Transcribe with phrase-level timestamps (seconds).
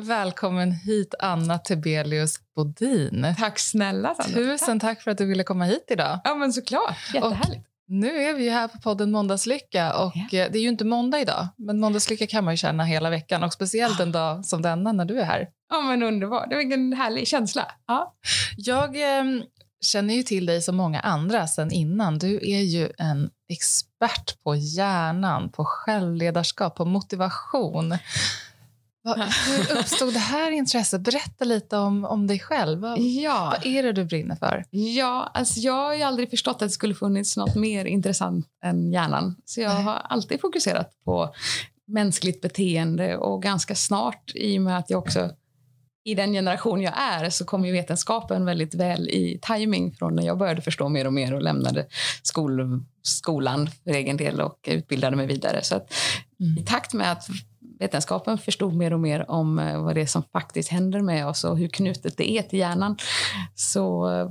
[0.00, 3.34] välkommen hit Anna Tebelius Bodin.
[3.38, 4.34] Tack snälla Sandra.
[4.34, 6.20] Tusen tack för att du ville komma hit idag.
[6.24, 7.66] Ja men såklart, jättehärligt.
[7.66, 10.48] Och nu är vi här på podden Måndagslycka och ja.
[10.48, 13.52] det är ju inte måndag idag, men Måndagslycka kan man ju känna hela veckan och
[13.52, 15.48] speciellt en dag som denna när du är här.
[15.70, 17.66] Ja men underbart, det var en härlig känsla.
[17.86, 18.14] Ja.
[18.56, 19.24] Jag eh,
[19.80, 22.18] känner ju till dig som många andra sen innan.
[22.18, 27.94] Du är ju en expert på hjärnan, på självledarskap, på motivation.
[29.04, 31.00] Hur uppstod det här intresset?
[31.00, 32.80] Berätta lite om, om dig själv.
[32.80, 33.54] Vad, ja.
[33.56, 34.64] vad är det du brinner för?
[34.70, 39.36] Ja, alltså jag har aldrig förstått att det skulle funnits något mer intressant än hjärnan.
[39.44, 41.34] Så jag har alltid fokuserat på
[41.86, 45.30] mänskligt beteende och ganska snart, i och med att jag också
[46.04, 50.22] i den generation jag är så kom ju vetenskapen väldigt väl i timing från när
[50.22, 51.86] jag började förstå mer och mer och lämnade
[52.22, 55.62] skol, skolan för egen del och utbildade mig vidare.
[55.62, 55.92] Så att
[56.40, 56.58] mm.
[56.58, 57.28] i takt med att
[57.84, 61.44] vetenskapen förstod mer och mer om eh, vad det är som faktiskt händer med oss
[61.44, 62.96] och hur knutet det är till hjärnan.
[63.54, 64.28] Så eh,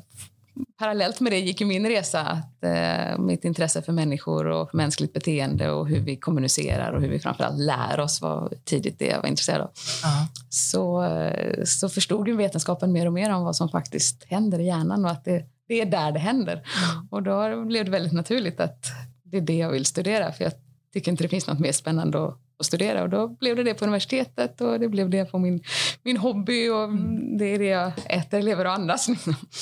[0.80, 4.78] parallellt med det gick ju min resa, att, eh, mitt intresse för människor och för
[4.78, 9.08] mänskligt beteende och hur vi kommunicerar och hur vi framförallt lär oss var tidigt det
[9.08, 9.68] jag var intresserad av.
[9.74, 10.26] Uh-huh.
[10.50, 14.66] Så, eh, så förstod ju vetenskapen mer och mer om vad som faktiskt händer i
[14.66, 16.54] hjärnan och att det, det är där det händer.
[16.54, 17.08] Mm.
[17.10, 18.86] Och då blev det väldigt naturligt att
[19.24, 20.54] det är det jag vill studera för jag
[20.94, 23.04] tycker inte det finns något mer spännande att att studera.
[23.04, 25.64] Och då blev det det på universitetet och det blev det på min,
[26.04, 27.38] min hobby och mm.
[27.38, 29.08] det är det jag äter, lever och andas.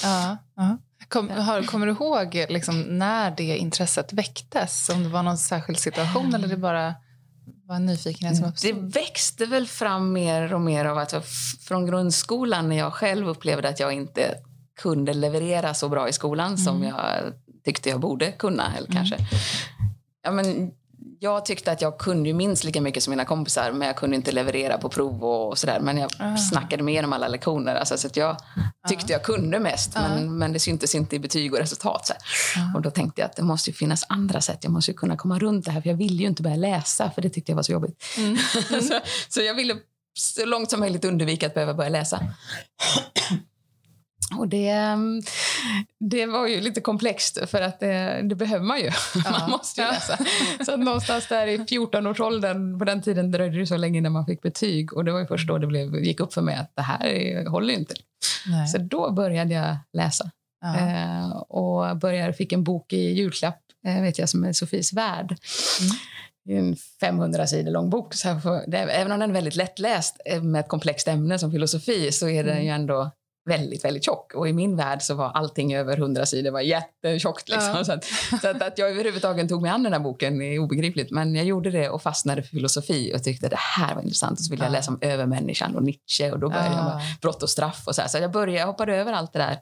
[0.03, 0.77] Ja, ja.
[1.07, 4.89] Kom, har, kommer du ihåg liksom, när det intresset väcktes?
[4.89, 6.95] Om det var någon särskild situation eller det bara
[7.65, 8.75] var en nyfikenhet som uppstod?
[8.75, 11.13] Det växte väl fram mer och mer av att
[11.67, 14.35] från grundskolan när jag själv upplevde att jag inte
[14.81, 16.57] kunde leverera så bra i skolan mm.
[16.57, 17.33] som jag
[17.65, 18.75] tyckte jag borde kunna.
[18.77, 19.15] Eller kanske.
[19.15, 19.27] Mm.
[20.23, 20.71] Ja, men
[21.23, 24.31] jag tyckte att jag kunde minst lika mycket som mina kompisar men jag kunde inte
[24.31, 25.79] leverera på prov och, sådär.
[25.79, 26.35] Men jag uh.
[26.35, 27.75] snackade med genom alla lektioner.
[27.75, 28.37] Alltså, så att jag
[28.87, 29.11] tyckte uh.
[29.11, 30.01] jag kunde mest uh.
[30.01, 32.05] men, men det syntes inte i betyg och resultat.
[32.07, 32.13] Så
[32.75, 34.59] Och då tänkte jag att det måste finnas andra sätt.
[34.61, 37.21] Jag måste kunna komma runt det här för jag ville ju inte börja läsa för
[37.21, 38.03] det tyckte jag var så jobbigt.
[38.17, 38.37] Mm.
[38.69, 38.81] Mm.
[38.87, 38.99] så,
[39.29, 39.75] så jag ville
[40.13, 42.19] så långt som möjligt undvika att behöva börja läsa.
[44.37, 44.75] Och det,
[45.99, 48.85] det var ju lite komplext, för att det, det behöver man ju.
[49.25, 49.31] Ja.
[49.39, 50.17] Man måste ju läsa.
[50.65, 54.25] Så att någonstans där i 14-årsåldern, på den tiden dröjde det så länge innan man
[54.25, 54.93] fick betyg.
[54.93, 57.49] Och det var ju först då det blev, gick upp för mig att det här
[57.49, 57.95] håller inte.
[58.47, 58.67] Nej.
[58.67, 60.31] Så då började jag läsa.
[60.61, 60.77] Ja.
[60.77, 65.35] Eh, och började, fick en bok i julklapp, eh, vet jag, som är Sofies värld.
[65.79, 65.91] Mm
[66.49, 68.13] en 500 sidor lång bok.
[68.13, 71.51] Så för, det, även om den är väldigt lättläst eh, med ett komplext ämne som
[71.51, 72.63] filosofi så är den mm.
[72.63, 73.11] ju ändå
[73.45, 74.33] väldigt, väldigt tjock.
[74.33, 77.49] Och i min värld så var allting över hundra sidor var jättetjockt.
[77.49, 77.75] Liksom.
[77.75, 77.83] Ja.
[77.83, 78.03] Så, att,
[78.41, 81.11] så att, att, jag överhuvudtaget tog mig an den här boken är obegripligt.
[81.11, 84.39] Men jag gjorde det och fastnade för filosofi och tyckte att det här var intressant.
[84.39, 84.67] Och så ville ja.
[84.67, 86.75] jag läsa om övermänniskan och Nietzsche och då började ja.
[86.75, 87.83] jag med brott och straff.
[87.87, 88.09] Och så, här.
[88.09, 89.57] så jag, började, jag hoppade över allt det där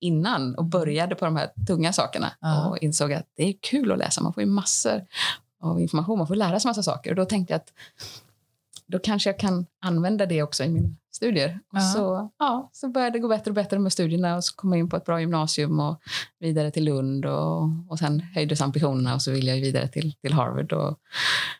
[0.00, 2.32] innan och började på de här tunga sakerna
[2.68, 4.22] och insåg att det är kul att läsa.
[4.22, 5.06] Man får ju massor
[5.62, 7.10] av information, man får lära sig massa saker.
[7.10, 7.72] Och då tänkte jag att
[8.86, 11.60] då kanske jag kan använda det också i mina studier.
[11.72, 14.72] Och så, ja, så började det gå bättre och bättre med studierna och så kom
[14.72, 16.00] jag in på ett bra gymnasium och
[16.40, 20.32] vidare till Lund och, och sen höjdes ambitionerna och så ville jag vidare till, till
[20.32, 20.98] Harvard och,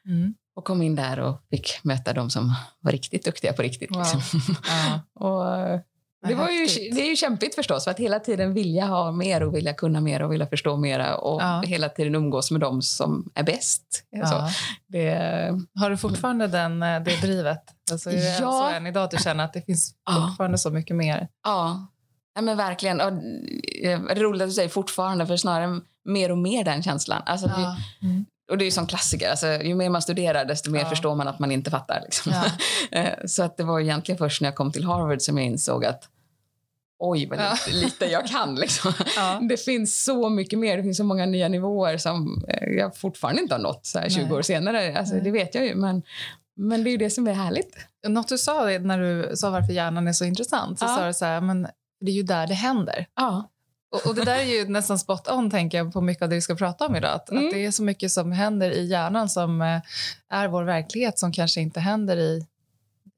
[0.06, 0.34] mm.
[0.56, 3.90] och kom in där och fick möta de som var riktigt duktiga på riktigt.
[3.90, 3.98] Wow.
[3.98, 4.40] Liksom.
[4.66, 5.00] Ja.
[5.28, 5.80] och,
[6.28, 9.42] det, var ju, det är ju kämpigt förstås, för att hela tiden vilja ha mer
[9.42, 11.62] och vilja kunna mer och vilja förstå mera och ja.
[11.66, 14.04] hela tiden umgås med dem som är bäst.
[14.10, 14.50] Ja.
[14.86, 15.10] Det,
[15.80, 17.62] har du fortfarande den, eh, det drivet?
[17.90, 18.38] Alltså, är det ja.
[18.38, 19.94] så än idag att du känner att det finns
[20.26, 21.28] fortfarande så mycket mer?
[21.44, 21.86] Ja,
[22.34, 23.00] ja men verkligen.
[23.00, 27.22] Och, är roligt att du säger fortfarande, för snarare mer och mer den känslan.
[27.26, 27.76] Alltså, ja.
[28.02, 28.26] mm.
[28.50, 30.88] Och det är ju som klassiker, alltså, ju mer man studerar desto mer ja.
[30.88, 32.00] förstår man att man inte fattar.
[32.04, 32.32] Liksom.
[32.32, 32.44] Ja.
[32.90, 35.84] Eh, så att det var egentligen först när jag kom till Harvard som jag insåg
[35.84, 36.08] att
[37.10, 37.56] oj vad ja.
[37.66, 38.54] lite jag kan.
[38.64, 38.92] Liksom.
[39.16, 39.40] Ja.
[39.48, 43.42] Det finns så mycket mer, det finns så många nya nivåer som eh, jag fortfarande
[43.42, 44.32] inte har nått så här 20 Nej.
[44.32, 44.98] år senare.
[44.98, 46.02] Alltså, det vet jag ju, men,
[46.56, 47.76] men det är ju det som är härligt.
[48.08, 50.96] Något du sa när du sa varför hjärnan är så intressant, så ja.
[50.96, 51.66] sa du så här, men
[52.00, 53.06] det är ju där det händer.
[53.16, 53.50] Ja.
[53.94, 56.34] Och, och, det där är ju nästan spot on tänker jag på mycket av det
[56.34, 57.12] vi ska prata om idag.
[57.12, 57.46] Att, mm.
[57.46, 59.80] att det är så mycket som händer i hjärnan som eh,
[60.28, 62.46] är vår verklighet som kanske inte händer i,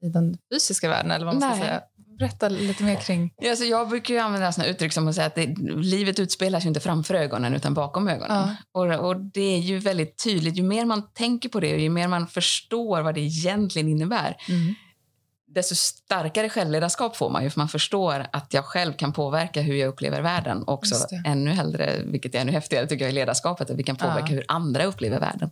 [0.01, 1.11] i den fysiska världen.
[1.11, 1.81] Eller vad man ska säga.
[2.19, 3.33] Berätta lite mer kring...
[3.37, 6.59] Ja, alltså jag brukar ju använda såna uttryck som att säga att det, livet utspelar
[6.59, 8.55] sig inte framför ögonen utan bakom ögonen.
[8.73, 8.81] Ja.
[8.81, 10.57] Och, och, det är ju väldigt tydligt.
[10.57, 14.37] Ju mer man tänker på det och ju mer man förstår vad det egentligen innebär
[14.49, 14.75] mm.
[15.47, 19.75] desto starkare självledarskap får man ju för man förstår att jag själv kan påverka hur
[19.75, 20.63] jag upplever världen.
[20.63, 23.95] Och också ännu hellre, vilket är ännu häftigare tycker jag i ledarskapet, att vi kan
[23.95, 24.35] påverka ja.
[24.35, 25.49] hur andra upplever världen.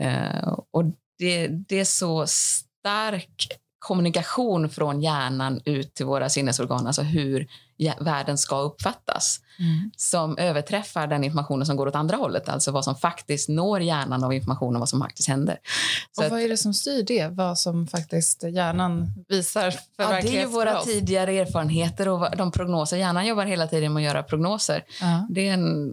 [0.00, 0.84] Uh, och
[1.18, 3.48] det, det är så stark
[3.84, 7.46] kommunikation från hjärnan ut till våra sinnesorgan, alltså hur
[8.00, 9.90] världen ska uppfattas, mm.
[9.96, 14.24] som överträffar den informationen som går åt andra hållet, alltså vad som faktiskt når hjärnan
[14.24, 15.58] av information om vad som faktiskt händer.
[16.12, 17.28] Så och vad är det som styr det?
[17.28, 22.52] Vad som faktiskt hjärnan visar för ja, Det är ju våra tidigare erfarenheter och de
[22.52, 22.96] prognoser.
[22.96, 24.84] Hjärnan jobbar hela tiden med att göra prognoser.
[25.02, 25.90] Uh Det är en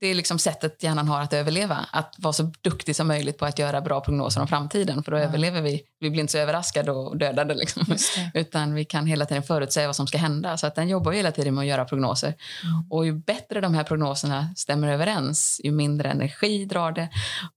[0.00, 1.86] det är liksom sättet hjärnan har att överleva.
[1.92, 5.02] Att vara så duktig som möjligt på att göra bra prognoser om framtiden.
[5.02, 5.22] För då ja.
[5.22, 5.82] överlever vi.
[6.00, 7.54] Vi blir inte så överraskade och dödade.
[7.54, 7.82] Liksom.
[8.34, 10.56] Utan vi kan hela tiden förutsäga vad som ska hända.
[10.56, 12.28] Så att den jobbar hela tiden med att göra prognoser.
[12.28, 12.90] Mm.
[12.90, 17.08] Och ju bättre de här prognoserna stämmer överens, ju mindre energi drar det.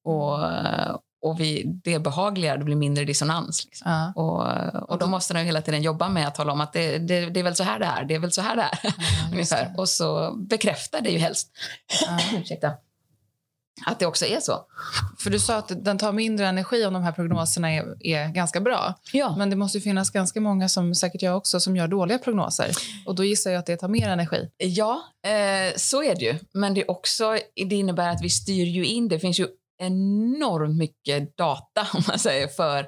[0.04, 0.40] Och,
[1.24, 3.66] och vi, det är behagligare, det blir mindre dissonans.
[3.66, 3.92] Liksom.
[3.92, 4.14] Ja.
[4.16, 7.30] Och, och då måste den hela tiden jobba med att tala om att det, det,
[7.30, 9.58] det är väl så här det är, det är väl så här det är.
[9.60, 11.52] Ja, och så bekräftar det ju helst.
[12.02, 12.20] Ja.
[12.40, 12.72] Ursäkta.
[13.86, 14.66] Att det också är så.
[15.20, 18.62] För du sa att den tar mindre energi om de här prognoserna är, är ganska
[18.62, 18.94] bra.
[19.14, 19.36] Ja.
[19.38, 22.72] Men det måste finnas ganska många, som säkert jag också, som gör dåliga prognoser.
[23.06, 24.50] Och då gissar jag att det tar mer energi.
[24.58, 26.36] Ja, eh, så är det ju.
[26.54, 27.38] Men det, är också,
[27.70, 29.08] det innebär att vi styr ju in.
[29.08, 29.48] Det finns ju
[29.78, 32.88] enormt mycket data om man säger, för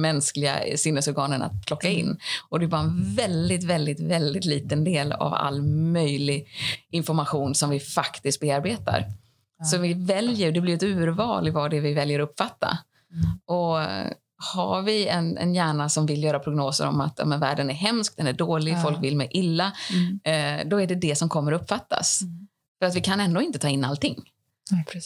[0.00, 2.06] mänskliga sinnesorganen att plocka in.
[2.06, 2.18] Mm.
[2.48, 6.48] Och det är bara en väldigt, väldigt, väldigt liten del av all möjlig
[6.90, 9.04] information som vi faktiskt bearbetar.
[9.58, 9.64] Ja.
[9.64, 12.78] Så vi väljer, det blir ett urval i vad det är vi väljer att uppfatta.
[13.12, 13.38] Mm.
[13.46, 13.78] Och
[14.54, 18.16] har vi en, en hjärna som vill göra prognoser om att men världen är hemsk,
[18.16, 18.82] den är dålig, ja.
[18.82, 20.20] folk vill mig illa, mm.
[20.60, 22.22] eh, då är det det som kommer uppfattas.
[22.22, 22.48] Mm.
[22.78, 24.16] För att vi kan ändå inte ta in allting.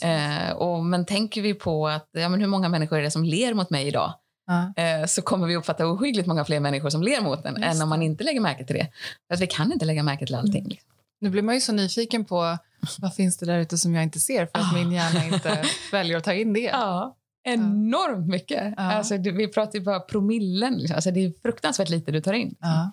[0.02, 3.24] Eh, och, men tänker vi på att, ja, men hur många människor är det som
[3.24, 4.14] ler mot mig idag?
[4.46, 4.82] Ja.
[4.82, 7.88] Eh, så kommer vi uppfatta ohyggligt många fler människor som ler mot en än om
[7.88, 8.88] man inte lägger märke till det.
[9.28, 10.64] För att vi kan inte lägga märke till allting.
[10.64, 10.76] Mm.
[11.20, 12.58] Nu blir man ju så nyfiken på
[12.98, 14.74] vad finns det där ute som jag inte ser för att oh.
[14.74, 16.60] min hjärna inte väljer att ta in det.
[16.60, 17.16] Ja.
[17.46, 18.74] Enormt mycket.
[18.76, 18.92] Ja.
[18.92, 20.74] Alltså, vi pratar ju bara promillen.
[20.74, 20.94] Liksom.
[20.94, 22.54] Alltså, det är fruktansvärt lite du tar in.
[22.60, 22.92] Ja.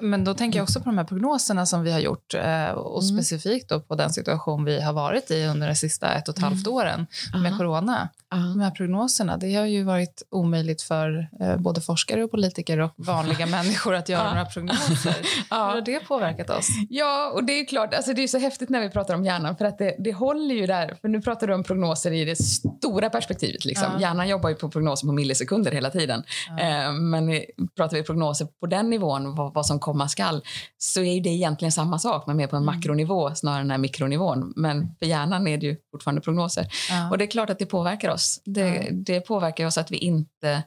[0.00, 3.02] Men då tänker jag också på de här prognoserna som vi har gjort eh, och
[3.02, 3.16] mm.
[3.16, 6.42] specifikt då på den situation vi har varit i under de sista ett och ett
[6.42, 6.76] halvt mm.
[6.76, 7.06] åren
[7.42, 8.08] med corona.
[8.34, 12.80] Uh De här prognoserna, det har ju varit omöjligt för eh, både forskare och politiker
[12.80, 15.16] och vanliga människor att göra några prognoser.
[15.50, 16.68] Hur har det påverkat oss?
[16.90, 19.56] Ja, och det är klart, alltså det är så häftigt när vi pratar om hjärnan
[19.56, 20.96] för att det, det håller ju där.
[21.00, 23.64] För nu pratar du om prognoser i det stora perspektivet.
[23.64, 24.00] Liksom.
[24.00, 26.22] Hjärnan jobbar ju på prognoser på millisekunder hela tiden.
[26.60, 27.42] Eh, men
[27.76, 30.42] pratar vi prognoser på den nivån, vad, vad som komma skall,
[30.78, 32.76] så är det egentligen samma sak, men mer på en mm.
[32.76, 34.52] makronivå snarare än mikronivån.
[34.56, 36.68] Men för hjärnan är det ju fortfarande prognoser.
[36.90, 37.10] Ja.
[37.10, 38.40] Och det är klart att det påverkar oss.
[38.44, 38.90] Det, ja.
[38.92, 40.62] det påverkar oss att vi inte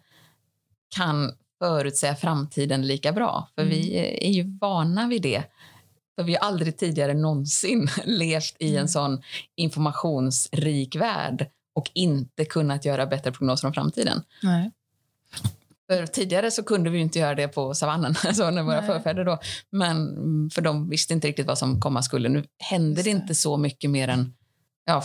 [0.95, 3.47] kan förutsäga framtiden lika bra.
[3.55, 3.73] För mm.
[3.73, 5.43] vi är ju vana vid det.
[6.15, 8.87] För vi har aldrig tidigare någonsin levt i en mm.
[8.87, 9.21] sån
[9.55, 14.23] informationsrik värld och inte kunnat göra bättre prognoser om framtiden.
[14.43, 14.71] Nej.
[15.89, 18.87] För tidigare så kunde vi inte göra det på savannen, alltså när våra Nej.
[18.87, 19.39] förfäder då.
[19.69, 20.15] Men
[20.53, 22.29] för de visste inte riktigt vad som komma skulle.
[22.29, 24.33] Nu hände det inte så mycket mer än,
[24.85, 25.03] ja,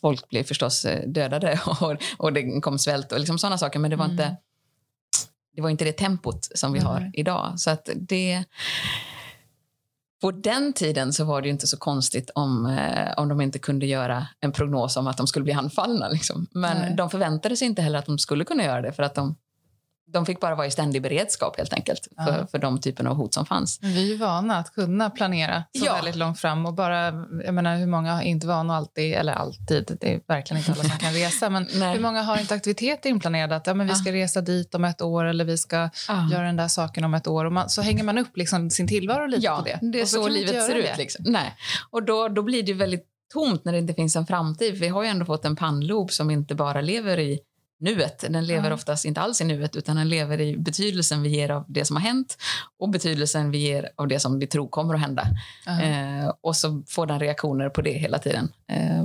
[0.00, 3.78] folk blev förstås eh, dödade och, och det kom svält och liksom sådana saker.
[3.78, 4.14] Men det var, mm.
[4.14, 4.36] inte,
[5.56, 6.92] det var inte det tempot som vi mm.
[6.92, 7.52] har idag.
[7.56, 8.44] Så att det...
[10.20, 13.86] På den tiden så var det inte så konstigt om, eh, om de inte kunde
[13.86, 16.08] göra en prognos om att de skulle bli anfallna.
[16.08, 16.46] Liksom.
[16.50, 16.94] Men Nej.
[16.96, 19.36] de förväntade sig inte heller att de skulle kunna göra det för att de
[20.16, 22.46] de fick bara vara i ständig beredskap helt enkelt för, ja.
[22.46, 23.82] för de typen av hot som fanns.
[23.82, 25.94] Men vi är vana att kunna planera så ja.
[25.94, 27.04] väldigt långt fram och bara,
[27.44, 30.84] jag menar hur många är inte vana alltid, eller alltid, det är verkligen inte alla
[30.84, 34.12] som kan resa, men hur många har inte aktiviteter inplanerade att ja, men vi ska
[34.12, 35.90] resa dit om ett år eller vi ska
[36.30, 38.88] göra den där saken om ett år och man, så hänger man upp liksom sin
[38.88, 39.78] tillvaro lite på det.
[39.82, 40.98] det är så, så livet ser ut.
[40.98, 41.24] Liksom.
[41.28, 41.54] Nej.
[41.90, 44.74] Och då, då blir det väldigt tomt när det inte finns en framtid.
[44.74, 47.40] Vi har ju ändå fått en pannlob som inte bara lever i
[47.80, 48.18] nuet.
[48.18, 48.72] Den lever mm.
[48.72, 51.96] oftast inte alls i nuet utan den lever i betydelsen vi ger av det som
[51.96, 52.36] har hänt
[52.78, 55.26] och betydelsen vi ger av det som vi tror kommer att hända.
[55.66, 56.20] Mm.
[56.20, 58.48] Eh, och så får den reaktioner på det hela tiden.
[58.68, 59.04] Eh,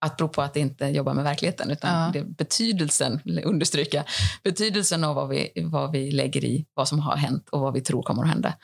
[0.00, 2.10] att bero på att inte jobba med verkligheten utan ja.
[2.12, 4.04] det betydelsen, understryka,
[4.42, 7.80] betydelsen av vad vi, vad vi lägger i vad som har hänt och vad vi
[7.80, 8.54] tror kommer att hända.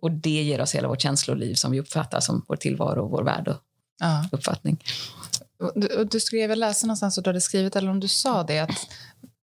[0.00, 3.22] Och det ger oss hela vårt känsloliv som vi uppfattar som vår tillvaro och vår
[3.22, 3.56] värld och
[4.00, 4.24] ja.
[4.32, 4.78] uppfattning.
[5.74, 8.58] Du, du skrev, jag läste någonstans och du hade skrivit, eller om du sa det,
[8.58, 8.86] att,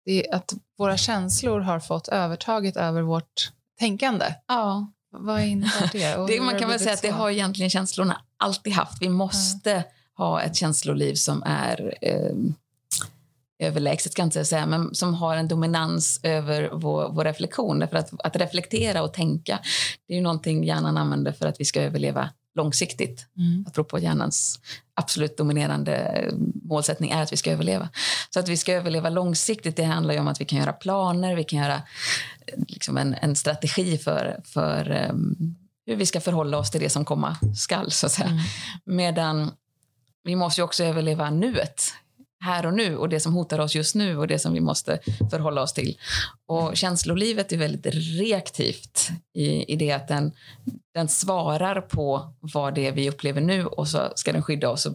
[0.04, 4.34] det, att våra känslor har fått övertaget över vårt tänkande.
[4.48, 4.92] Ja.
[5.12, 6.26] Vad innebär det?
[6.34, 9.02] det man kan väl säga att det har egentligen känslorna alltid haft.
[9.02, 10.24] Vi måste ja.
[10.24, 12.34] ha ett känsloliv som är eh,
[13.60, 17.88] överlägset, kan jag säga, men som har en dominans över vår, vår reflektion.
[17.88, 19.58] För att, att reflektera och tänka,
[20.06, 22.30] det är ju någonting hjärnan använder för att vi ska överleva
[22.62, 23.26] långsiktigt.
[23.36, 23.64] Mm.
[23.68, 24.60] Apropå hjärnans
[24.94, 26.24] absolut dominerande
[26.64, 27.88] målsättning är att vi ska överleva.
[28.30, 31.44] Så att vi ska överleva långsiktigt, det handlar om att vi kan göra planer, vi
[31.44, 31.82] kan göra
[32.68, 37.04] liksom en, en strategi för, för um, hur vi ska förhålla oss till det som
[37.04, 37.90] komma skall.
[37.90, 38.28] Så att säga.
[38.28, 38.40] Mm.
[38.84, 39.50] Medan
[40.24, 41.82] vi måste också överleva nuet
[42.40, 44.98] här och nu och det som hotar oss just nu och det som vi måste
[45.30, 45.98] förhålla oss till.
[46.46, 50.32] Och känslolivet är väldigt reaktivt i, i det att den,
[50.94, 54.86] den svarar på vad det är vi upplever nu och så ska den skydda oss.
[54.86, 54.94] Och,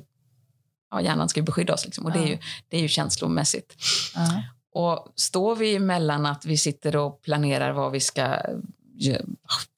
[0.91, 2.37] ja, hjärnan ska beskydda oss liksom, och det är ju,
[2.69, 3.75] det är ju känslomässigt.
[4.17, 4.39] Uh.
[4.71, 8.37] Och står vi mellan att vi sitter och planerar vad vi ska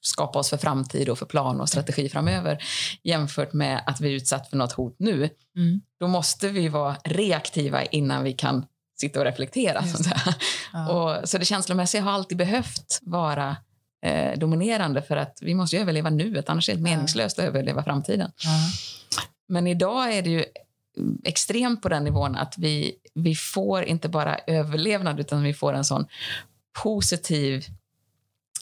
[0.00, 2.58] skapa oss för framtid och för plan och strategi framöver
[3.02, 5.30] jämfört med att vi är utsatt för något hot nu.
[5.56, 5.80] Mm.
[6.00, 8.66] Då måste vi vara reaktiva innan vi kan
[9.00, 9.82] sitta och reflektera.
[9.82, 10.10] Så,
[10.72, 10.92] ja.
[10.92, 13.56] och, så det känslomässiga har alltid behövt vara
[14.02, 18.32] eh, dominerande för att vi måste överleva nuet, annars är det meningslöst att överleva framtiden.
[18.44, 18.50] Ja.
[19.48, 20.44] Men idag är det ju
[21.24, 25.84] extremt på den nivån att vi, vi får inte bara överlevnad utan vi får en
[25.84, 26.06] sån
[26.82, 27.64] positiv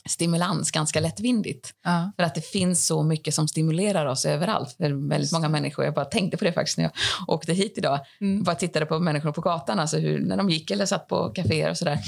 [0.08, 1.74] stimulans ganska lättvindigt.
[1.84, 2.12] Ja.
[2.16, 4.72] För att det finns så mycket som stimulerar oss överallt.
[4.76, 6.92] För väldigt många människor, jag bara tänkte på det faktiskt när jag
[7.28, 8.00] åkte hit idag.
[8.20, 8.42] Mm.
[8.42, 11.70] Bara tittade på människor på gatan, alltså hur, när de gick eller satt på kaféer
[11.70, 11.98] och sådär.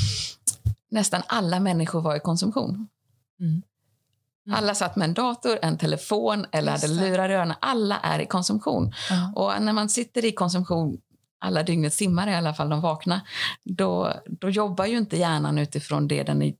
[0.90, 2.88] Nästan alla människor var i konsumtion.
[3.40, 3.62] Mm.
[4.46, 4.58] Mm.
[4.58, 7.56] Alla satt med en dator, en telefon eller hade lurar i öronen.
[7.60, 8.92] Alla är i konsumtion.
[9.10, 9.32] Ja.
[9.36, 10.98] Och när man sitter i konsumtion
[11.40, 13.20] alla dygnet simmar i alla fall, de vakna,
[13.64, 16.54] då, då jobbar ju inte hjärnan utifrån det den är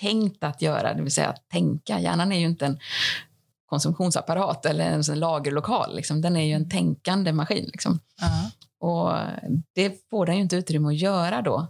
[0.00, 2.00] tänkt att göra, det vill säga att tänka.
[2.00, 2.78] Hjärnan är ju inte en
[3.66, 5.96] konsumtionsapparat eller en lagerlokal.
[5.96, 6.20] Liksom.
[6.20, 7.64] Den är ju en tänkande maskin.
[7.64, 7.92] Liksom.
[7.92, 8.50] Uh-huh.
[8.80, 9.18] Och
[9.74, 11.66] det får den ju inte utrymme att göra då.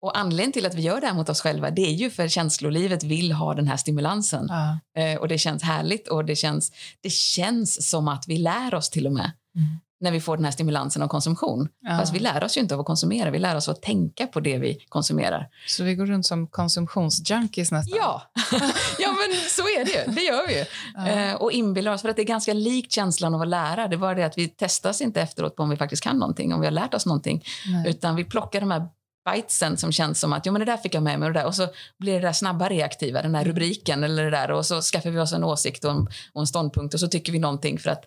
[0.00, 2.28] Och anledningen till att vi gör det här mot oss själva det är ju för
[2.28, 4.48] känslolivet vill ha den här stimulansen.
[4.48, 4.78] Uh-huh.
[4.96, 8.90] Eh, och det känns härligt och det känns, det känns som att vi lär oss
[8.90, 9.30] till och med.
[9.56, 11.68] Mm när vi får den här stimulansen av konsumtion.
[11.80, 11.98] Ja.
[11.98, 14.40] Fast vi lär oss ju inte av att konsumera, vi lär oss att tänka på
[14.40, 15.48] det vi konsumerar.
[15.66, 17.98] Så vi går runt som konsumtionsjunkies nästan?
[17.98, 18.22] Ja,
[18.98, 20.14] ja men så är det ju.
[20.14, 20.64] Det gör vi ju.
[20.94, 21.06] Ja.
[21.06, 23.88] Eh, och inbillar oss, för att det är ganska likt känslan av att lära.
[23.88, 26.54] Det är bara det att vi testas inte efteråt på om vi faktiskt kan någonting,
[26.54, 27.44] om vi har lärt oss någonting.
[27.66, 27.90] Nej.
[27.90, 28.88] Utan vi plockar de här
[29.34, 31.40] bitesen som känns som att jo, men det där fick jag med mig och, det
[31.40, 31.46] där.
[31.46, 33.52] och så blir det där snabba reaktiva, den här mm.
[33.52, 36.46] rubriken eller det där och så skaffar vi oss en åsikt och en, och en
[36.46, 38.04] ståndpunkt och så tycker vi någonting för att,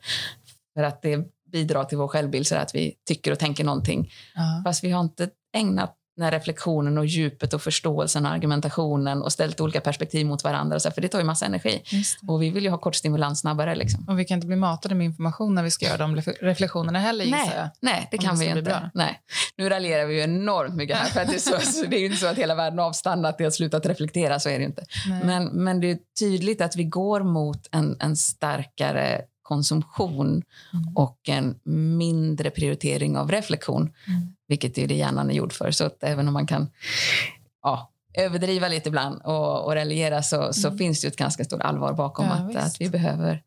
[0.77, 1.17] för att det
[1.51, 4.11] bidra till vår självbild så att vi tycker och tänker någonting.
[4.35, 4.61] Ja.
[4.65, 9.31] Fast vi har inte ägnat den här reflektionen och djupet och förståelsen och argumentationen och
[9.31, 10.79] ställt olika perspektiv mot varandra.
[10.79, 11.83] Så för det tar ju massa energi.
[12.27, 13.75] Och vi vill ju ha kort stimulans snabbare.
[13.75, 14.05] Liksom.
[14.09, 17.25] Och vi kan inte bli matade med information när vi ska göra de reflektionerna heller
[17.31, 17.69] nej, jag.
[17.79, 18.91] Nej, det kan det vi inte.
[18.93, 19.19] Nej.
[19.57, 21.05] Nu raljerar vi ju enormt mycket här.
[21.05, 23.37] För att det, är så, så det är ju inte så att hela världen avstannat,
[23.37, 24.39] det har slutat reflektera.
[24.39, 24.85] Så är det inte.
[25.23, 30.27] Men, men det är tydligt att vi går mot en, en starkare konsumtion
[30.73, 30.95] mm.
[30.95, 31.59] och en
[31.97, 34.35] mindre prioritering av reflektion, mm.
[34.47, 35.71] vilket är det hjärnan är gjord för.
[35.71, 36.67] Så att även om man kan
[37.63, 40.77] ja, överdriva lite ibland och, och reliera så, så mm.
[40.77, 43.43] finns det ett ganska stort allvar bakom ja, att, att vi behöver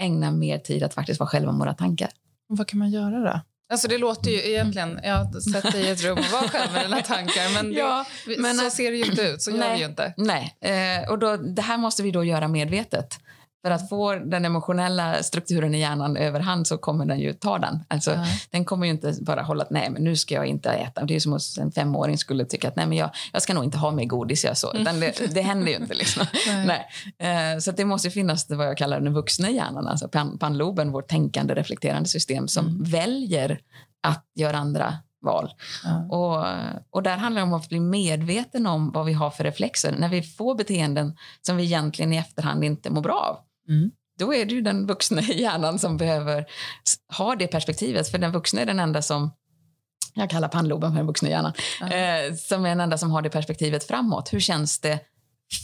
[0.00, 2.10] ägna mer tid att faktiskt vara själva med våra tankar.
[2.48, 3.40] vad kan man göra då?
[3.70, 7.02] Alltså det låter ju egentligen, jag sätter i ett rum och var själv med dina
[7.02, 8.06] tankar, men, det, ja,
[8.38, 10.14] men så ser det ju inte ut, så nej, gör vi ju inte.
[10.16, 13.18] Nej, eh, och då, det här måste vi då göra medvetet.
[13.62, 17.84] För att få den emotionella strukturen i hjärnan överhand så kommer den ju ta den.
[17.88, 18.26] Alltså, mm.
[18.50, 21.04] Den kommer ju inte bara hålla att nej, men nu ska jag inte äta.
[21.04, 23.64] Det är som om en femåring skulle tycka att nej, men jag, jag ska nog
[23.64, 24.44] inte ha mer godis.
[24.44, 24.72] Jag så.
[24.72, 25.00] Mm.
[25.00, 25.94] Det, det händer ju inte.
[25.94, 26.26] Liksom.
[26.46, 26.86] nej.
[27.18, 27.54] nej.
[27.54, 30.92] Uh, så det måste finnas det vad jag kallar den vuxna hjärnan, alltså pan, panloben,
[30.92, 32.84] vårt tänkande, reflekterande system som mm.
[32.84, 33.60] väljer
[34.02, 35.50] att göra andra val.
[35.84, 36.10] Mm.
[36.10, 36.44] Och,
[36.90, 40.08] och där handlar det om att bli medveten om vad vi har för reflexer när
[40.08, 43.49] vi får beteenden som vi egentligen i efterhand inte mår bra av.
[43.70, 43.90] Mm.
[44.18, 46.46] Då är det ju den vuxna hjärnan som behöver
[47.16, 48.08] ha det perspektivet.
[48.08, 49.30] För den vuxna är den enda som
[50.14, 52.30] jag kallar pannloben för den vuxna hjärnan, mm.
[52.30, 54.32] eh, som är den enda som har det perspektivet framåt.
[54.32, 54.98] Hur känns det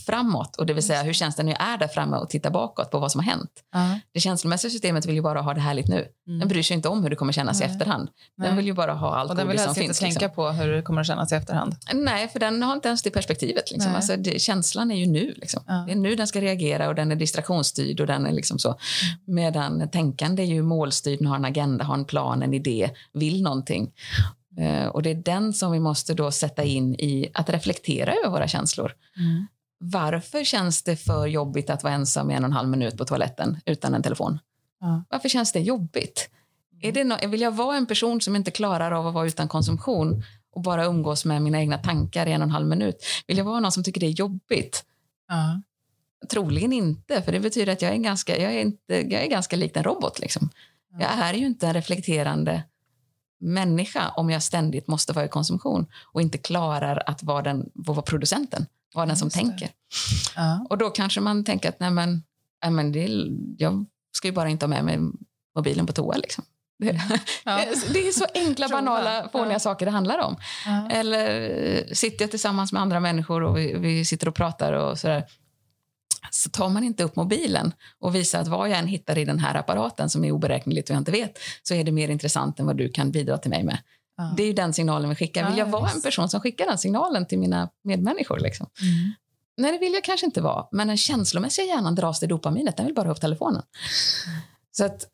[0.05, 0.55] framåt.
[0.55, 2.91] Och det vill säga, hur känns det när jag är där framme och tittar bakåt
[2.91, 3.51] på vad som har hänt?
[3.75, 3.95] Uh.
[4.13, 6.07] Det känslomässiga systemet vill ju bara ha det härligt nu.
[6.27, 6.39] Mm.
[6.39, 7.69] Den bryr sig inte om hur det kommer kännas Nej.
[7.69, 8.09] i efterhand.
[8.37, 10.35] Den vill ju bara ha allt Och den vill helst inte finns, tänka liksom.
[10.35, 11.75] på hur det kommer att kännas i efterhand.
[11.93, 13.71] Nej, för den har inte ens det perspektivet.
[13.71, 13.95] Liksom.
[13.95, 15.33] Alltså, det, känslan är ju nu.
[15.37, 15.63] Liksom.
[15.69, 15.85] Uh.
[15.85, 18.69] Det är nu den ska reagera och den är distraktionsstyrd och den är liksom så.
[18.69, 18.79] Mm.
[19.25, 23.91] Medan tänkande är ju målstyrd, har en agenda, har en plan, en idé, vill någonting.
[24.59, 28.29] Uh, och det är den som vi måste då sätta in i att reflektera över
[28.29, 28.93] våra känslor.
[29.17, 29.47] Mm
[29.79, 33.05] varför känns det för jobbigt att vara ensam i en och en halv minut på
[33.05, 34.39] toaletten utan en telefon?
[34.79, 35.03] Ja.
[35.09, 36.29] Varför känns det jobbigt?
[36.81, 39.47] Är det no vill jag vara en person som inte klarar av att vara utan
[39.47, 43.05] konsumtion och bara umgås med mina egna tankar i en och en halv minut?
[43.27, 44.83] Vill jag vara någon som tycker det är jobbigt?
[45.27, 45.61] Ja.
[46.29, 49.55] Troligen inte, för det betyder att jag är ganska, jag är inte, jag är ganska
[49.55, 50.19] lik en robot.
[50.19, 50.49] Liksom.
[50.91, 50.99] Ja.
[51.01, 52.63] Jag är ju inte en reflekterande
[53.39, 58.01] människa om jag ständigt måste vara i konsumtion och inte klarar att vara, den, vara
[58.01, 59.69] producenten vara den som tänker.
[60.35, 60.65] Ja.
[60.69, 62.23] Och då kanske man tänker att nej men,
[62.63, 63.07] nej men det,
[63.57, 64.99] jag ska ju bara inte ha med mig
[65.55, 66.17] mobilen på toa.
[66.17, 66.43] Liksom.
[66.79, 66.85] Det,
[67.43, 67.65] Ja.
[67.93, 69.59] det är så enkla, banala, fåniga Ja.
[69.59, 70.35] saker det handlar om.
[70.65, 70.89] Ja.
[70.91, 74.99] Eller eh, sitter jag tillsammans med andra människor och vi, vi sitter och pratar och
[74.99, 75.25] sådär.
[76.31, 79.39] Så tar man inte upp mobilen och visar att vad jag än hittar i den
[79.39, 82.65] här apparaten som är oberäkneligt och jag inte vet, så är det mer intressant än
[82.65, 83.77] vad du kan bidra till mig med.
[84.17, 84.33] Ja.
[84.37, 85.47] Det är ju den signalen vi skickar.
[85.49, 88.39] Vill Ja, jag vara en person som skickar den signalen till mina medmänniskor?
[88.39, 88.67] Liksom?
[88.81, 89.11] Mm.
[89.57, 90.67] Nej, det vill jag kanske inte vara.
[90.71, 92.77] Men den känslomässiga hjärnan dras till dopaminet.
[92.77, 93.63] Den vill bara ha upp telefonen.
[94.71, 95.07] Så att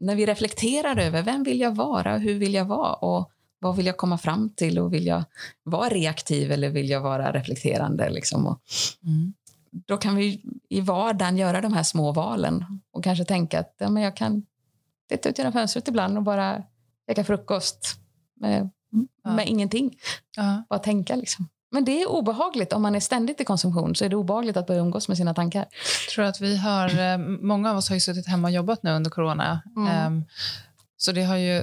[0.00, 3.86] när vi reflekterar över vem vill jag vara, hur vill jag vara och vad vill
[3.86, 5.24] jag komma fram till och vill jag
[5.62, 8.10] vara reaktiv eller vill jag vara reflekterande?
[8.10, 8.46] Liksom?
[8.46, 8.60] Och
[9.04, 9.32] Mm.
[9.86, 13.90] då kan vi i vardagen göra de här små valen och kanske tänka att ja,
[13.90, 14.42] men jag kan
[15.08, 16.62] titta ut genom fönstret ibland och bara
[17.10, 17.94] käka frukost
[18.40, 18.70] med,
[19.24, 19.30] Ja.
[19.30, 19.96] med ingenting.
[20.36, 20.64] Ja.
[20.70, 21.48] Bara tänka liksom.
[21.72, 22.72] Men det är obehagligt.
[22.72, 25.34] Om man är ständigt i konsumtion så är det obehagligt att börja umgås med sina
[25.34, 25.60] tankar.
[26.06, 28.82] Jag tror att vi har, eh, många av oss har ju suttit hemma och jobbat
[28.82, 29.62] nu under corona.
[29.76, 29.88] Mm.
[29.88, 30.24] Ehm,
[30.96, 31.62] Så det har ju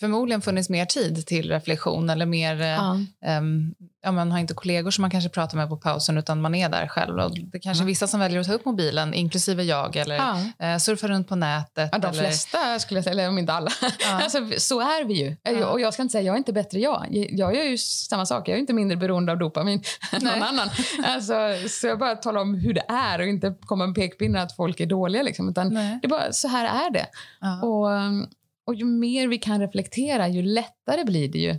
[0.00, 4.90] förmodligen funnits mer tid till reflektion eller mer, eh, ehm, ja, man har inte kollegor
[4.90, 7.18] som man kanske pratar med på pausen utan man är där själv.
[7.18, 7.86] Och det är kanske Mm.
[7.86, 10.66] vissa som väljer att ta upp mobilen, inklusive jag, eller Ja.
[10.66, 11.88] eh, surfa runt på nätet.
[11.92, 13.70] Ja, de eller, flesta, skulle jag säga, eller om inte alla.
[13.80, 13.88] Ja.
[14.22, 15.36] Alltså, så är vi ju.
[15.42, 15.66] Ja.
[15.66, 17.06] Och jag ska inte säga jag är inte bättre jag.
[17.30, 18.48] Jag gör ju samma sak.
[18.48, 20.68] Jag är inte mindre beroende av dopamin än någon annan.
[21.04, 21.34] Alltså,
[21.68, 24.80] så jag bara talar om hur det är och inte komma med pekpinnar att folk
[24.80, 25.22] är dåliga.
[25.22, 25.98] Liksom, utan Nej.
[26.02, 27.06] det är bara, så här är det.
[27.40, 27.62] Ja.
[27.62, 28.28] Och, um,
[28.68, 31.56] och ju mer vi kan reflektera, ju lättare blir det ju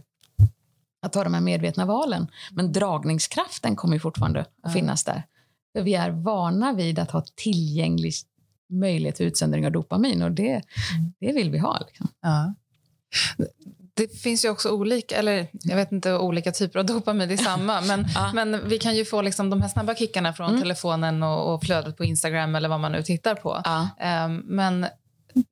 [1.01, 2.27] att ta de här medvetna valen.
[2.51, 5.23] Men dragningskraften kommer fortfarande att finnas där.
[5.75, 8.13] För vi är vana vid att ha tillgänglig
[8.69, 10.61] möjlighet till utsöndring av dopamin och det,
[11.19, 11.79] det vill vi ha.
[11.87, 12.07] Liksom.
[12.21, 12.53] Ja.
[13.93, 17.37] Det finns ju också olika, eller jag vet inte olika typer av dopamin, det är
[17.37, 17.81] samma.
[17.87, 18.31] Men, Ja.
[18.33, 20.61] men vi kan ju få liksom de här snabba kickarna från Mm.
[20.61, 23.61] telefonen och, och flödet på Instagram eller vad man nu tittar på.
[23.65, 23.89] Ja.
[23.99, 24.85] Ehm, men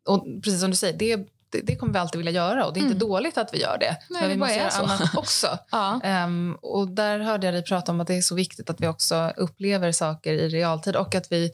[0.10, 2.80] och precis som du säger, det, det, det kommer vi alltid vilja göra och det
[2.80, 3.08] är inte Mm.
[3.10, 3.98] dåligt att vi gör det.
[4.10, 4.84] Nej, men det vi måste göra så.
[4.84, 5.58] annat också.
[5.72, 6.00] Ja.
[6.04, 8.88] Ehm, och där hörde jag dig prata om att det är så viktigt att vi
[8.88, 11.52] också upplever saker i realtid och att vi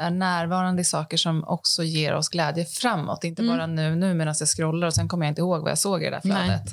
[0.00, 3.24] är närvarande i saker som också ger oss glädje framåt.
[3.24, 3.56] Inte Mm.
[3.56, 6.02] bara nu, nu medan jag scrollar och sen kommer jag inte ihåg vad jag såg
[6.02, 6.44] i det där Nej.
[6.44, 6.68] flödet.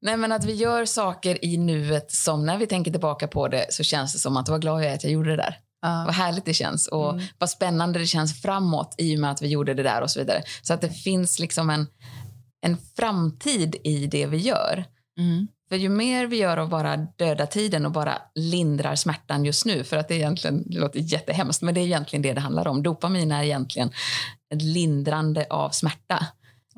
[0.00, 3.66] Nej, men att vi gör saker i nuet som när vi tänker tillbaka på det
[3.70, 5.56] så känns det som att vad glad jag är att jag gjorde det där.
[5.82, 6.02] Ja.
[6.06, 7.24] Vad härligt det känns och Mm.
[7.38, 10.18] vad spännande det känns framåt i och med att vi gjorde det där och så
[10.20, 10.42] vidare.
[10.62, 11.86] Så att det finns liksom en,
[12.66, 14.84] en framtid i det vi gör.
[15.18, 15.48] Mm.
[15.68, 19.84] För ju mer vi gör av bara döda tiden och bara lindrar smärtan just nu,
[19.84, 22.82] för att det egentligen det låter jättehemskt, men det är egentligen det det handlar om.
[22.82, 23.90] Dopamin är egentligen
[24.54, 26.26] ett lindrande av smärta.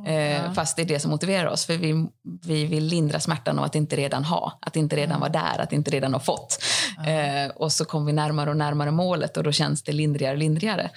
[0.06, 0.52] Eh.
[0.52, 2.06] Fast det är det som motiverar oss, för vi,
[2.42, 5.72] vi vill lindra smärtan av att inte redan ha, att inte redan vara där, att
[5.72, 6.58] inte redan ha fått.
[7.06, 10.38] Eh, och så kommer vi närmare och närmare målet och då känns det lindrigare och
[10.38, 10.90] lindrigare.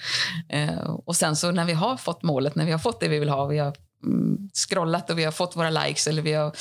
[0.48, 3.18] Eh, och sen så när vi har fått målet, när vi har fått det vi
[3.18, 6.52] vill ha, vi har mm, scrollat och vi har fått våra likes eller vi har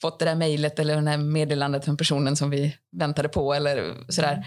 [0.00, 3.94] fått det där mejlet eller det där meddelandet från personen som vi väntade på eller
[4.08, 4.32] sådär.
[4.32, 4.44] Mm.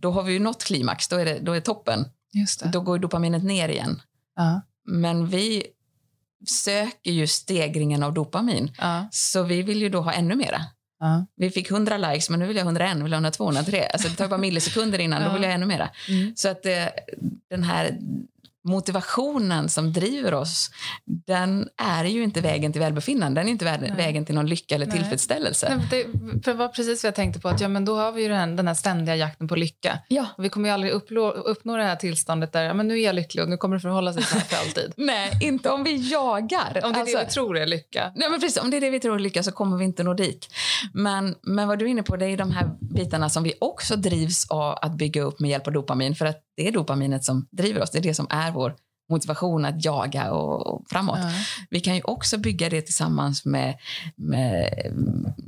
[0.00, 2.04] Då har vi ju nått klimax, då är det, då är toppen.
[2.72, 4.02] Då går dopaminet ner igen.
[4.36, 4.60] Ja.
[4.84, 5.66] Men vi
[6.46, 8.72] söker ju stegringen av dopamin.
[8.78, 9.08] Ja.
[9.10, 10.60] Så vi vill ju då ha ännu mera.
[11.00, 11.26] Ja.
[11.36, 13.86] Vi fick 100 likes, men nu vill jag 101, vill jag 102, 103.
[13.86, 15.32] Alltså det tar bara millisekunder innan, då Ja.
[15.32, 15.90] vill jag ännu mera.
[16.08, 16.32] Mm.
[16.36, 16.84] Så att eh,
[17.50, 17.98] den här
[18.64, 20.70] motivationen som driver oss,
[21.26, 23.40] den är ju inte vägen till välbefinnande.
[23.40, 23.92] Den är inte Nej.
[23.96, 24.96] vägen till någon lycka eller Nej.
[24.96, 25.82] tillfredsställelse.
[25.90, 26.06] Nej,
[26.44, 28.56] det, var precis vad jag tänkte på, att ja, men då har vi ju den,
[28.56, 29.98] den här ständiga jakten på lycka.
[30.08, 30.26] Ja.
[30.36, 33.04] Och vi kommer ju aldrig upplå, uppnå det här tillståndet där ja, men nu är
[33.04, 34.92] jag lycklig och nu kommer det förhålla sig så här för alltid.
[34.96, 36.80] Nej, inte om vi jagar.
[36.84, 38.12] Om det är Alltså- det vi tror är lycka.
[38.16, 40.02] Nej, men precis, om det är det vi tror är lycka så kommer vi inte
[40.02, 40.48] nå dit.
[40.92, 43.96] Men, men vad du är inne på det är de här bitarna som vi också
[43.96, 46.14] drivs av att bygga upp med hjälp av dopamin.
[46.14, 47.90] För att det är dopaminet som driver oss.
[47.90, 48.76] Det är det som är vår
[49.08, 51.18] motivation att jaga och, och framåt.
[51.22, 51.30] Ja.
[51.70, 53.78] Vi kan ju också bygga det tillsammans med,
[54.16, 54.70] med,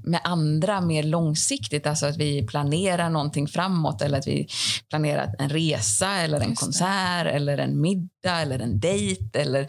[0.04, 1.86] med andra mer långsiktigt.
[1.86, 4.48] Alltså att vi planerar någonting framåt eller att vi
[4.88, 6.64] planerar en resa eller en Just det.
[6.64, 9.66] konsert eller en middag eller en dejt eller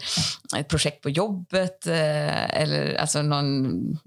[0.56, 3.98] ett projekt på jobbet eh, eller alltså någon,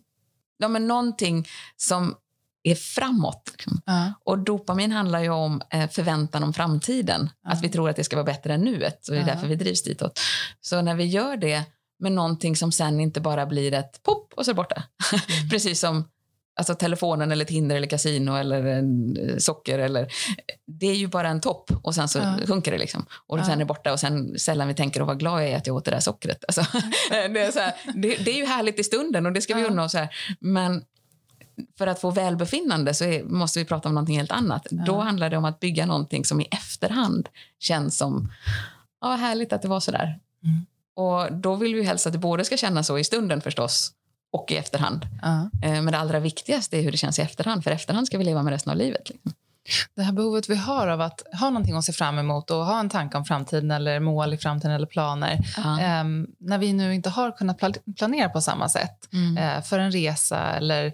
[0.57, 2.15] ja, men någonting som
[2.63, 3.51] är framåt.
[3.85, 4.13] Ja.
[4.25, 7.29] Och dopamin handlar ju om eh, förväntan om framtiden.
[7.43, 7.51] Ja.
[7.51, 9.07] Att vi tror att det ska vara bättre än nuet.
[9.07, 10.19] Och det är därför vi drivs ditåt.
[10.61, 11.63] Så när vi gör det
[11.99, 14.83] med någonting som sen inte bara blir ett pop och så är borta.
[15.13, 15.49] Mm.
[15.49, 16.07] Precis som
[16.55, 18.83] alltså, telefonen eller Tinder eller kasino eller eh,
[19.37, 19.79] socker.
[19.79, 20.07] Eller,
[20.67, 22.35] det är ju bara en topp och sen så Ja.
[22.47, 22.77] sjunker det.
[22.77, 23.05] Liksom.
[23.27, 23.43] Och Ja.
[23.43, 25.67] sen är det borta och sen sällan vi tänker, och vad glad jag är att
[25.67, 26.43] jag åt det där sockret.
[26.47, 26.61] Alltså,
[27.09, 29.61] det, är så här, det, det är ju härligt i stunden och det ska vi
[29.61, 29.67] Ja.
[29.67, 29.93] unna oss.
[29.93, 30.09] Här.
[30.39, 30.83] Men
[31.77, 34.67] för att få välbefinnande så är, måste vi prata om någonting helt annat.
[34.69, 34.83] Ja.
[34.85, 38.31] Då handlar det om att bygga någonting som i efterhand känns som
[39.01, 40.19] ja, härligt att det var så där.
[40.43, 40.65] Mm.
[40.95, 43.91] Och då vill vi helst att det både ska kännas så i stunden förstås
[44.31, 45.05] och i efterhand.
[45.25, 45.45] Uh.
[45.61, 48.43] Men det allra viktigaste är hur det känns i efterhand, för efterhand ska vi leva
[48.43, 49.09] med resten av livet.
[49.09, 49.33] Liksom.
[49.95, 52.79] Det här behovet vi har av att ha någonting att se fram emot och ha
[52.79, 55.39] en tanke om framtiden eller mål i framtiden eller planer.
[55.57, 56.01] Uh.
[56.01, 57.59] Um, när vi nu inte har kunnat
[57.97, 59.37] planera på samma sätt mm.
[59.37, 60.93] uh, för en resa eller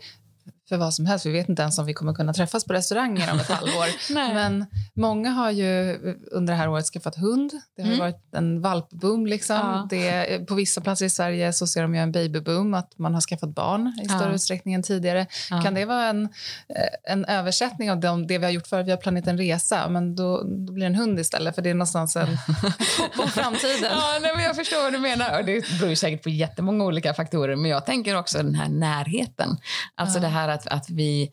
[0.70, 1.26] för vad som helst.
[1.26, 4.14] Vi vet inte ens om vi kommer kunna träffas på restauranger om ett halvår.
[4.14, 5.98] Men många har ju
[6.32, 7.52] under det här året skaffat hund.
[7.76, 8.00] Det har mm.
[8.00, 9.26] varit en valpboom.
[9.26, 9.56] Liksom.
[9.56, 9.88] Ja.
[9.90, 13.22] Det, på vissa platser i Sverige så ser de ju en babyboom, att man har
[13.22, 14.36] skaffat barn i större ja.
[14.36, 15.28] utsträckning än tidigare.
[15.50, 15.62] Ja.
[15.62, 18.92] Kan det vara en, eh, en översättning av de, det vi har gjort för Vi
[18.92, 21.74] har planerat en resa, men då, då blir det en hund istället, för det är
[21.74, 22.28] någonstans en
[23.18, 23.92] om framtiden.
[23.92, 25.40] Ja, nej, men jag förstår vad du menar.
[25.40, 29.58] Och det beror säkert på jättemånga olika faktorer, men jag tänker också den här närheten.
[29.96, 31.32] Alltså det här att, att vi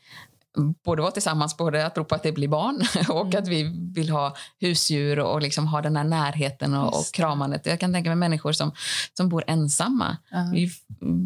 [0.84, 3.42] både vara tillsammans, både att på att det blir barn och mm.
[3.42, 7.66] att vi vill ha husdjur och liksom ha den här närheten och, och kramandet.
[7.66, 8.72] Jag kan tänka mig människor som,
[9.16, 10.16] som bor ensamma.
[10.34, 10.52] Uh.
[10.52, 10.70] Vi,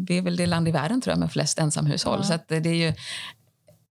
[0.07, 2.19] vi är väl det land i världen tror jag med flest ensamhushåll.
[2.19, 2.25] Uh.
[2.25, 2.93] Så det är ju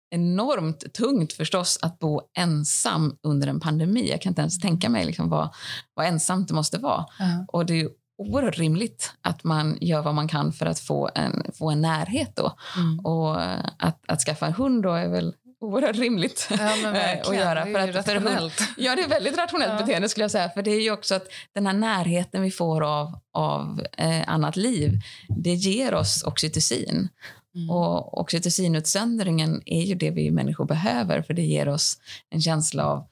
[0.09, 4.09] enormt tungt förstås att bo ensam under en pandemi.
[4.09, 5.49] Jag kan inte ens tänka mig liksom vad,
[5.93, 6.99] vad ensamt det måste vara.
[6.99, 7.43] Uh.
[7.47, 11.43] Och det är oerhört rimligt att man gör vad man kan för att få en,
[11.53, 12.35] få en närhet.
[12.35, 12.57] Då.
[12.77, 12.99] Mm.
[12.99, 13.41] Och
[13.83, 16.55] att, att skaffa en hund då är väl oerhört rimligt ja,
[17.25, 17.65] att göra.
[17.65, 19.79] För att, för hund, ja, det är väldigt rationellt ja.
[19.79, 20.49] beteende skulle jag säga.
[20.49, 24.55] För det är ju också att den här närheten vi får av, av eh, annat
[24.55, 25.01] liv,
[25.43, 27.09] det ger oss oxytocin.
[27.55, 27.69] Mm.
[27.69, 31.97] Och oxytocinutsöndringen är ju det vi människor behöver för det ger oss
[32.29, 33.05] en känsla av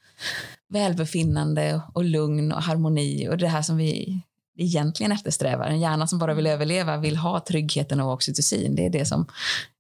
[0.70, 4.22] välbefinnande och lugn och harmoni och det här som vi
[4.58, 5.68] egentligen eftersträvar.
[5.68, 8.76] En hjärna som bara vill överleva vill ha tryggheten och oxytocin.
[8.76, 9.28] Det är det, som,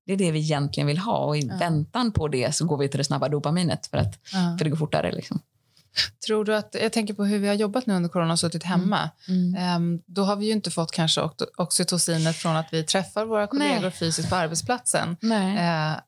[0.05, 1.57] det, är det vi egentligen vill ha och i ja.
[1.57, 4.55] väntan på det så går vi till det snabba dopaminet för, att, ja.
[4.57, 5.11] för det går fortare.
[5.11, 5.39] Liksom.
[6.27, 8.65] Tror du att, jag tänker på hur vi har jobbat nu under corona och suttit
[8.65, 8.79] mm.
[8.79, 9.09] hemma.
[9.27, 9.55] Mm.
[9.55, 10.01] Mm.
[10.05, 13.91] då har vi ju inte fått kanske oxytocinet från att vi träffar våra kollegor Nej.
[13.91, 15.17] fysiskt på arbetsplatsen.
[15.21, 15.91] Nej.
[15.91, 15.99] Uh,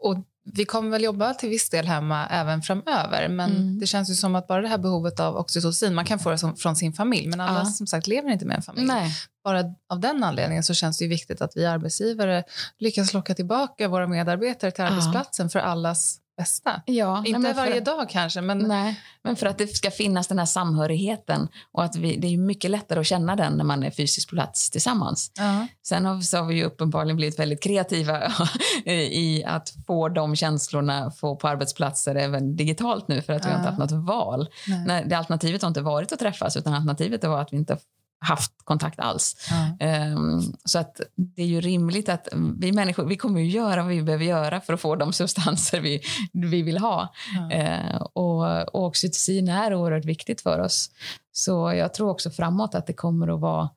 [0.00, 0.16] och
[0.54, 3.28] vi kommer väl jobba till viss del hemma även framöver.
[3.28, 3.78] Men mm.
[3.78, 6.38] det känns ju som att bara det här behovet av oxytocin, man kan få det
[6.38, 7.64] som, från sin familj, men alla ja.
[7.64, 8.86] som sagt lever inte med en familj.
[8.86, 9.12] Nej.
[9.44, 12.44] Bara av den anledningen så känns det viktigt att vi arbetsgivare
[12.78, 15.50] lyckas locka tillbaka våra medarbetare till arbetsplatsen ja.
[15.50, 16.82] för allas bästa.
[16.86, 18.58] Ja, Inte nej, varje dag kanske, men...
[18.58, 21.48] Nej, men för att det ska finnas den här samhörigheten.
[21.72, 24.36] Och att vi, det är mycket lättare att känna den när man är fysiskt på
[24.36, 25.32] plats tillsammans.
[25.38, 25.66] Uh-huh.
[25.82, 28.32] Sen har, så har vi ju uppenbarligen blivit väldigt kreativa
[28.84, 33.56] i att få de känslorna få på arbetsplatser även digitalt nu för att vi har
[33.56, 34.48] inte haft något val.
[34.86, 35.04] Nej.
[35.06, 37.78] det alternativet har inte varit att träffas utan alternativet var att vi inte
[38.20, 39.50] haft kontakt alls.
[39.80, 40.16] Mm.
[40.16, 42.28] Um, så att det är ju rimligt att
[42.58, 45.80] vi människor vi kommer ju göra vad vi behöver göra för att få de substanser
[45.80, 46.00] vi,
[46.32, 47.14] vi vill ha.
[47.38, 47.60] Mm.
[47.60, 50.90] Uh, och, och oxytocin är oerhört viktigt för oss.
[51.32, 53.70] Så jag tror också framåt att det kommer att vara,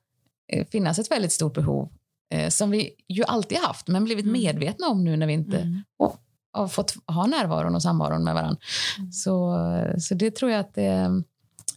[0.52, 1.88] eh, finnas ett väldigt stort behov
[2.34, 4.32] uh, som vi ju alltid haft men blivit mm.
[4.32, 5.82] medvetna om nu när vi inte mm.
[6.52, 8.60] har fått ha närvaron och samvaron med varandra.
[8.98, 9.12] Mm.
[9.12, 9.56] Så,
[9.98, 11.22] så det tror jag att det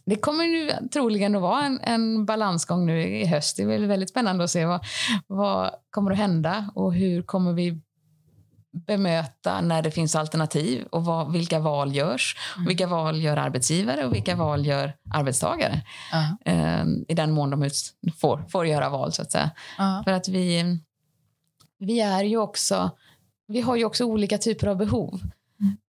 [0.06, 3.56] det kommer ju troligen att vara en, en balansgång nu i höst.
[3.56, 4.84] Det är väldigt spännande att se vad,
[5.26, 7.80] vad kommer att hända och hur kommer vi
[8.86, 12.36] bemöta när det finns alternativ och vad, vilka val görs.
[12.56, 12.68] Mm.
[12.68, 15.82] Vilka val gör arbetsgivare och vilka val gör arbetstagare?
[16.14, 16.80] Uh.
[16.82, 17.74] Um, I den mån de ut,
[18.18, 19.50] får, får göra val, så att säga.
[19.80, 20.04] Uh.
[20.04, 20.78] För att vi,
[21.78, 22.90] vi är ju också...
[23.48, 25.20] Vi har ju också olika typer av behov.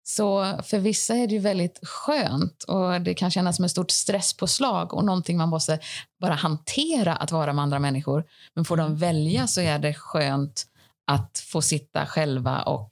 [0.10, 4.94] Så för vissa är det väldigt skönt och det kan kännas som ett stort stresspåslag
[4.94, 5.80] och någonting man måste
[6.22, 8.24] bara hantera att vara med andra människor.
[8.54, 10.66] Men får de välja så är det skönt
[11.08, 12.90] att få sitta själva och,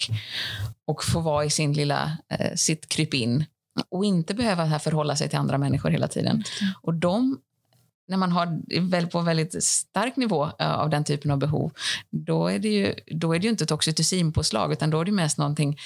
[0.88, 3.46] och få vara i sin lilla, eh, sitt krypin
[3.90, 6.44] och inte behöva förhålla sig till andra människor hela tiden.
[6.82, 7.40] Och de
[8.08, 11.72] när man har väl på väldigt stark nivå eh, av den typen av behov,
[12.10, 15.12] då är det ju, då är det ju inte ett oxytocinpåslag, utan då är det
[15.12, 15.78] mest någonting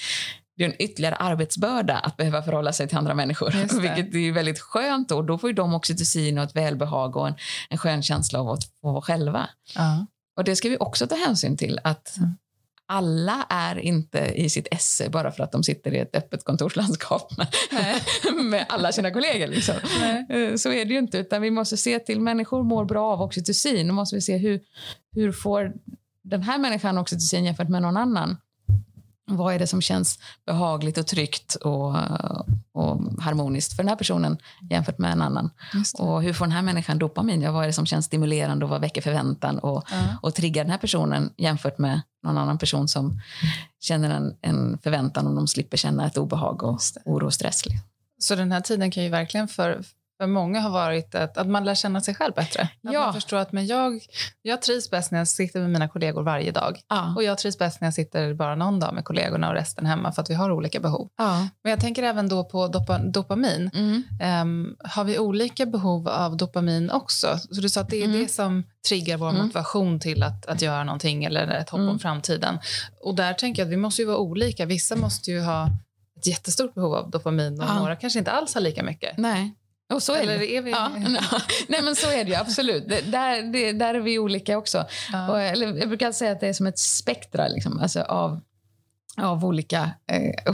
[0.60, 3.82] det är en ytterligare arbetsbörda att behöva förhålla sig till andra människor.
[3.82, 5.10] Vilket är väldigt skönt.
[5.10, 7.36] Då, då får ju de oxytocin och ett välbehag och en,
[7.69, 9.50] en skön känsla av att få vara själva.
[9.78, 10.04] Uh.
[10.38, 11.80] Och det ska vi också ta hänsyn till.
[11.84, 12.30] att mm.
[12.88, 17.38] Alla är inte i sitt esse bara för att de sitter i ett öppet kontorslandskap
[17.72, 19.48] med, med alla sina kollegor.
[19.48, 19.76] Liksom.
[20.30, 21.17] Eh, så är det ju inte.
[21.17, 23.88] Utan vi måste se till människor mår bra av oxytocin.
[23.88, 24.60] Då måste vi se hur,
[25.15, 25.74] hur får
[26.24, 28.38] den här människan oxytocin jämfört med någon annan.
[29.30, 31.96] Vad är det som känns behagligt och tryggt och,
[32.72, 34.38] och harmoniskt för den här personen
[34.70, 35.50] jämfört med en annan?
[36.00, 37.42] Och hur får den här människan dopamin?
[37.42, 40.18] Ja, vad är det som känns stimulerande och vad väcker förväntan och, ja.
[40.22, 43.22] och triggar den här personen jämfört med någon annan person som
[43.80, 47.63] känner en, en förväntan och de slipper känna ett obehag och oro och stress.
[48.20, 49.84] Så den här tiden kan ju verkligen för,
[50.21, 52.62] för många har varit att, att man lär känna sig själv bättre.
[52.62, 53.03] Att ja.
[53.03, 54.01] man förstår att men jag,
[54.41, 56.79] jag trivs bäst när jag sitter med mina kollegor varje dag.
[56.89, 57.13] Ja.
[57.15, 60.12] Och jag trivs bäst när jag sitter bara någon dag med kollegorna och resten hemma
[60.12, 61.10] för att vi har olika behov.
[61.17, 61.47] Ja.
[61.63, 63.71] Men jag tänker även då på dopa, dopamin.
[63.73, 64.03] Mm.
[64.41, 67.38] Um, har vi olika behov av dopamin också?
[67.51, 68.19] Så du sa att det är mm.
[68.19, 69.41] det som triggar vår mm.
[69.41, 71.99] motivation till att, att göra någonting eller ett hopp om mm.
[71.99, 72.60] framtiden.
[73.01, 74.65] Och där tänker jag att vi måste ju vara olika.
[74.65, 75.69] Vissa måste ju ha
[76.17, 79.17] ett jättestort behov av dopamin och några kanske inte alls har lika mycket.
[79.17, 79.55] Nej.
[79.93, 80.58] Och så är Eller det.
[80.58, 80.71] Är vi...
[80.71, 80.89] ja,
[81.67, 82.89] nej, men så är det ju absolut.
[82.89, 84.86] Det, där, det, där är vi olika också.
[85.12, 85.30] Ja.
[85.30, 88.39] Och, eller, jag brukar säga att det är som ett spektra liksom, alltså av,
[89.17, 90.54] av olika eh,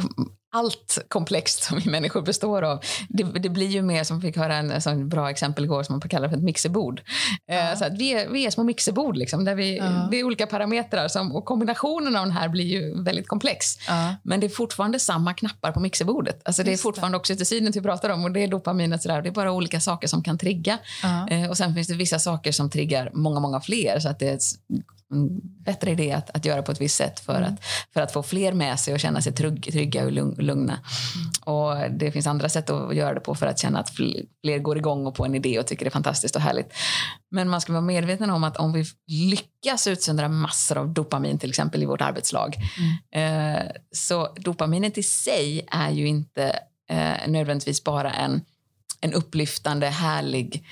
[0.56, 2.80] allt komplext som vi människor består av.
[3.10, 5.94] Det, det blir ju mer som vi fick höra en, en bra exempel igår som
[5.94, 7.02] man kallar för ett mixerbord.
[7.50, 7.76] Eh, ja.
[7.76, 10.08] så vi, är, vi är små mixerbord liksom, där vi, ja.
[10.12, 13.66] det är olika parametrar som, och kombinationen av den här blir ju väldigt komplex.
[13.88, 14.16] Ja.
[14.24, 16.42] Men det är fortfarande samma knappar på mixerbordet.
[16.46, 19.02] Alltså det är fortfarande oxytocinet vi pratar om och det är dopaminet.
[19.02, 19.22] Sådär.
[19.22, 20.78] Det är bara olika saker som kan trigga.
[21.30, 24.00] Eh, och sen finns det vissa saker som triggar många, många fler.
[24.00, 24.40] Så att det
[25.12, 27.54] en bättre idé att, att göra på ett visst sätt för, mm.
[27.54, 30.80] att, för att få fler med sig och känna sig trygg, trygga och lugna.
[30.80, 31.56] Mm.
[31.58, 34.78] Och Det finns andra sätt att göra det på för att känna att fler går
[34.78, 36.74] igång och på en idé och tycker det är fantastiskt och härligt.
[37.32, 41.50] Men man ska vara medveten om att om vi lyckas utsöndra massor av dopamin till
[41.50, 42.56] exempel i vårt arbetslag
[43.12, 43.56] mm.
[43.56, 48.42] eh, så dopaminet i sig är ju inte eh, nödvändigtvis bara en,
[49.02, 50.68] en upplyftande, härlig,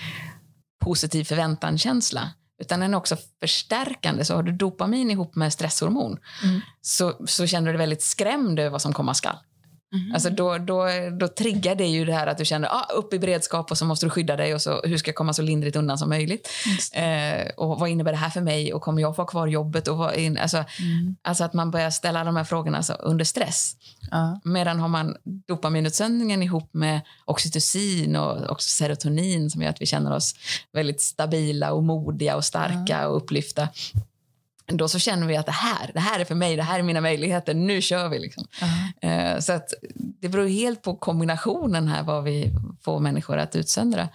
[0.80, 4.26] positiv förväntanskänsla utan den är också förstärkande.
[4.26, 6.62] Så har du dopamin ihop med stresshormon mm.
[6.82, 9.38] så, så känner du dig väldigt skrämd över vad som komma skall.
[9.94, 10.14] Mm.
[10.14, 10.88] Alltså då, då,
[11.20, 13.86] då triggar det ju det här att du känner ah, upp i beredskap och så
[13.86, 16.50] måste du skydda dig och så, hur ska jag komma så lindrigt undan som möjligt?
[16.94, 19.88] Eh, och vad innebär det här för mig och kommer jag få ha kvar jobbet?
[19.88, 21.16] Och vad in, alltså, mm.
[21.22, 23.76] alltså att man börjar ställa de här frågorna alltså, under stress.
[24.14, 24.38] Uh.
[24.44, 30.16] Medan har man dopaminutsöndringen ihop med oxytocin och också serotonin som gör att vi känner
[30.16, 30.36] oss
[30.72, 33.08] väldigt stabila och modiga och starka uh.
[33.08, 33.68] och upplyfta
[34.66, 36.84] då så känner vi att det här, det här är för mig, det här är
[36.84, 38.20] mina möjligheter, nu kör vi.
[38.20, 38.44] Liksom.
[38.44, 39.40] Uh-huh.
[39.40, 42.52] Så att det beror helt på kombinationen här vad vi
[42.84, 44.10] får människor att utsöndra.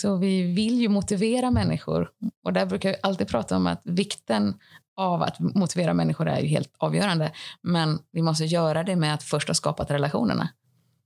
[0.00, 2.08] Så vi vill ju motivera människor.
[2.44, 4.54] Och där brukar jag alltid prata om att vikten
[4.96, 7.32] av att motivera människor är ju helt avgörande.
[7.62, 10.48] Men vi måste göra det med att först ha skapat relationerna.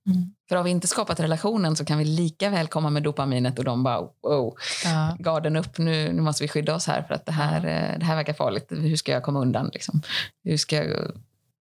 [0.07, 0.35] Mm.
[0.49, 3.65] För har vi inte skapat relationen så kan vi lika väl komma med dopaminet och
[3.65, 5.17] de bara wow, ja.
[5.19, 7.71] garden upp, nu, nu måste vi skydda oss här för att det här, ja.
[7.71, 8.67] Eh, det här verkar farligt.
[8.71, 9.71] Hur ska jag komma undan?
[9.73, 10.03] Liksom?
[10.45, 11.13] Hur ska jag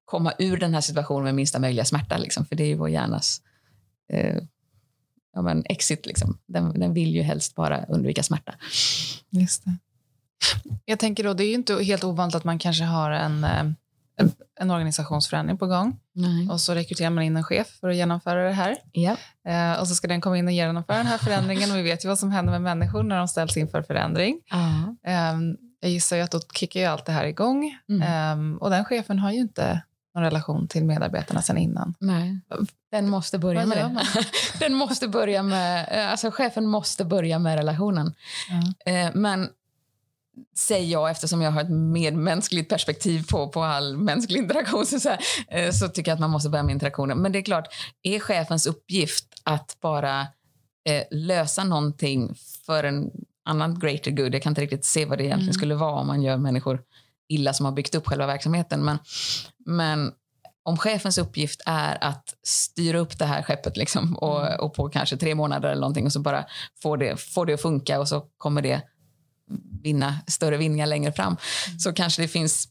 [0.06, 2.18] komma ur den här situationen med minsta möjliga smärta?
[2.18, 2.46] Liksom?
[2.46, 3.42] För det är ju vår hjärnas
[4.14, 4.38] eh,
[5.34, 6.06] ja, men exit.
[6.06, 6.38] Liksom.
[6.46, 8.56] Den, den vill ju helst bara undvika smärta.
[9.30, 9.78] Just det.
[10.86, 13.64] Jag tänker då, det är ju inte helt ovanligt att man kanske har en eh,
[14.60, 16.00] en organisationsförändring på gång.
[16.14, 16.50] Nej.
[16.50, 18.78] Och så rekryterar man in en chef för att genomföra det här.
[18.92, 19.18] Ja.
[19.48, 21.72] Eh, och så ska den komma in och genomföra den här förändringen.
[21.72, 24.40] Och vi vet ju vad som händer med människor när de ställs inför förändring.
[24.54, 24.90] Uh.
[25.14, 25.36] Eh,
[25.80, 27.78] jag gissar ju att då kickar ju allt det här igång.
[27.90, 28.52] Mm.
[28.52, 29.82] Eh, och den chefen har ju inte
[30.16, 31.94] någon relation till medarbetarna sen innan.
[32.00, 32.40] Nej.
[32.92, 34.04] Den måste börja med det.
[34.60, 38.14] den måste börja med, alltså chefen måste börja med relationen.
[38.86, 39.22] Mm.
[39.22, 39.50] Men
[40.58, 45.10] säger jag eftersom jag har ett medmänskligt perspektiv på, på all mänsklig interaktion så, så,
[45.10, 47.18] här, eh, så tycker jag att man måste börja med interaktionen.
[47.18, 47.68] Men det är klart,
[48.04, 50.22] är chefens uppgift att bara
[50.90, 53.12] eh, lösa någonting för en
[53.46, 54.36] annan greater good?
[54.36, 55.54] Jag kan inte riktigt se vad det egentligen mm.
[55.54, 56.82] skulle vara om man gör människor
[57.30, 58.86] illa som har byggt upp själva verksamheten.
[58.86, 59.00] Men,
[59.66, 60.12] men
[60.64, 64.60] om chefens uppgift är att styra upp det här skeppet liksom, och, mm.
[64.60, 66.46] och på kanske tre månader eller någonting och så bara
[66.82, 68.82] få det, få det att funka och så kommer det
[69.82, 71.38] vinna större vinningar längre fram.
[71.68, 71.80] Mm.
[71.80, 72.68] Så kanske det finns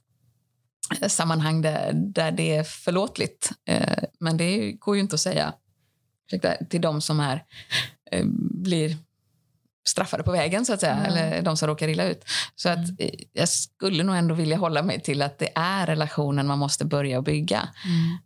[1.09, 3.51] sammanhang där, där det är förlåtligt.
[3.69, 5.53] Eh, men det går ju inte att säga
[6.71, 7.45] till de som är,
[8.11, 8.97] eh, blir
[9.87, 11.07] straffade på vägen, så att säga, mm.
[11.07, 12.25] eller de som råkar illa ut.
[12.57, 13.11] Så att mm.
[13.33, 17.23] jag skulle nog ändå vilja hålla mig till att det är relationen man måste börja
[17.23, 17.69] bygga.
[17.85, 18.19] Mm.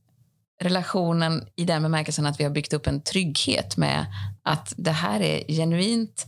[0.60, 4.06] Relationen i den bemärkelsen att vi har byggt upp en trygghet med
[4.42, 6.26] att det här är genuint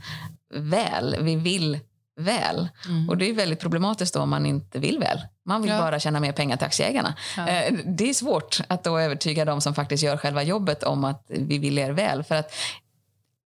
[0.54, 1.16] väl.
[1.20, 1.80] Vi vill
[2.20, 2.68] väl.
[2.86, 3.08] Mm.
[3.08, 5.20] Och det är väldigt problematiskt om man inte vill väl.
[5.46, 5.78] Man vill ja.
[5.78, 7.14] bara tjäna mer pengar till aktieägarna.
[7.36, 7.48] Ja.
[7.48, 11.26] Eh, det är svårt att då övertyga de som faktiskt gör själva jobbet om att
[11.28, 12.22] vi vill er väl.
[12.22, 12.52] För att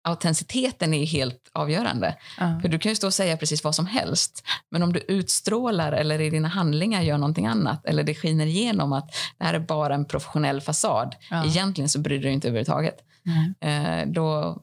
[0.04, 2.16] autenticiteten är helt avgörande.
[2.40, 2.60] Ja.
[2.62, 5.92] För Du kan ju stå och säga precis vad som helst, men om du utstrålar
[5.92, 9.60] eller i dina handlingar gör någonting annat eller det skiner igenom att det här är
[9.60, 12.98] bara en professionell fasad, egentligen så bryr du dig inte överhuvudtaget.
[13.62, 14.58] Eh, då,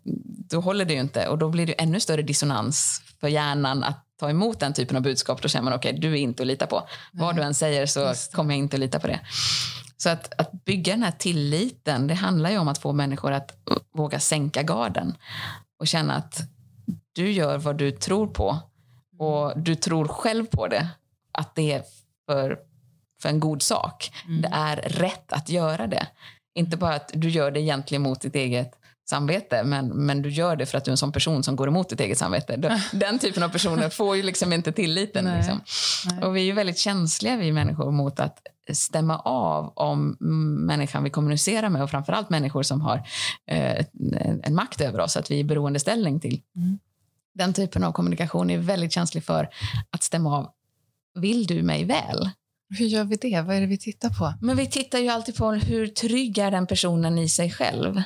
[0.51, 4.05] då håller det ju inte och då blir det ännu större dissonans för hjärnan att
[4.21, 5.43] ta emot den typen av budskap.
[5.43, 6.89] Då känner man okej, du är inte att lita på.
[7.13, 9.21] Vad du än säger så kommer jag inte att lita på det.
[9.97, 13.53] Så att, att bygga den här tilliten, det handlar ju om att få människor att
[13.95, 15.17] våga sänka garden
[15.81, 16.41] och känna att
[17.13, 18.59] du gör vad du tror på
[19.19, 20.89] och du tror själv på det,
[21.33, 21.83] att det är
[22.27, 22.59] för,
[23.23, 24.13] för en god sak.
[24.27, 24.43] Mm.
[24.43, 26.07] Det är rätt att göra det.
[26.59, 28.75] Inte bara att du gör det egentligen mot ditt eget
[29.11, 31.69] samvete, men, men du gör det för att du är en sån person som går
[31.69, 32.57] emot ditt eget samvete.
[32.93, 35.25] Den- typen av personer får ju liksom inte tilliten.
[35.25, 35.37] Nej.
[35.37, 35.61] Liksom.
[36.11, 36.23] Nej.
[36.25, 38.39] Och vi är ju väldigt känsliga, vi människor, mot att
[38.73, 40.17] stämma av om
[40.67, 42.97] människan vi kommunicerar med och framförallt människor som har
[43.47, 43.85] eh,
[44.21, 46.41] en, en makt över oss, att vi är i beroendeställning till.
[46.57, 46.79] Mm.
[47.35, 49.49] Den typen av kommunikation är väldigt känslig för
[49.91, 50.51] att stämma av.
[51.15, 52.31] Vill du mig väl?
[52.71, 53.41] Hur gör vi det?
[53.41, 54.35] Vad är det vi tittar på?
[54.41, 58.03] Men vi tittar ju alltid på hur trygg är den personen i sig själv.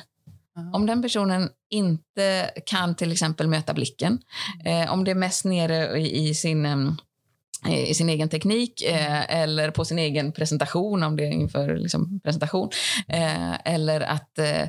[0.73, 4.19] Om den personen inte kan till exempel möta blicken,
[4.65, 6.95] eh, om det är mest nere i, i sin
[7.69, 12.19] i sin egen teknik eh, eller på sin egen presentation om det är inför liksom,
[12.23, 12.69] presentation.
[13.07, 14.67] Eh, eller att eh,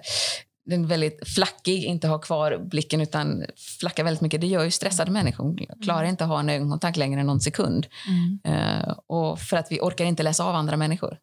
[0.66, 3.44] den är väldigt flackig, inte har kvar blicken utan
[3.80, 4.40] flackar väldigt mycket.
[4.40, 5.58] Det gör ju stressade människor.
[5.82, 7.86] Klarar inte att ha en ögonkontakt längre än någon sekund.
[8.08, 8.58] Mm.
[8.58, 11.18] Eh, och för att vi orkar inte läsa av andra människor.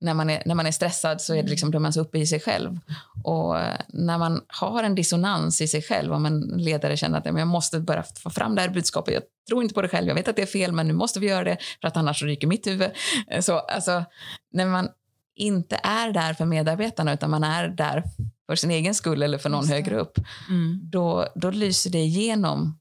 [0.00, 2.18] När man är, när man är stressad så är det liksom, då man så uppe
[2.18, 2.78] i sig själv.
[3.24, 7.24] Och eh, när man har en dissonans i sig själv, om en ledare känner att
[7.24, 10.08] "Men jag måste börja få fram det här budskapet, jag tror inte på det själv,
[10.08, 12.22] jag vet att det är fel, men nu måste vi göra det för att annars
[12.22, 12.90] ryker mitt huvud.
[13.30, 14.04] Eh, Så, alltså,
[14.52, 14.88] när man
[15.36, 18.02] inte är där för medarbetarna utan man är där
[18.46, 20.80] för sin egen skull eller för någon Just högre upp, Mm.
[20.82, 22.78] då, då lyser det igenom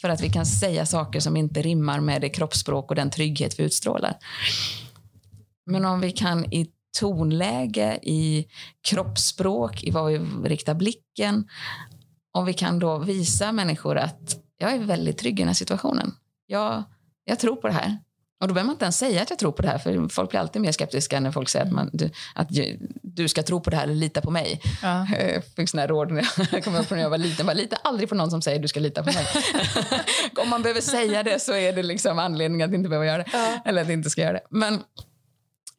[0.00, 3.58] för att vi kan säga saker som inte rimmar med det kroppsspråk och den trygghet
[3.60, 4.16] vi utstrålar.
[5.66, 8.46] Men om vi kan i tonläge, i
[8.88, 10.18] kroppsspråk, i vad vi
[10.48, 11.48] riktar blicken,
[12.32, 16.14] om vi kan då visa människor att jag är väldigt trygg i den här situationen.
[16.46, 16.82] Jag,
[17.24, 17.98] jag tror på det här.
[18.40, 20.30] Och då behöver man inte ens säga att jag tror på det här, för folk
[20.30, 22.48] blir alltid mer skeptiska när folk säger att, man, du, att
[23.02, 24.60] du ska tro på det här eller lita på mig.
[24.82, 25.06] Ja.
[25.18, 27.46] Jag fick här råd när jag kom upp när jag var liten.
[27.46, 29.26] Bara, lita aldrig på någon som säger du ska lita på mig.
[30.42, 33.30] Om man behöver säga det så är det liksom anledning att inte behöva göra det.
[33.32, 33.58] Ja.
[33.64, 34.46] Eller att inte ska göra det.
[34.50, 34.80] Men,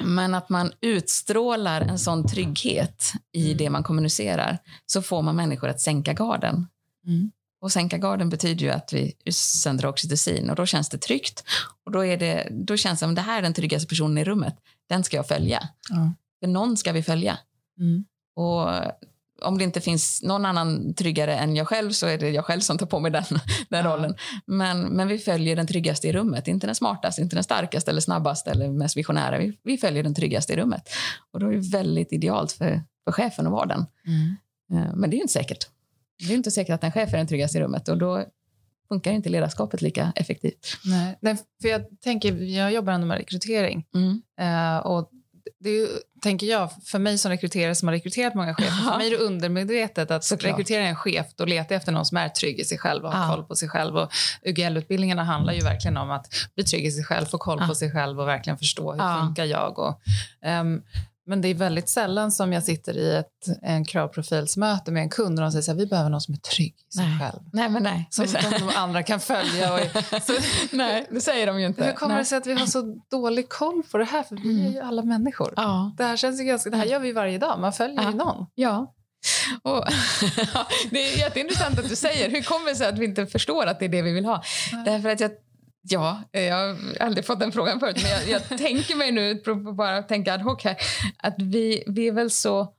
[0.03, 3.57] men att man utstrålar en sån trygghet i Mm.
[3.57, 6.67] det man kommunicerar så får man människor att sänka garden.
[7.07, 7.31] Mm.
[7.61, 11.43] Och sänka garden betyder ju att vi sänder oxytocin och då känns det tryggt.
[11.85, 14.23] Och då, är det, då känns det som det här är den tryggaste personen i
[14.23, 14.55] rummet.
[14.89, 15.69] Den ska jag följa.
[15.89, 16.13] Ja.
[16.39, 17.37] För någon ska vi följa.
[17.79, 18.05] Mm.
[18.35, 18.69] Och
[19.41, 22.59] om det inte finns någon annan tryggare än jag själv så är det jag själv
[22.59, 23.23] som tar på mig den,
[23.69, 23.91] den Ja.
[23.91, 24.15] rollen.
[24.45, 26.47] Men, men vi följer den tryggaste i rummet.
[26.47, 29.37] Inte den smartaste, inte den starkaste eller snabbaste eller mest visionära.
[29.37, 30.89] Vi, vi följer den tryggaste i rummet.
[31.31, 33.85] Och då är det väldigt idealt för, för chefen att vara den.
[34.07, 34.35] Mm.
[34.73, 35.67] Eh, Men det är ju inte säkert.
[36.27, 38.25] Det är inte säkert att en chef är den tryggaste i rummet och då
[38.87, 40.77] funkar inte ledarskapet lika effektivt.
[40.85, 43.85] Nej, nej, för jag tänker, jag jobbar ändå med rekrytering.
[43.95, 44.21] Mm.
[44.41, 45.09] Eh, och
[45.59, 45.87] det
[46.21, 48.91] tänker jag, för mig som rekryterare som har rekryterat många chefer, Ja.
[48.91, 50.51] för mig är det undermedvetet att Såklart.
[50.51, 53.11] rekrytera en chef, då letar jag efter någon som är trygg i sig själv och
[53.13, 53.35] har Ja.
[53.35, 53.95] koll på sig själv.
[53.97, 54.11] Och
[54.45, 57.67] UGL-utbildningarna handlar ju verkligen om att bli trygg i sig själv, få koll Ja.
[57.67, 59.21] på sig själv och verkligen förstå hur Ja.
[59.25, 59.79] funkar jag.
[59.79, 60.01] Och,
[60.41, 60.81] ehm,
[61.29, 63.25] men det är väldigt sällan som jag sitter i ett
[63.61, 66.37] en kravprofilsmöte med en kund och de säger så här, vi behöver någon som är
[66.37, 67.19] trygg i sig Nej.
[67.19, 67.39] själv.
[67.53, 68.07] Nej, men nej.
[68.11, 68.25] Som
[68.59, 69.73] de andra kan följa.
[69.73, 69.79] Och,
[70.23, 70.33] så,
[70.71, 71.83] nej, det säger de ju inte.
[71.85, 72.21] hur kommer nej.
[72.23, 74.23] det sig att vi har så dålig koll på det här?
[74.23, 74.65] För vi Mm.
[74.65, 75.53] är ju alla människor.
[75.55, 75.95] Ja.
[75.97, 77.59] Det här känns ju ganska, det här gör vi varje dag.
[77.59, 78.09] Man följer Ja.
[78.11, 78.45] ju någon.
[78.55, 78.93] Ja.
[79.63, 79.85] Och,
[80.91, 82.29] det är jätteintressant att du säger.
[82.29, 84.43] Hur kommer det sig att vi inte förstår att det är det vi vill ha?
[84.73, 84.83] Nej.
[84.85, 85.31] Därför att jag,
[85.81, 90.03] ja, jag har aldrig fått den frågan förut, men jag, jag tänker mig nu, bara
[90.03, 90.77] tänka ad hoc här,
[91.17, 92.73] att vi, vi är väl så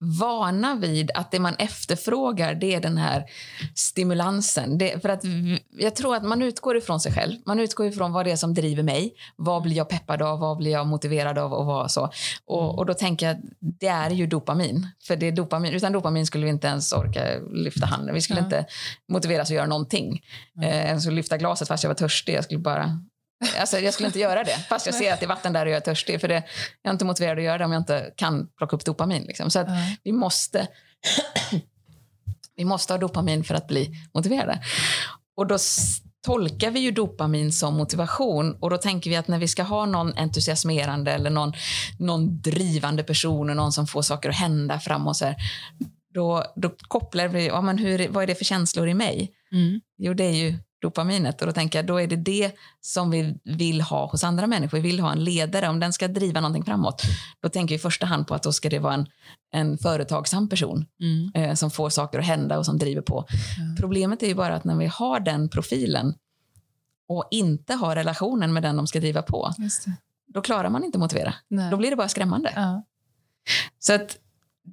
[0.00, 3.24] vana vid att det man efterfrågar det är den här
[3.74, 4.78] stimulansen.
[4.78, 5.22] Det, för att
[5.78, 7.36] jag tror att man utgår ifrån sig själv.
[7.46, 9.14] Man utgår ifrån vad det är som driver mig.
[9.36, 10.38] Vad blir jag peppad av?
[10.38, 11.52] Vad blir jag motiverad av?
[11.52, 12.10] Och, vad så.
[12.46, 13.42] och, och då tänker jag att
[13.80, 14.86] det är ju dopamin.
[15.06, 15.72] För det är dopamin.
[15.72, 18.14] Utan dopamin skulle vi inte ens orka lyfta handen.
[18.14, 18.44] Vi skulle Ja.
[18.44, 18.66] inte
[19.08, 20.22] motiveras att göra någonting.
[20.62, 22.34] Eh, jag skulle lyfta glaset fast jag var törstig.
[22.34, 23.00] Jag skulle bara
[23.58, 25.72] Alltså, jag skulle inte göra det, fast jag ser att det är vatten där och
[25.72, 26.20] jag är törstig.
[26.20, 26.42] För det,
[26.82, 29.22] jag är inte motiverad att göra det om jag inte kan plocka upp dopamin.
[29.22, 29.50] Liksom.
[29.50, 29.74] Så att Ja.
[30.04, 30.66] vi måste,
[32.56, 34.62] vi måste ha dopamin för att bli motiverade.
[35.36, 35.58] Och då,
[36.26, 39.86] tolkar vi ju dopamin som motivation och då tänker vi att när vi ska ha
[39.86, 41.52] någon entusiasmerande eller någon,
[41.98, 45.36] någon drivande person och någon som får saker att hända framåt så här,
[46.14, 49.32] då, då kopplar vi, ja, men hur, vad är det för känslor i mig?
[49.52, 49.80] Mm.
[49.98, 53.38] Jo, det är ju dopaminet och då tänker jag då är det det som vi
[53.44, 54.78] vill ha hos andra människor.
[54.78, 57.02] Vi vill ha en ledare, om den ska driva någonting framåt.
[57.40, 59.06] Då tänker vi i första hand på att då ska det vara en,
[59.52, 61.30] en företagsam person mm.
[61.34, 63.26] eh, som får saker att hända och som driver på.
[63.58, 63.76] Mm.
[63.76, 66.14] Problemet är ju bara att när vi har den profilen
[67.08, 69.54] och inte har relationen med den de ska driva på,
[70.26, 71.34] då klarar man inte motivera.
[71.48, 71.70] Nej.
[71.70, 72.52] Då blir det bara skrämmande.
[72.56, 72.82] Ja.
[73.78, 74.16] Så att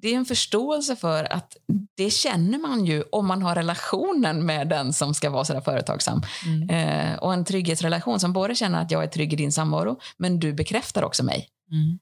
[0.02, 1.58] det är en förståelse för att
[1.96, 6.22] det känner man ju om man har relationen med den som ska vara sådär företagsam.
[6.46, 6.70] Mm.
[6.70, 10.40] Eh, och en trygghetsrelation som både känner att jag är trygg i din samvaro, men
[10.40, 11.50] du bekräftar också mig.
[11.72, 12.00] Mm.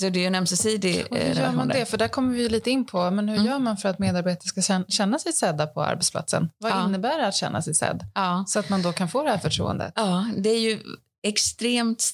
[0.00, 1.84] Så det är en ömsesidig och hur gör man det?
[1.84, 3.50] För där kommer vi lite in på, men hur mm.
[3.50, 6.50] gör man för att medarbetare ska känna sig sedda på arbetsplatsen?
[6.58, 6.84] Vad ja.
[6.84, 8.04] innebär det att känna sig sedd?
[8.14, 8.44] Ja.
[8.46, 9.92] Så att man då kan få det här förtroendet.
[9.96, 10.80] Ja, det är ju
[11.22, 12.12] extremt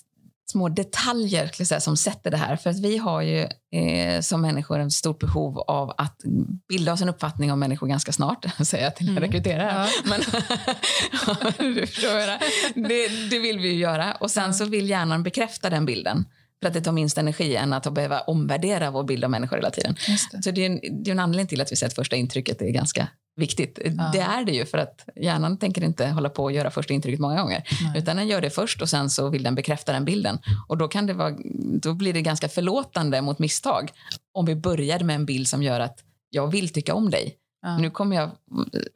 [0.53, 2.57] små detaljer säga, som sätter det här.
[2.57, 3.41] För att vi har ju
[3.73, 6.17] eh, som människor ett stort behov av att
[6.69, 9.21] bilda oss en uppfattning om människor ganska snart, säger jag till mm.
[9.21, 9.89] rekryterare.
[10.05, 10.11] Ja.
[10.11, 10.21] Men,
[12.75, 13.31] det.
[13.31, 14.15] Det vill vi ju göra.
[14.15, 16.25] Och sen så vill hjärnan bekräfta den bilden.
[16.63, 19.71] För att det tar minst energi än att behöva omvärdera vår bild av människor hela
[19.71, 19.95] tiden.
[20.33, 20.43] Det.
[20.43, 22.63] Så det är, en, det är en anledning till att vi säger att första intrycket
[22.63, 23.79] är ganska viktigt.
[23.85, 24.11] Ja.
[24.13, 27.21] Det är det ju för att hjärnan tänker inte hålla på och göra första intrycket
[27.21, 27.65] många gånger.
[27.83, 28.03] Nej.
[28.03, 30.39] Utan den gör det först och sen så vill den bekräfta den bilden.
[30.69, 31.37] Och då, kan det vara,
[31.83, 33.91] då blir det ganska förlåtande mot misstag
[34.35, 35.99] om vi började med en bild som gör att
[36.31, 37.37] jag vill tycka om dig.
[37.63, 37.79] Ja.
[37.79, 38.31] Nu kommer jag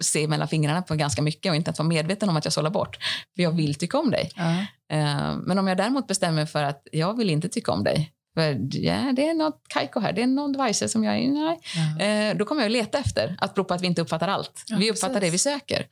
[0.01, 2.71] se mellan fingrarna på ganska mycket och inte att vara medveten om att jag sållar
[2.71, 2.97] bort.
[3.37, 4.31] För jag vill tycka om dig.
[4.37, 4.51] Ja.
[4.97, 8.13] Eh, men om jag däremot bestämmer mig för att jag vill inte tycka om dig
[8.37, 11.29] för ja, det är något kajko här, det är någon device som jag...
[11.29, 11.61] Nej.
[11.99, 12.05] Ja.
[12.05, 14.65] Eh, då kommer jag att leta efter, att bero på att vi inte uppfattar allt.
[14.79, 15.45] Vi uppfattar precis.
[15.45, 15.87] det vi söker.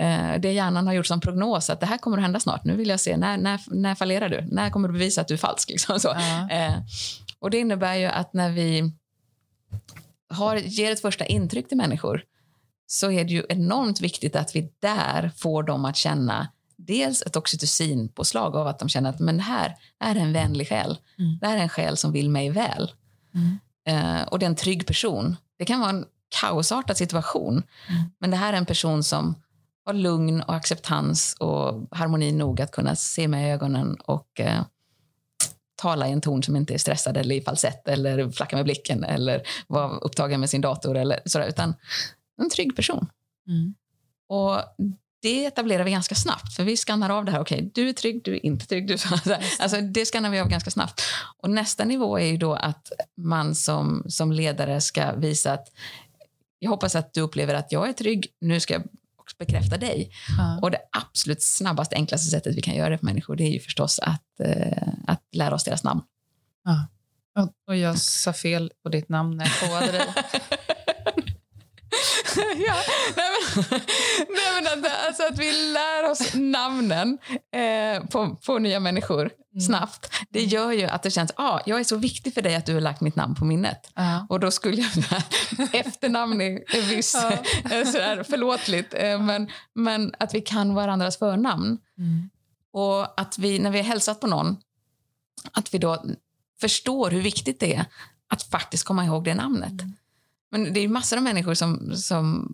[0.00, 2.64] Eh, det hjärnan har gjort som prognos, att det här kommer att hända snart.
[2.64, 4.44] Nu vill jag se, när, när, när fallerar du?
[4.50, 5.70] När kommer du bevisa att du är falsk?
[5.70, 6.14] Liksom så.
[7.38, 8.92] Och det innebär ju att när vi
[10.28, 12.22] har, ger ett första intryck till människor
[12.86, 17.36] så är det ju enormt viktigt att vi där får dem att känna dels ett
[17.36, 20.98] oxytocinpåslag av att de känner att men här är en vänlig själ.
[21.18, 21.38] Mm.
[21.40, 22.92] Det här är en själ som vill mig väl.
[23.34, 23.58] Mm.
[23.88, 25.36] Uh, och det är en trygg person.
[25.58, 26.04] Det kan vara en
[26.40, 28.02] kaosartad situation, mm.
[28.18, 29.34] men det här är en person som
[29.84, 34.62] har lugn och acceptans och harmoni nog att kunna se mig i ögonen och uh,
[35.76, 39.04] tala i en ton som inte är stressad eller i falsett eller flacka med blicken
[39.04, 41.74] eller vara upptagen med sin dator eller sådär, utan
[42.42, 43.08] en trygg person.
[43.48, 43.74] Mm.
[44.28, 44.62] Och
[45.22, 47.40] det etablerar vi ganska snabbt, för vi skannar av det här.
[47.40, 48.88] Okej, okay, du är trygg, du är inte trygg.
[48.88, 48.96] Du,
[49.58, 51.02] alltså, det skannar vi av ganska snabbt.
[51.42, 55.68] Och nästa nivå är ju då att man som, som ledare ska visa att
[56.58, 58.82] jag hoppas att du upplever att jag är trygg, nu ska jag
[59.38, 60.10] bekräfta dig.
[60.38, 60.58] Ja.
[60.62, 63.60] Och det absolut snabbaste, enklaste sättet vi kan göra det för människor, det är ju
[63.60, 66.00] förstås att, eh, att lära oss deras namn.
[66.64, 66.86] Ja.
[67.66, 70.06] Och jag sa fel på ditt namn när jag påade dig.
[72.66, 72.76] ja,
[73.16, 73.64] nej men,
[74.28, 77.18] nej men att, alltså att vi lär oss namnen
[77.54, 79.60] eh, på, på nya människor mm.
[79.60, 80.12] snabbt.
[80.30, 82.74] Det gör ju att det känns, ah, jag är så viktig för dig att du
[82.74, 83.90] har lagt mitt namn på minnet.
[83.98, 84.24] Uh.
[84.28, 84.90] Och då skulle jag,
[85.72, 87.84] efternamn är, är visst uh.
[87.84, 91.78] sådär förlåtligt, eh, men, men att vi kan varandras förnamn.
[91.98, 92.30] Mm.
[92.72, 94.56] Och att vi, när vi har hälsat på någon,
[95.52, 96.04] att vi då
[96.60, 97.84] förstår hur viktigt det är
[98.28, 99.82] att faktiskt komma ihåg det namnet.
[99.82, 99.92] Mm.
[100.58, 102.48] Men det är massor av människor som, som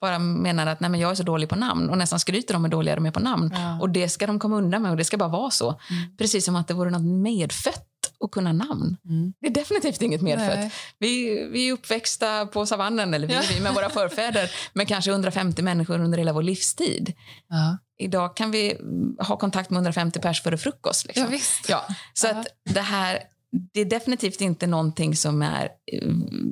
[0.00, 2.64] bara menar att nej men jag är så dålig på namn och nästan skryter om
[2.64, 3.50] hur dåliga de är på namn.
[3.54, 3.80] Ja.
[3.80, 5.68] Och det ska de komma undan med och det ska bara vara så.
[5.68, 6.16] Mm.
[6.16, 7.84] Precis som att det vore något medfött
[8.24, 8.96] att kunna namn.
[9.04, 9.32] Mm.
[9.40, 10.72] Det är definitivt inget medfött.
[10.98, 13.42] Vi, vi är uppväxta på savannen, eller vi, ja.
[13.54, 17.12] vi med våra förfäder, med kanske 150 människor under hela vår livstid.
[17.48, 17.78] Ja.
[17.98, 18.76] Idag kan vi
[19.18, 21.06] ha kontakt med 150 pers före frukost.
[21.06, 21.24] Liksom.
[21.24, 21.68] Ja, visst.
[21.68, 21.86] Ja.
[22.12, 23.18] Så att det här
[23.50, 26.08] det är definitivt inte någonting som är eh,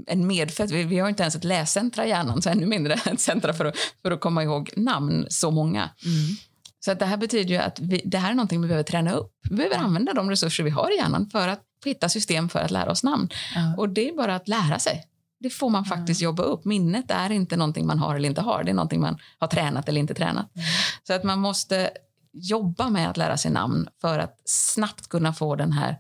[0.07, 0.71] en medfödd...
[0.71, 3.65] Vi, vi har inte ens ett läscentra i hjärnan, så ännu mindre ett centra för
[3.65, 5.91] att, för att komma ihåg namn, så många.
[6.05, 6.37] Mm.
[6.81, 9.13] Så att det här betyder ju att vi, det här är någonting vi behöver träna
[9.13, 9.33] upp.
[9.51, 12.71] Vi behöver använda de resurser vi har i hjärnan för att hitta system för att
[12.71, 13.29] lära oss namn.
[13.57, 13.75] Mm.
[13.79, 15.05] Och det är bara att lära sig.
[15.41, 16.65] Det får man faktiskt jobba upp.
[16.65, 18.65] Minnet är inte någonting man har eller inte har.
[18.65, 20.57] Det är någonting man har tränat eller inte tränat.
[20.57, 20.67] Mm.
[21.07, 21.91] Så att man måste
[22.33, 25.99] jobba med att lära sig namn för att snabbt kunna få den här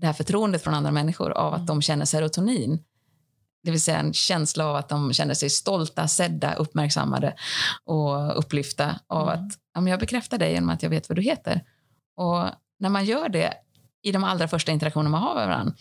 [0.00, 1.66] det här förtroendet från andra människor av att mm.
[1.66, 2.84] de känner serotonin.
[3.62, 7.34] Det vill säga en känsla av att de känner sig stolta, sedda, uppmärksammade
[7.84, 9.44] och upplyfta av mm.
[9.44, 11.64] att ja, jag bekräftar dig genom att jag vet vad du heter.
[12.16, 12.44] Och
[12.78, 13.54] när man gör det
[14.02, 15.74] i de allra första interaktionerna man har med varandra,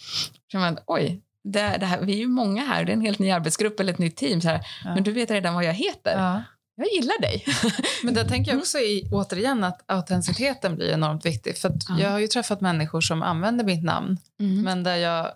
[0.52, 3.20] så man oj, det, det här, vi är ju många här, det är en helt
[3.20, 4.42] ny arbetsgrupp eller ett nytt team.
[4.42, 4.94] Så här, ja.
[4.94, 6.18] Men du vet redan vad jag heter.
[6.18, 6.44] Ja.
[6.80, 7.46] Jag gillar dig.
[8.04, 11.58] Men där tänker jag också i, återigen att autenticiteten blir enormt viktig.
[11.58, 12.00] För Ja.
[12.00, 14.62] jag har ju träffat människor som använder mitt namn, Mm.
[14.62, 15.32] men där jag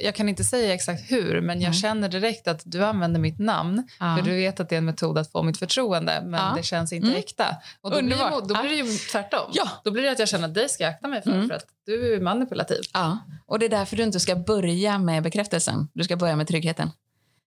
[0.00, 1.74] jag kan inte säga exakt hur, men jag Mm.
[1.74, 3.88] känner direkt att du använder mitt namn.
[4.00, 4.16] Ja.
[4.16, 6.52] För du vet att det är en metod att få mitt förtroende, men Ja.
[6.56, 7.18] det känns inte Mm.
[7.18, 7.56] äkta.
[7.80, 9.50] Och då, blir, det, då blir det ju tvärtom.
[9.54, 9.68] Ja.
[9.84, 11.48] Då blir det att jag känner att dig ska jag akta mig för, Mm.
[11.48, 12.80] för att du är manipulativ.
[12.92, 15.88] Ja, och det är därför du inte ska börja med bekräftelsen.
[15.92, 16.90] Du ska börja med tryggheten.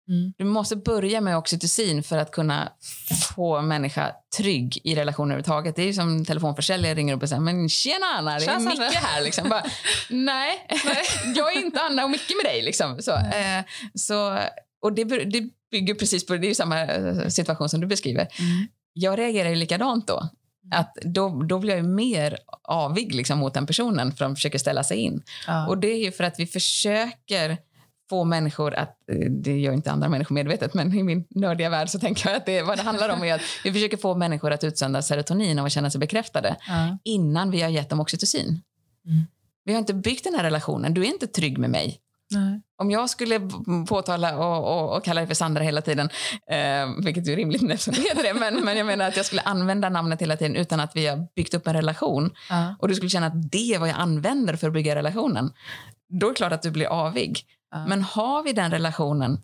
[0.10, 0.34] Mm.
[0.38, 2.72] Du måste börja med oxytocin för att kunna
[3.36, 5.76] få en människa trygg i relationer överhuvudtaget.
[5.76, 8.76] Det är ju som telefonförsäljare ringer upp och säger men tjena Anna, det är Micke
[8.76, 9.22] Sanne." här.
[9.22, 9.49] Liksom.
[9.49, 9.64] Bara,
[10.10, 10.68] Nej,
[11.36, 12.62] jag är inte Anna och Micke med dig.
[12.62, 13.01] Liksom.
[13.01, 14.39] Så, eh, så,
[14.82, 18.28] och det, det bygger precis på, det är samma eh, situation som du beskriver.
[18.93, 20.30] Jag reagerar ju likadant då.
[20.72, 24.84] Att då, då blir jag mer avig liksom, mot den personen för de försöker ställa
[24.84, 25.24] sig in.
[25.47, 25.68] Ja.
[25.68, 27.58] Och det är ju för att vi försöker
[28.10, 31.89] få människor att, eh, det gör inte andra människor medvetet, men i min nördiga värld
[31.89, 34.51] så tänker jag att det, vad det handlar om är att vi försöker få människor
[34.51, 36.97] att utsöndra serotonin och känna sig bekräftade Ja.
[37.03, 38.47] innan vi har gett dem oxytocin.
[39.06, 39.24] Mm.
[39.66, 41.99] Vi har inte byggt den här relationen, du är inte trygg med mig.
[42.32, 42.62] Nej.
[42.78, 43.41] Om jag skulle
[43.89, 46.10] påtala och, och, och kalla dig för Sandra hela tiden,
[46.51, 49.41] eh, vilket är rimligt eftersom det heter det, men, men jag menar att jag skulle
[49.41, 52.76] använda namnet hela tiden utan att vi har byggt upp en relation Ja.
[52.80, 55.51] och du skulle känna att det är vad jag använder för att bygga relationen,
[56.10, 57.39] då är det klart att du blir avig.
[57.72, 57.86] Ja.
[57.86, 59.38] Men har vi den relationen,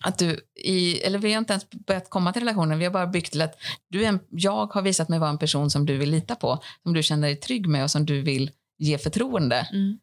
[0.00, 3.06] att du i, eller vi har inte ens börjat komma till relationen, vi har bara
[3.06, 3.54] byggt till att
[3.88, 6.62] du är en, jag har visat mig vara en person som du vill lita på,
[6.82, 9.68] som du känner dig trygg med och som du vill ge förtroende.
[9.72, 9.98] Mm.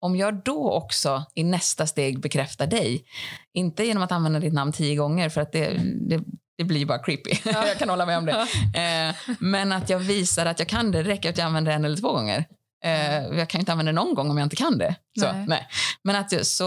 [0.00, 3.04] Om jag då också i nästa steg bekräftar dig,
[3.52, 6.22] inte genom att använda ditt namn tio gånger för att det, det,
[6.58, 8.46] det blir bara creepy, jag kan hålla med om det.
[8.80, 11.84] Eh, men att jag visar att jag kan det, det räcker att jag använder en
[11.84, 12.44] eller två gånger.
[12.84, 14.94] Eh, jag kan ju inte använda det någon gång om jag inte kan det.
[15.20, 15.44] Så, Nej.
[15.48, 15.68] nej.
[16.02, 16.64] Men att så,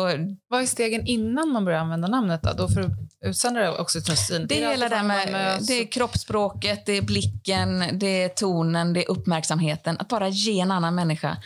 [0.48, 2.44] Vad är stegen innan man börjar använda namnet?
[2.44, 2.92] Då, då för att
[3.26, 4.48] utsöndra oxytocin?
[4.48, 9.06] det är det man med det är kroppsspråket, det är blicken, det är tonen, det
[9.06, 9.98] är uppmärksamheten.
[10.00, 11.38] Att bara ge en annan människa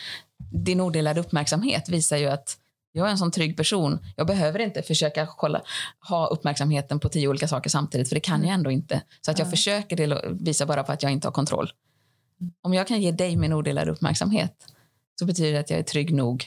[0.53, 2.57] din odelade uppmärksamhet visar ju att
[2.91, 3.99] jag är en sån trygg person.
[4.15, 5.61] Jag behöver inte försöka kolla,
[6.09, 9.01] ha uppmärksamheten på tio olika saker samtidigt, för det kan jag ändå inte.
[9.21, 9.51] Så att jag Nej.
[9.51, 11.71] försöker det visar bara på att jag inte har kontroll.
[12.61, 14.53] Om jag kan ge dig min odelade uppmärksamhet
[15.19, 16.45] så betyder det att jag är trygg nog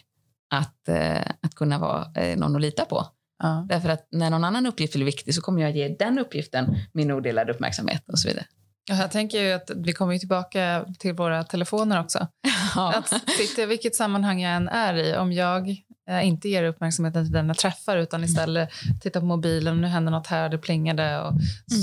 [0.50, 3.06] att, eh, att kunna vara eh, någon att lita på.
[3.42, 3.66] Ja.
[3.68, 7.10] Därför att när någon annan uppgift blir viktig så kommer jag ge den uppgiften min
[7.10, 8.46] odelade uppmärksamhet och så vidare.
[8.88, 12.26] Ja, Jag tänker ju att vi kommer tillbaka till våra telefoner också.
[12.76, 13.08] Att
[13.38, 15.76] sitta, vilket sammanhang jag än är i, om jag
[16.24, 18.68] inte ger uppmärksamheten till den jag träffar utan istället
[19.00, 21.32] tittar på mobilen, nu händer något här, det plingade och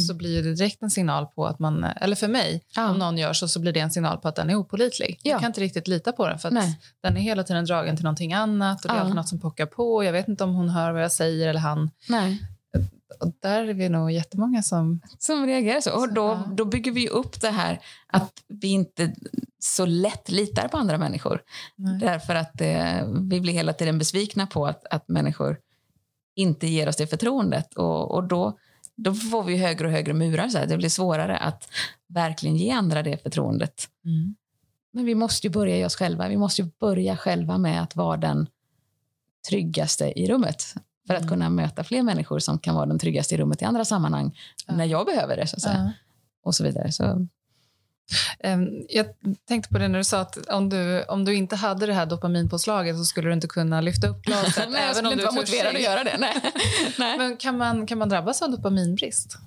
[0.08, 2.90] så blir det direkt en signal på att man, eller för mig, Ja.
[2.90, 5.20] om någon gör så, så blir det en signal på att den är opolitlig.
[5.24, 5.32] Ja.
[5.32, 6.66] Jag kan inte riktigt lita på den för att
[7.04, 9.02] den är hela tiden dragen till någonting annat och det är Ja.
[9.02, 10.04] alltid något som pockar på.
[10.04, 11.90] Jag vet inte om hon hör vad jag säger eller han.
[12.10, 12.42] Nej.
[13.20, 15.02] Och där är vi nog jättemånga som...
[15.20, 16.00] Som reagerar så.
[16.00, 16.54] Och då, Ja.
[16.56, 19.16] då bygger vi upp det här att vi inte
[19.60, 21.42] så lätt litar på andra människor.
[21.76, 22.00] Nej.
[22.00, 25.58] Därför att eh, vi blir hela tiden besvikna på att, att människor
[26.36, 27.74] inte ger oss det förtroendet.
[27.74, 28.58] Och, och då,
[28.96, 30.48] då får vi högre och högre murar.
[30.48, 30.66] Så här.
[30.66, 31.70] Det blir svårare att
[32.08, 33.88] verkligen ge andra det förtroendet.
[34.06, 34.36] Mm.
[34.94, 36.28] Men vi måste ju börja i oss själva.
[36.28, 38.48] Vi måste ju börja själva med att vara den
[39.50, 40.74] tryggaste i rummet.
[41.08, 41.30] För att Mm.
[41.30, 44.38] kunna möta fler människor som kan vara den tryggaste i rummet i andra sammanhang.
[44.68, 45.94] När jag behöver det, så att säga.
[46.44, 46.92] Och så vidare.
[46.92, 47.28] Så,
[48.90, 49.06] Jag
[49.48, 52.06] tänkte på det när du sa att om du, om du inte hade det här
[52.06, 54.56] dopaminpåslaget så skulle du inte kunna lyfta upp glaset.
[54.70, 56.18] Nej, jag även skulle om inte du vara motiverad att göra det.
[56.20, 56.36] Nej.
[57.00, 57.18] Nej.
[57.18, 59.38] Men kan man, kan man drabbas av dopaminbrist?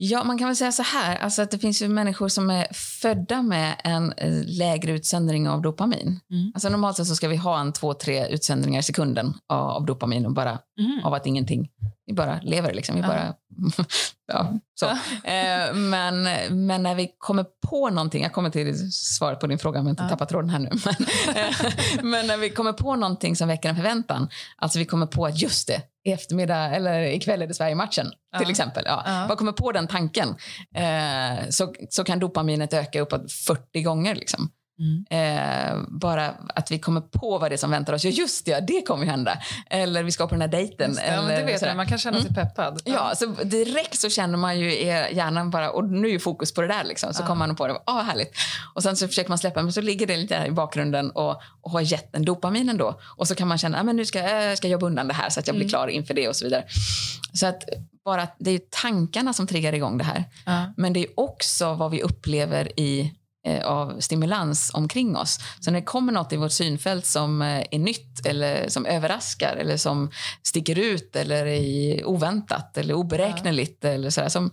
[0.00, 2.66] Ja, man kan väl säga så här, alltså att det finns ju människor som är
[2.72, 6.20] födda med en eh, lägre utsöndring av dopamin.
[6.30, 6.50] Mm.
[6.54, 10.26] Alltså normalt sett så ska vi ha en två, tre utsändningar i sekunden av, dopamin
[10.26, 11.04] och bara Mm.
[11.04, 11.68] av att ingenting.
[12.06, 12.94] Vi bara lever liksom.
[12.94, 13.06] Vi Ja.
[13.08, 13.34] bara,
[14.32, 14.86] ja, så.
[15.28, 16.22] Eh, men,
[16.66, 19.92] men när vi kommer på någonting, jag kommer till svaret på din fråga om jag
[19.92, 20.08] inte Ja.
[20.08, 20.70] tappar tråden här nu.
[20.84, 21.56] Men, eh,
[22.02, 25.42] men när vi kommer på någonting som väcker en förväntan, alltså vi kommer på att
[25.42, 28.38] just det, i eftermiddag eller ikväll är det Sverige-matchen Ja.
[28.38, 28.82] till exempel.
[28.86, 29.02] Ja.
[29.06, 29.26] Ja.
[29.28, 30.28] Bara kommer på den tanken
[30.74, 34.14] eh, så, så kan dopaminet öka uppåt 40 gånger.
[34.14, 34.50] Liksom.
[34.78, 35.04] Mm.
[35.10, 38.04] Eh, bara att vi kommer på vad det är som väntar oss.
[38.04, 39.38] Ja, just det, ja, det kommer ju hända.
[39.70, 40.94] Eller vi ska på den här dejten.
[40.94, 42.80] Det, ja, eller det vet man kan känna sig peppad.
[42.84, 46.60] Ja, så direkt så känner man ju i hjärnan bara, och nu är fokus på
[46.60, 47.14] det där liksom.
[47.14, 47.26] Så Ja.
[47.26, 48.32] kommer man på det, ah härligt.
[48.74, 51.42] Och sen så försöker man släppa, men så ligger det lite där i bakgrunden och,
[51.60, 53.00] och har gett en dopamin ändå.
[53.16, 55.30] Och så kan man känna, ah, men nu ska jag ska jobba undan det här
[55.30, 55.70] så att jag blir Mm.
[55.70, 56.64] klar inför det och så vidare.
[57.32, 57.62] Så att
[58.04, 60.24] bara det är tankarna som triggar igång det här.
[60.46, 60.72] Ja.
[60.76, 63.08] Men det är också vad vi upplever i eh,
[63.64, 65.38] av stimulans omkring oss.
[65.60, 69.56] Så när det kommer något i vårt synfält som eh, är nytt eller som överraskar
[69.56, 70.10] eller som
[70.42, 74.50] sticker ut eller är oväntat eller oberäkneligt eller sådär, som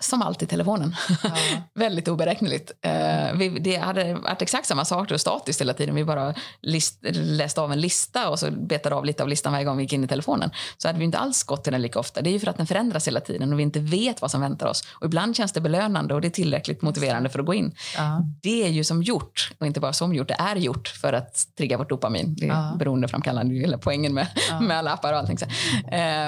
[0.00, 0.96] som alltid telefonen.
[1.22, 1.30] Ja.
[1.74, 2.72] Väldigt oberäkneligt.
[2.86, 5.94] Uh, vi, det hade varit exakt samma sak, och statiskt hela tiden.
[5.94, 9.64] Vi bara list, läste av en lista och så betade av lite av listan varje
[9.64, 10.50] gång vi gick in i telefonen.
[10.78, 12.22] Så hade vi inte alls gått till den lika ofta.
[12.22, 14.40] Det är ju för att den förändras hela tiden och vi inte vet vad som
[14.40, 14.84] väntar oss.
[14.90, 17.74] Och ibland känns det belönande och det är tillräckligt motiverande för att gå in.
[17.96, 18.22] Ja.
[18.42, 21.46] Det är ju som gjort, och inte bara som gjort, det är gjort för att
[21.58, 22.34] trigga vårt dopamin.
[22.38, 22.76] Det är ja.
[22.78, 24.60] beroendeframkallande, hela poängen med, ja.
[24.60, 25.38] med alla appar och allting.
[25.38, 25.46] Så.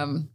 [0.03, 0.29] Um,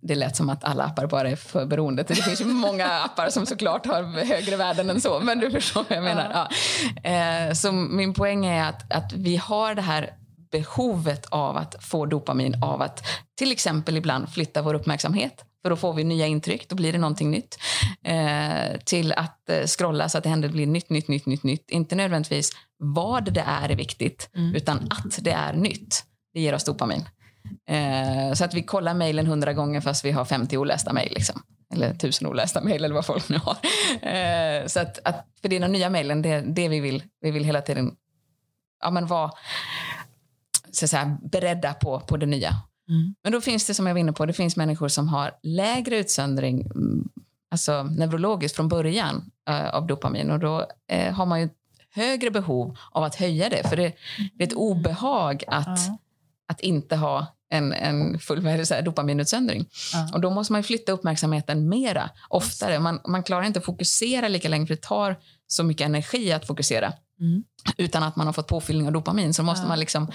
[0.00, 2.02] det lät som att alla appar bara är för beroende.
[2.02, 5.84] Det finns ju många appar som såklart har högre värden än så, men du förstår
[5.88, 6.48] vad jag menar.
[7.02, 7.10] Ja.
[7.10, 10.10] Eh, så min poäng är att, att vi har det här
[10.52, 13.06] behovet av att få dopamin av att
[13.38, 16.98] till exempel ibland flytta vår uppmärksamhet för då får vi nya intryck, då blir det
[16.98, 17.58] någonting nytt.
[18.04, 21.70] Eh, till att eh, scrolla så att det händer blir nytt, nytt, nytt, nytt, nytt.
[21.70, 24.54] Inte nödvändigtvis vad det är är viktigt, mm.
[24.54, 26.04] utan att det är nytt.
[26.34, 27.04] Det ger oss dopamin.
[27.66, 31.12] Eh, så att vi kollar mejlen hundra gånger fast vi har 50 olästa mejl.
[31.14, 31.42] Liksom.
[31.74, 33.56] Eller tusen olästa mejl eller vad folk nu har.
[34.08, 37.02] Eh, så att, att för det är de nya mejlen, det det vi vill.
[37.20, 37.94] Vi vill hela tiden
[38.82, 39.30] ja, men vara
[40.72, 42.54] så att säga, beredda på, på det nya.
[42.88, 43.14] Mm.
[43.22, 45.96] Men då finns det som jag var inne på, det finns människor som har lägre
[45.96, 47.08] utsöndring, mm,
[47.50, 51.48] alltså neurologiskt från början uh, av dopamin och då uh, har man ju
[51.90, 53.92] högre behov av att höja det för det,
[54.34, 55.98] det är ett obehag att mm
[56.50, 59.60] att inte ha en, en fullvärdig så här, dopaminutsöndring.
[59.94, 60.14] Uh.
[60.14, 62.80] Och då måste man flytta uppmärksamheten mera, oftare.
[62.80, 66.46] Man, man klarar inte att fokusera lika länge för det tar så mycket energi att
[66.46, 66.92] fokusera.
[67.20, 67.42] Mm.
[67.76, 70.12] Utan att man har fått påfyllning av dopamin så måste man liksom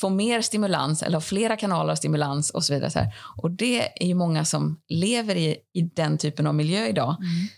[0.00, 2.90] få mer stimulans eller ha flera kanaler av stimulans och så vidare.
[2.90, 3.14] Så här.
[3.36, 7.48] Och det är ju många som lever i, i den typen av miljö idag mm.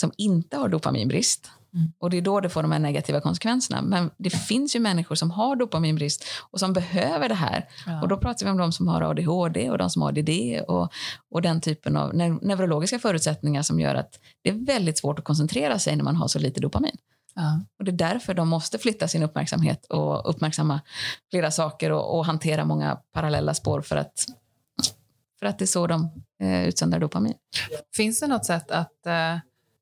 [0.00, 1.50] som inte har dopaminbrist.
[1.74, 1.92] Mm.
[1.98, 3.82] Och det är då det får de här negativa konsekvenserna.
[3.82, 7.68] Men det finns ju människor som har dopaminbrist och som behöver det här.
[7.86, 8.02] Ja.
[8.02, 10.30] Och då pratar vi om de som har ADHD och de som har ADD
[10.68, 10.92] och,
[11.30, 15.78] och den typen av neurologiska förutsättningar som gör att det är väldigt svårt att koncentrera
[15.78, 16.96] sig när man har så lite dopamin.
[17.34, 17.60] Ja.
[17.78, 20.80] Och Det är därför de måste flytta sin uppmärksamhet och uppmärksamma
[21.30, 24.26] flera saker och, och hantera många parallella spår för att,
[25.38, 26.10] för att det är så de
[26.42, 27.34] eh, utsöndrar dopamin.
[27.96, 29.36] Finns det något sätt att eh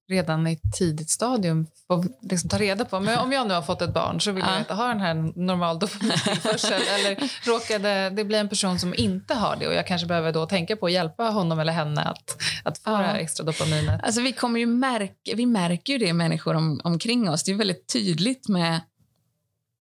[0.09, 3.00] redan i ett tidigt stadium få liksom ta reda på.
[3.00, 5.14] Men om jag nu har fått ett barn så vill jag veta, har den här
[5.38, 6.82] normal dopamintillförsel?
[6.98, 10.46] eller råkade det bli en person som inte har det och jag kanske behöver då
[10.46, 12.98] tänka på att hjälpa honom eller henne att, att få ja.
[12.98, 14.00] det här extra dopaminet?
[14.05, 17.42] Alltså vi, kommer ju märka, vi märker ju det människor om, omkring oss.
[17.42, 18.80] Det är väldigt tydligt med,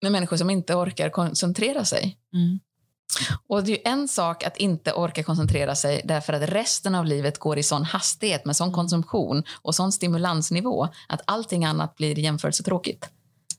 [0.01, 2.17] med människor som inte orkar koncentrera sig.
[2.33, 2.59] Mm.
[3.47, 7.39] Och det är en sak att inte orka koncentrera sig därför att resten av livet
[7.39, 12.63] går i sån hastighet med sån konsumtion och sån stimulansnivå att allting annat blir jämförelse
[12.63, 13.09] tråkigt.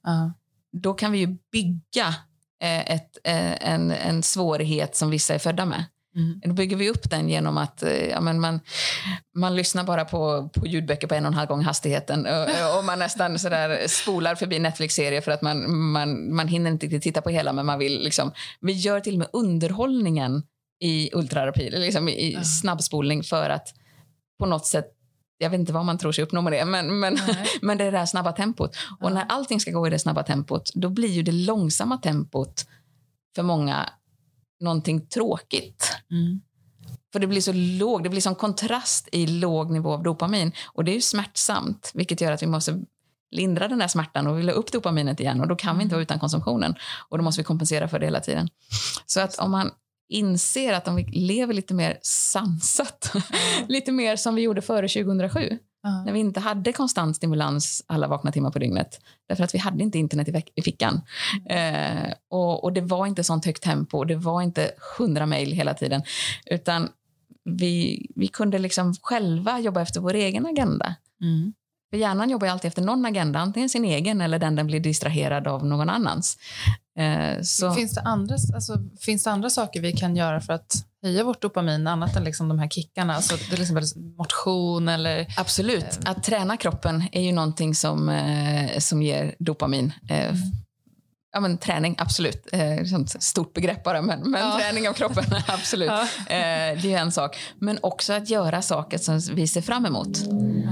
[0.09, 0.31] Uh.
[0.73, 2.09] Då kan vi ju bygga
[2.63, 5.85] eh, ett, eh, en, en svårighet som vissa är födda med.
[6.17, 6.41] Mm.
[6.45, 8.61] Då bygger vi upp den genom att eh, ja, men man,
[9.37, 12.85] man lyssnar bara på, på ljudböcker på en och en halv gång hastigheten och, och
[12.85, 17.23] man nästan sådär spolar förbi Netflix-serier för att man, man, man hinner inte riktigt titta
[17.23, 20.43] på hela men man vill liksom, vi gör till och med underhållningen
[20.81, 22.45] i ultrarapid, liksom i ja.
[22.45, 23.69] snabbspolning för att
[24.39, 24.87] på något sätt
[25.39, 27.19] jag vet inte vad man tror sig uppnå med det, men, men,
[27.63, 28.77] men det är det här snabba tempot.
[29.01, 29.07] Ja.
[29.07, 32.67] Och när allting ska gå i det snabba tempot, då blir ju det långsamma tempot
[33.35, 33.91] för många
[34.61, 35.97] någonting tråkigt.
[36.11, 36.41] Mm.
[37.13, 40.53] För det blir så låg, det blir som kontrast i låg nivå av dopamin.
[40.67, 42.81] Och det är ju smärtsamt, vilket gör att vi måste
[43.31, 45.41] lindra den där smärtan och vilja upp dopaminet igen.
[45.41, 46.75] Och då kan vi inte vara utan konsumtionen.
[47.09, 48.49] Och då måste vi kompensera för det hela tiden.
[49.07, 49.71] Så att om man
[50.09, 53.13] inser att om vi lever lite mer sansat,
[53.69, 56.05] lite mer som vi gjorde före 2007, Uh.
[56.05, 59.01] När vi inte hade konstant stimulans alla vakna timmar på dygnet.
[59.29, 61.01] Därför att vi hade inte internet i, i fickan.
[61.49, 62.07] Mm.
[62.07, 64.05] Eh, och, och, det var inte sånt högt tempo.
[64.05, 66.03] Det var inte hundra mejl hela tiden.
[66.47, 66.89] Utan
[67.45, 70.95] vi, vi kunde liksom själva jobba efter vår egen agenda.
[71.23, 71.53] Mm.
[71.91, 75.49] För hjärnan jobbar alltid efter någon agenda, antingen sin egen eller den den blir distraherad
[75.49, 76.39] av någon annans.
[76.99, 77.75] Eh, så...
[77.75, 81.43] Finns, det andra, alltså, finns det andra saker vi kan göra för att höja vårt
[81.43, 83.15] dopamin annat än liksom de här kickarna?
[83.15, 85.27] Alltså, det är liksom motion eller...
[85.37, 85.85] Absolut.
[86.05, 86.11] Eh...
[86.11, 89.93] Att träna kroppen är ju någonting som, eh, som ger dopamin.
[90.11, 90.37] Mm.
[91.33, 92.47] Ja, men träning, absolut.
[92.53, 94.59] Ett stort begrepp bara, men, men ja.
[94.61, 95.91] träning av kroppen, absolut.
[95.91, 96.07] Ja.
[96.83, 97.39] Det är en sak.
[97.59, 100.27] Men också att göra saker som vi ser fram emot.
[100.27, 100.69] Mm.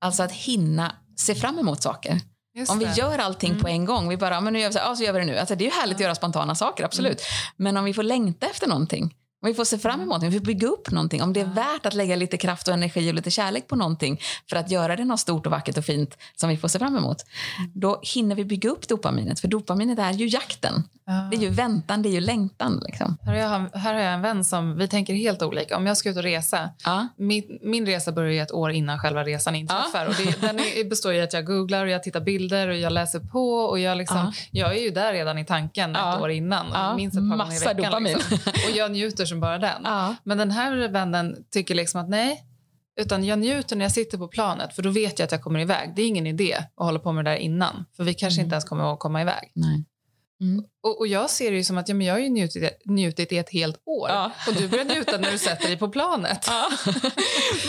[0.00, 2.20] Alltså att hinna se fram emot saker.
[2.58, 3.62] Just om vi gör allting mm.
[3.62, 5.24] på en gång, vi bara, men nu gör vi så, ja, så gör vi det
[5.24, 5.38] nu.
[5.38, 5.94] Alltså, det är ju härligt ja.
[5.94, 7.20] att göra spontana saker, absolut.
[7.20, 7.54] Mm.
[7.56, 9.14] Men om vi får längta efter någonting,
[9.46, 11.86] vi får se fram emot, om vi får bygga upp någonting, om det är värt
[11.86, 14.20] att lägga lite kraft och energi och lite kärlek på någonting
[14.50, 16.96] för att göra det något stort och vackert och fint som vi får se fram
[16.96, 17.24] emot.
[17.58, 17.70] Mm.
[17.74, 20.84] Då hinner vi bygga upp dopaminet, för dopaminet är ju jakten.
[21.30, 22.82] Det är ju väntan, det är ju längtan.
[22.86, 23.16] Liksom.
[23.22, 25.76] Här, har jag, här har jag en vän som, vi tänker helt olika.
[25.76, 27.08] Om jag ska ut och resa, ja.
[27.16, 30.04] min, min resa börjar ju ett år innan själva resan inträffar.
[30.04, 30.08] Ja.
[30.08, 32.92] Och det, den är, består i att jag googlar och jag tittar bilder och jag
[32.92, 33.54] läser på.
[33.54, 34.32] Och jag, liksom, ja.
[34.50, 36.66] jag är ju där redan i tanken ett år innan.
[36.72, 36.96] Ja.
[36.96, 38.02] Minst ett par Massa gånger i veckan.
[38.04, 38.38] Liksom.
[38.70, 39.86] Och jag njuter som bara den.
[40.22, 42.44] Men den här vännen tycker liksom att nej,
[43.00, 45.60] utan jag njuter när jag sitter på planet för då vet jag att jag kommer
[45.60, 45.92] iväg.
[45.96, 47.84] Det är ingen idé att hålla på med det där innan.
[47.96, 48.46] För vi kanske mm.
[48.46, 49.52] inte ens kommer att komma iväg.
[49.54, 49.84] Nej.
[50.40, 50.64] Mm.
[50.82, 53.32] Och, och, jag ser det ju som att ja, men jag har ju njutit, njutit
[53.32, 54.32] i ett helt år ja.
[54.48, 56.44] och du börjar njuta när du sätter dig på planet.
[56.46, 56.68] Ja.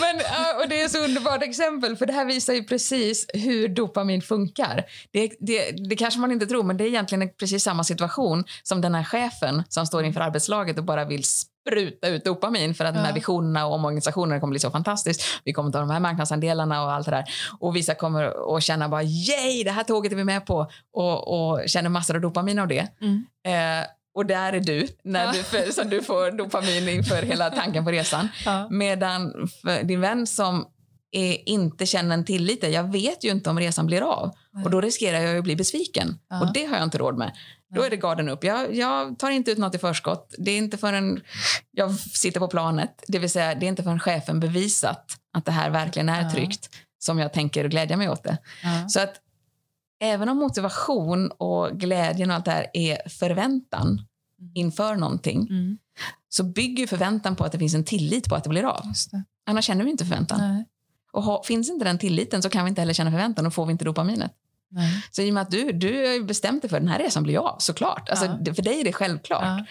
[0.00, 0.16] men,
[0.62, 4.22] och det är ett så underbart exempel för det här visar ju precis hur dopamin
[4.22, 4.84] funkar.
[5.10, 8.80] Det, det, det kanske man inte tror men det är egentligen precis samma situation som
[8.80, 11.24] den här chefen som står inför arbetslaget och bara vill
[11.66, 13.00] spruta ut dopamin för att ja.
[13.00, 15.22] de här visionerna och omorganisationerna kommer bli så fantastiskt.
[15.44, 17.24] Vi kommer ta de här marknadsandelarna och allt det där.
[17.58, 21.50] Och vissa kommer att känna bara yay, det här tåget är vi med på och,
[21.52, 22.88] och känner massor av dopamin av det.
[23.00, 23.26] Mm.
[23.44, 25.32] Eh, och där är du, när ja.
[25.32, 28.28] du för, som du får dopamin inför hela tanken på resan.
[28.44, 28.68] Ja.
[28.70, 29.48] Medan
[29.82, 30.66] din vän som
[31.12, 34.30] är, inte känner en tillit, jag vet ju inte om resan blir av.
[34.52, 34.64] Nej.
[34.64, 36.18] Och då riskerar jag att bli besviken.
[36.40, 37.32] Och det har jag inte råd med.
[37.74, 38.44] Då är det garden upp.
[38.44, 40.34] Jag, jag, tar inte ut något i förskott.
[40.38, 41.20] Det är inte förrän
[41.70, 45.52] jag sitter på planet, det vill säga det är inte förrän chefen bevisat att det
[45.52, 46.68] här verkligen är tryggt
[46.98, 48.38] som jag tänker glädja mig åt det.
[48.88, 49.14] Så att
[50.00, 54.52] även om motivation och glädjen och allt det här är förväntan mm.
[54.54, 55.78] inför någonting mm.
[56.28, 58.84] så bygger förväntan på att det finns en tillit på att det blir av.
[59.10, 59.24] Det.
[59.46, 60.54] Annars känner vi inte förväntan.
[60.54, 60.64] Nej.
[61.12, 63.66] Och ha, finns inte den tilliten så kan vi inte heller känna förväntan och får
[63.66, 64.32] vi inte dopaminet.
[64.70, 65.04] Nej.
[65.10, 67.38] Så i och med att du, du har bestämt dig för den här resan blir
[67.38, 68.10] av, såklart.
[68.10, 68.54] Alltså, ja.
[68.54, 69.42] För dig är det självklart.
[69.44, 69.64] Ja.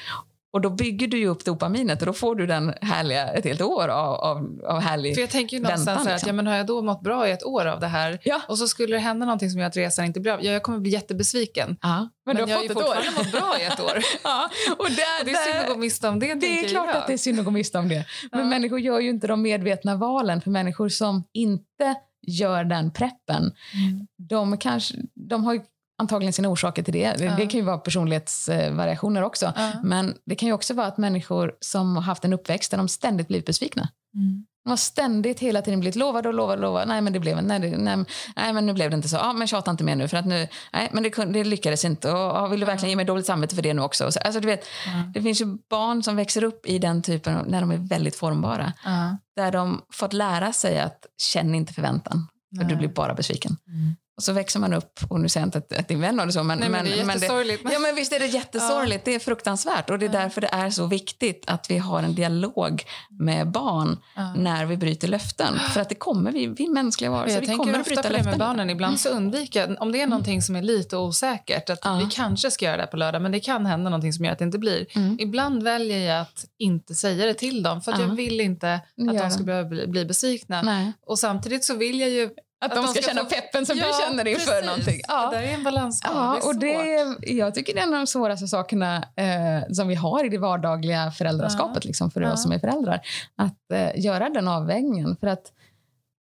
[0.51, 3.61] Och då bygger du ju upp dopaminet och då får du den härliga, ett helt
[3.61, 6.27] år av, av, av härlig För jag tänker ju någonstans väntan, liksom.
[6.27, 8.41] att ja, men har jag då mått bra i ett år av det här ja.
[8.47, 10.63] och så skulle det hända någonting som gör att resan inte blir av, ja, jag
[10.63, 11.77] kommer bli jättebesviken.
[11.81, 12.09] Ja.
[12.25, 14.03] Men, men jag har ju fortfarande mått bra i ett år.
[14.23, 14.49] ja.
[14.77, 16.35] och där, det är synd att gå miste om det.
[16.35, 16.97] Det är klart jag.
[16.97, 18.05] att det är synd att gå miste om det.
[18.31, 20.41] Men människor gör ju inte de medvetna valen.
[20.41, 21.95] För människor som inte
[22.29, 24.07] gör den preppen, mm.
[24.17, 25.61] de, kanske, de har
[25.97, 27.15] antagligen sina orsaker till det.
[27.19, 27.35] Ja.
[27.35, 29.53] Det kan ju vara personlighetsvariationer också.
[29.55, 29.71] Ja.
[29.83, 32.87] Men det kan ju också vara att människor som har haft en uppväxt där de
[32.87, 33.89] ständigt blivit besvikna.
[34.15, 34.45] Mm.
[34.69, 36.85] De har ständigt hela tiden blivit lovade och lovade och lovade.
[36.85, 38.05] Nej, men det blev nej, nej,
[38.35, 39.15] nej, men nu blev det inte så.
[39.15, 42.11] Ja, men tjata inte mer nu för att nu, nej, men det, det lyckades inte.
[42.11, 44.11] Och, och vill du verkligen ge mig dåligt samvete för det nu också?
[44.11, 45.11] Så, alltså, du vet, mm.
[45.11, 48.73] Det finns ju barn som växer upp i den typen när de är väldigt formbara.
[48.85, 49.17] Mm.
[49.35, 52.27] Där de fått lära sig att känn inte förväntan.
[52.57, 53.57] För du blir bara besviken.
[53.67, 53.95] Mm.
[54.19, 56.25] Och så växer man upp, och nu säger jag inte att, att din vän har
[56.25, 57.05] det så, men, Nej, men, men det är.
[57.05, 59.07] Men det, ja, men visst är det jättesorgligt.
[59.07, 59.11] Ja.
[59.11, 59.89] Det är fruktansvärt.
[59.89, 60.19] Och det är ja.
[60.19, 64.33] därför det är så viktigt att vi har en dialog med barn ja.
[64.33, 65.59] när vi bryter löften.
[65.73, 68.29] För att det kommer vi, vi mänskliga varelser, jag vi kommer att bryta löften.
[68.29, 68.69] med barnen.
[68.69, 70.09] Ibland så undviker om det är mm.
[70.09, 73.39] någonting som är lite osäkert, att vi kanske ska göra det på lördag, men det
[73.39, 74.85] kan hända någonting som gör att det inte blir.
[74.95, 75.17] Mm.
[75.19, 79.31] Ibland väljer jag att inte säga det till dem, för jag vill inte att de
[79.31, 80.61] ska behöva bli, bli besvikna.
[80.61, 80.93] Nej.
[81.05, 82.29] Och samtidigt så vill jag ju
[82.61, 83.29] att, att de, ska, ska känna få...
[83.29, 84.65] peppen som ja, du känner inför precis.
[84.65, 85.01] någonting.
[85.07, 85.29] Ja.
[85.29, 86.15] Det är en balansgång.
[86.15, 89.87] Ja, och det är, jag tycker det är en av de svåraste sakerna eh, som
[89.87, 91.87] vi har i det vardagliga föräldraskapet, ja.
[91.87, 92.33] liksom, för ja.
[92.33, 93.01] oss som är föräldrar.
[93.35, 95.17] Att eh, göra den avvägningen.
[95.19, 95.51] För att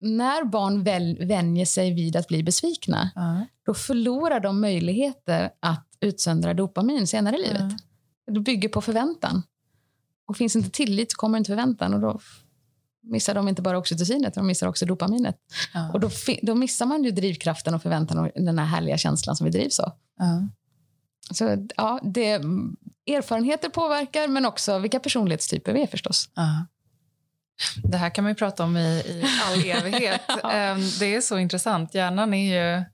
[0.01, 3.47] när barn väl vänjer sig vid att bli besvikna, ja.
[3.67, 7.73] då förlorar de möjligheter att utsöndra dopamin senare i livet.
[8.27, 9.43] Det bygger på förväntan.
[10.27, 12.21] Och finns inte tillit så kommer inte förväntan och då
[13.03, 15.37] missar de inte bara oxytocinet, de missar också dopaminet.
[15.75, 15.93] Ja.
[15.93, 16.11] Och då,
[16.43, 19.81] då missar man ju drivkraften och förväntan och den här härliga känslan som vi drivs
[19.81, 19.93] av.
[20.19, 20.49] Ja.
[21.31, 22.33] Så ja, det,
[23.07, 26.29] erfarenheter påverkar, men också vilka personlighetstyper vi är förstås.
[26.35, 26.67] Ja.
[27.85, 30.21] Det här kan man ju prata om i, i all evighet.
[30.53, 31.95] Ehm, det är så intressant.
[31.95, 32.85] Hjärnan är ju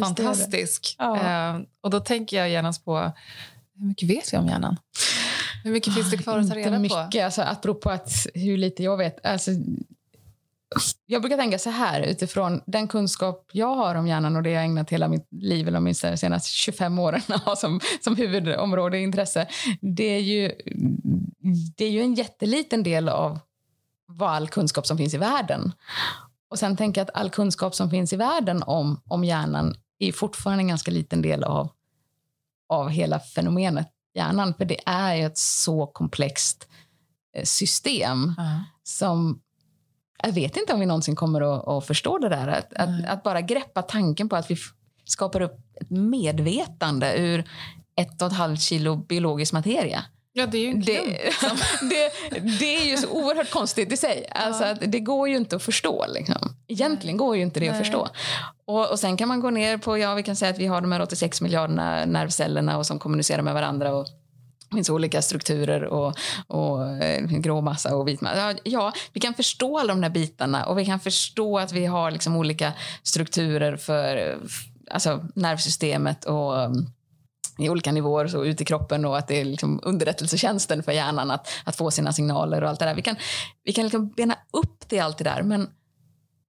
[0.00, 0.96] fantastisk.
[0.98, 3.12] Ehm, och då tänker jag genast på
[3.78, 4.76] hur mycket vet vi om hjärnan?
[5.66, 7.24] Hur mycket finns det kvar att ta reda mycket, på?
[7.24, 9.26] Alltså, apropå att hur lite jag vet.
[9.26, 9.50] Alltså,
[11.06, 14.64] jag brukar tänka så här utifrån den kunskap jag har om hjärnan och det jag
[14.64, 17.20] ägnat hela mitt liv, eller minst de senaste 25 åren
[17.56, 19.46] som, som huvudområde intresse.
[19.80, 20.52] Det är, ju,
[21.76, 23.38] det är ju en jätteliten del av
[24.06, 25.72] vad all kunskap som finns i världen.
[26.48, 30.12] Och sen tänker jag att all kunskap som finns i världen om, om hjärnan är
[30.12, 31.70] fortfarande en ganska liten del av,
[32.68, 34.54] av hela fenomenet hjärnan.
[34.54, 36.68] För det är ett så komplext
[37.36, 38.60] eh, system mm.
[38.82, 39.40] som
[40.22, 42.48] jag vet inte om vi någonsin kommer att, att förstå det där.
[42.48, 43.04] Att, mm.
[43.04, 44.56] att, att, bara greppa tanken på att vi
[45.04, 47.44] skapar upp ett medvetande ur
[47.96, 50.04] ett och ett halvt kilo biologisk materia.
[50.38, 50.72] Ja, det är ju.
[50.72, 51.58] Det, liksom.
[51.88, 52.12] det,
[52.58, 54.26] det, är ju så oerhört konstigt i sig.
[54.30, 54.74] Alltså, ja.
[54.74, 56.06] det går ju inte att förstå.
[56.08, 56.56] Liksom.
[56.68, 57.72] Egentligen går ju inte det Nej.
[57.74, 58.08] att förstå.
[58.66, 60.80] Och, och Sen kan man gå ner på, ja vi kan säga att vi har
[60.80, 63.94] de här 86 miljarderna nervcellerna och som kommunicerar med varandra.
[63.94, 64.06] Och,
[64.70, 66.16] det finns olika strukturer och,
[66.46, 68.54] och eh, grå massa och vit massa.
[68.64, 72.10] Ja, vi kan förstå alla de där bitarna och vi kan förstå att vi har
[72.10, 72.72] liksom olika
[73.02, 74.38] strukturer för
[74.90, 76.90] alltså, nervsystemet och um,
[77.58, 81.30] i olika nivåer så ut i kroppen och att det är liksom underrättelsetjänsten för hjärnan
[81.30, 82.94] att, att få sina signaler och allt där.
[82.94, 83.16] Vi kan,
[83.64, 85.68] vi kan liksom bena upp det allt det där men,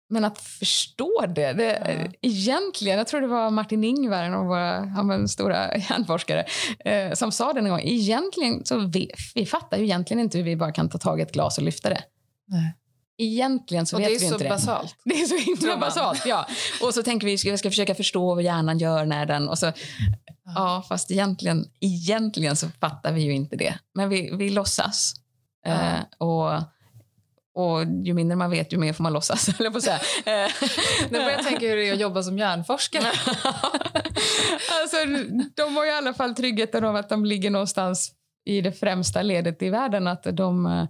[0.09, 2.11] men att förstå det, det ja.
[2.21, 4.75] egentligen, jag tror det var Martin Ingvar, en av våra
[5.13, 6.45] en stora hjärnforskare,
[6.79, 10.45] eh, som sa det en gång, egentligen så vi, vi fattar ju egentligen inte hur
[10.45, 12.01] vi bara kan ta tag i ett glas och lyfta det.
[12.47, 12.75] Nej.
[13.17, 14.43] Egentligen så och vet vi inte det.
[14.43, 14.95] Det är så basalt.
[15.03, 16.47] Det är så himla basalt, ja.
[16.81, 19.49] Och så tänker vi att vi ska försöka förstå vad hjärnan gör när den...
[19.49, 19.71] Och så,
[20.55, 23.79] ja, fast egentligen, egentligen så fattar vi ju inte det.
[23.93, 25.13] Men vi, vi låtsas.
[25.67, 25.93] Uh.
[25.93, 26.53] Eh, och,
[27.53, 29.49] och ju mindre man vet, ju mer får man låtsas.
[29.59, 29.99] Eller på säga.
[31.09, 33.07] nu börjar jag tänka hur det är att jobba som hjärnforskare.
[34.81, 34.97] alltså,
[35.55, 38.11] de har i alla fall tryggheten av att de ligger någonstans
[38.45, 40.07] i det främsta ledet i världen.
[40.07, 40.87] Att de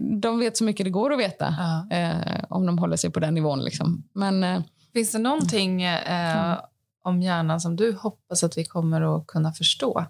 [0.00, 1.96] de vet så mycket det går att veta ja.
[1.96, 3.64] eh, om de håller sig på den nivån.
[3.64, 4.08] Liksom.
[4.12, 6.58] Men, eh, Finns det någonting eh,
[7.02, 10.06] om hjärnan som du hoppas att vi kommer att kunna förstå?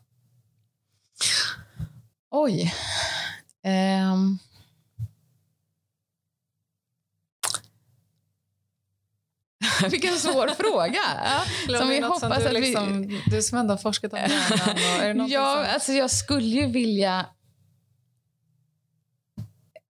[2.30, 2.74] Oj.
[4.12, 4.39] Um.
[9.91, 11.01] Vilken svår fråga.
[11.68, 12.61] Ja, som vi hoppas som du, att vi...
[12.61, 14.76] Liksom, du som ändå har forskat om hjärnan.
[14.99, 15.74] Och är det ja, som...
[15.74, 17.26] alltså jag skulle ju vilja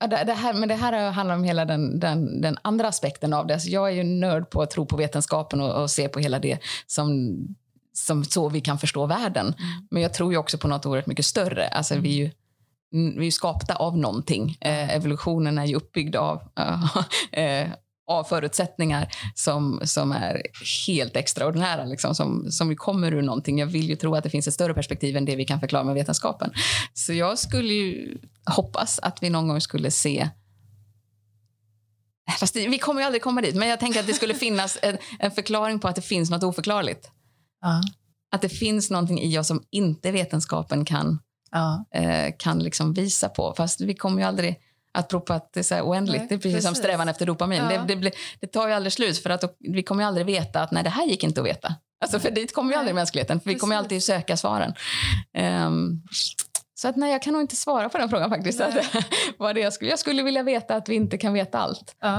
[0.06, 3.46] det, det, här, men det här handlar om hela den, den, den andra aspekten av
[3.46, 3.54] det.
[3.54, 6.38] Alltså jag är ju nörd på att tro på vetenskapen och, och se på hela
[6.38, 7.36] det som,
[7.92, 9.46] som så vi kan förstå världen.
[9.46, 9.86] Mm.
[9.90, 11.68] Men jag tror ju också på något oerhört mycket större.
[11.68, 12.30] Alltså vi är ju
[13.16, 14.56] vi är skapta av någonting.
[14.60, 16.42] Eh, evolutionen är ju uppbyggd av,
[17.32, 17.68] eh,
[18.06, 20.42] av förutsättningar som, som är
[20.86, 23.58] helt extraordinära, liksom, som, som kommer ur någonting.
[23.58, 25.84] Jag vill ju tro att det finns ett större perspektiv än det vi kan förklara
[25.84, 26.52] med vetenskapen.
[26.94, 28.18] Så jag skulle ju
[28.56, 30.28] hoppas att vi någon gång skulle se
[32.40, 34.98] Fast vi kommer ju aldrig komma dit, men jag tänker att det skulle finnas en,
[35.18, 37.06] en förklaring på att det finns något oförklarligt.
[37.64, 37.80] Uh.
[38.32, 41.18] Att det finns någonting i oss som inte vetenskapen kan,
[41.56, 42.02] uh.
[42.02, 43.54] eh, kan liksom visa på.
[43.56, 44.60] Fast vi kommer ju aldrig
[44.94, 46.20] att på att det är så oändligt.
[46.20, 47.62] Nej, det är precis, precis, som strävan efter dopamin.
[47.70, 47.82] Ja.
[47.86, 50.84] Det, det, det, tar ju aldrig slut för att vi kommer aldrig veta att nej,
[50.84, 51.74] det här gick inte att veta.
[52.00, 54.74] Alltså, för dit kommer ju aldrig mänskligheten, för vi kommer alltid söka svaren.
[55.66, 56.02] Um,
[56.76, 58.60] så att, nej, jag kan nog inte svara på den frågan faktiskt.
[58.60, 58.74] Att,
[59.38, 61.96] vad det jag, skulle, jag skulle vilja veta att vi inte kan veta allt.
[62.00, 62.18] Ja.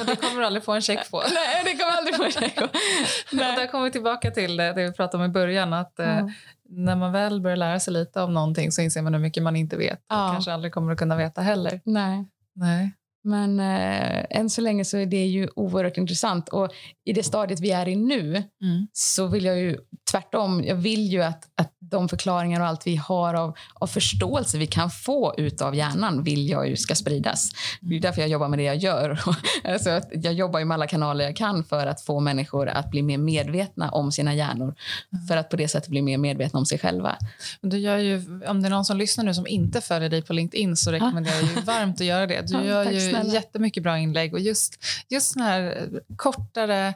[0.00, 1.22] Och det kommer du aldrig få en check på.
[1.34, 2.68] nej, det kommer aldrig få en check på.
[3.32, 3.50] Nej.
[3.50, 5.72] Och där kommer vi tillbaka till det, det vi pratade om i början.
[5.72, 6.32] Att mm.
[6.68, 9.56] När man väl börjar lära sig lite om någonting så inser man hur mycket man
[9.56, 10.00] inte vet.
[10.08, 10.26] Ja.
[10.26, 11.80] Och kanske aldrig kommer att kunna veta heller.
[11.84, 12.24] Nej.
[12.54, 12.92] Nej.
[13.24, 16.48] Men eh, än så länge så är det ju oerhört intressant.
[16.48, 16.70] Och
[17.04, 18.30] i det stadiet vi är i nu
[18.62, 18.86] mm.
[18.92, 19.76] så vill jag ju
[20.10, 20.64] tvärtom.
[20.64, 24.66] Jag vill ju att, att de förklaringar och allt vi har av, av förståelse vi
[24.66, 27.50] kan få av hjärnan vill jag ju ska spridas.
[27.80, 29.20] Det är därför jag jobbar med det jag gör.
[29.64, 33.02] alltså jag jobbar ju med alla kanaler jag kan för att få människor att bli
[33.02, 34.74] mer medvetna om sina hjärnor.
[35.12, 35.26] Mm.
[35.26, 37.16] För att på det sättet bli mer medvetna om sig själva.
[37.60, 38.16] Men du gör ju,
[38.46, 41.36] om det är någon som lyssnar nu som inte följer dig på LinkedIn så rekommenderar
[41.36, 42.46] jag ju varmt att göra det.
[42.46, 43.34] Du gör ju snälla.
[43.34, 46.88] jättemycket bra inlägg och just, just såna här kortare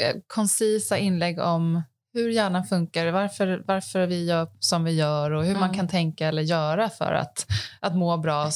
[0.00, 1.82] eh, koncisa inlägg om
[2.12, 5.60] hur hjärnan funkar, varför, varför vi gör som vi gör och hur mm.
[5.60, 7.46] man kan tänka eller göra för att,
[7.80, 8.50] att må bra,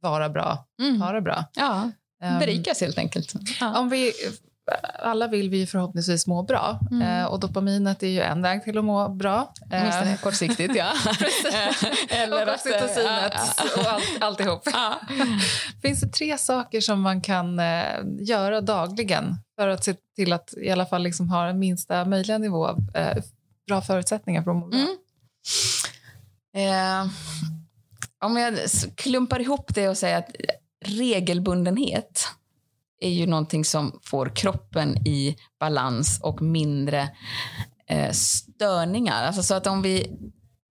[0.00, 1.00] vara bra, mm.
[1.00, 1.44] ha det bra.
[1.54, 1.90] Ja,
[2.22, 3.32] ehm, berikas helt enkelt.
[3.60, 3.78] Ja.
[3.78, 4.12] Om vi,
[4.98, 6.80] alla vill vi förhoppningsvis må bra.
[6.90, 7.02] Mm.
[7.02, 9.52] Eh, och dopaminet är ju en väg till att må bra.
[9.70, 10.92] Eh, kortsiktigt, ja.
[12.08, 13.34] Eller och oxytocinet
[13.76, 14.62] och allt, alltihop.
[15.82, 17.84] Finns det tre saker som man kan eh,
[18.20, 22.38] göra dagligen för att se till att i alla fall liksom ha en minsta möjliga
[22.38, 23.22] nivå av eh,
[23.66, 24.78] bra förutsättningar för att må bra?
[24.78, 24.96] Mm.
[26.56, 27.10] Eh,
[28.24, 28.58] om jag
[28.94, 30.30] klumpar ihop det och säger att
[30.84, 32.28] regelbundenhet
[33.00, 37.08] är ju någonting som får kroppen i balans och mindre
[37.88, 39.24] eh, störningar.
[39.24, 40.16] Alltså så att om vi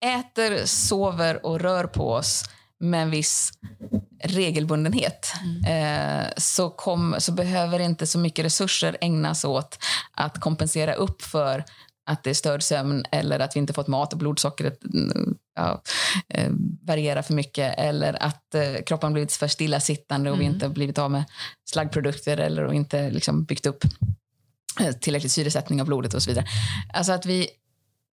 [0.05, 2.43] äter, sover och rör på oss
[2.79, 3.51] med en viss
[4.23, 6.23] regelbundenhet mm.
[6.23, 9.79] eh, så, kom, så behöver inte så mycket resurser ägnas åt
[10.11, 11.63] att kompensera upp för
[12.05, 14.79] att det är störd sömn eller att vi inte fått mat och blodsockret
[15.55, 15.81] ja,
[16.29, 16.51] eh,
[16.81, 20.47] varierar för mycket eller att eh, kroppen blivit för stillasittande och mm.
[20.47, 21.23] vi inte blivit av med
[21.69, 23.83] slaggprodukter eller och inte liksom byggt upp
[24.81, 26.45] eh, tillräcklig syresättning av blodet och så vidare.
[26.93, 27.47] Alltså att vi,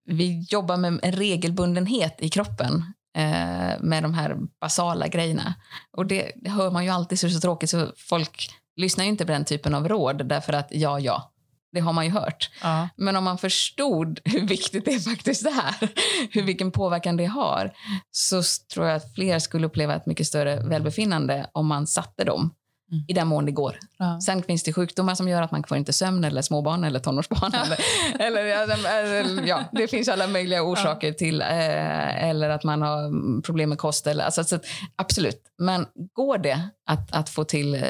[0.04, 2.84] vi jobbar med en regelbundenhet i kroppen
[3.16, 5.54] eh, med de här basala grejerna.
[5.96, 9.26] Och det, det hör man ju alltid så så tråkigt så folk lyssnar ju inte
[9.26, 11.31] på den typen av råd därför att ja, ja,
[11.72, 12.50] det har man ju hört.
[12.62, 12.88] Ja.
[12.96, 15.88] Men om man förstod hur viktigt det faktiskt är,
[16.30, 17.72] hur vilken påverkan det har,
[18.10, 18.42] så
[18.74, 22.50] tror jag att fler skulle uppleva ett mycket större välbefinnande om man satte dem
[22.92, 23.04] Mm.
[23.08, 23.78] i den mån det går.
[23.98, 24.20] Ja.
[24.20, 27.52] Sen finns det sjukdomar som gör att man får inte sömn eller småbarn eller tonårsbarn.
[28.18, 31.40] eller, eller, eller, ja, det finns alla möjliga orsaker till.
[31.40, 34.06] Eh, eller att man har problem med kost.
[34.06, 34.58] Eller, alltså, så,
[34.96, 35.42] absolut.
[35.58, 37.80] Men går det att, att få till eh,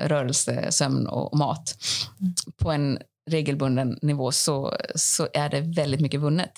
[0.00, 1.76] rörelse, sömn och, och mat
[2.62, 2.98] på en
[3.30, 6.52] regelbunden nivå så, så är det väldigt mycket vunnet.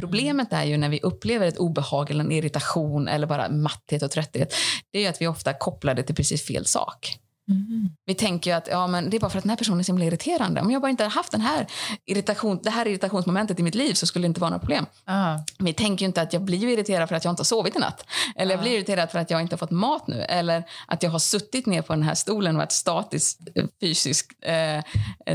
[0.00, 4.10] Problemet är ju när vi upplever ett obehag eller en irritation eller bara matthet och
[4.10, 4.54] trötthet.
[4.92, 7.18] Det är ju att vi ofta kopplar det till precis fel sak.
[7.48, 7.88] Mm.
[8.06, 9.84] Vi tänker ju att ja, men det är bara för att den här personen är
[9.84, 10.60] så himla irriterande.
[10.60, 11.66] Om jag bara inte hade haft den här
[12.06, 14.86] irritation, det här irritationsmomentet i mitt liv så skulle det inte vara några problem.
[15.04, 15.44] Ja.
[15.58, 17.78] Vi tänker ju inte att jag blir irriterad för att jag inte har sovit i
[17.78, 18.04] natt.
[18.36, 18.62] Eller jag Ja.
[18.62, 20.20] blir irriterad för att jag inte har fått mat nu.
[20.22, 24.32] Eller att jag har suttit ner på den här stolen och varit statisk, eh, fysisk
[24.44, 24.82] eh,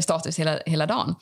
[0.01, 1.15] status hela, hela dagen.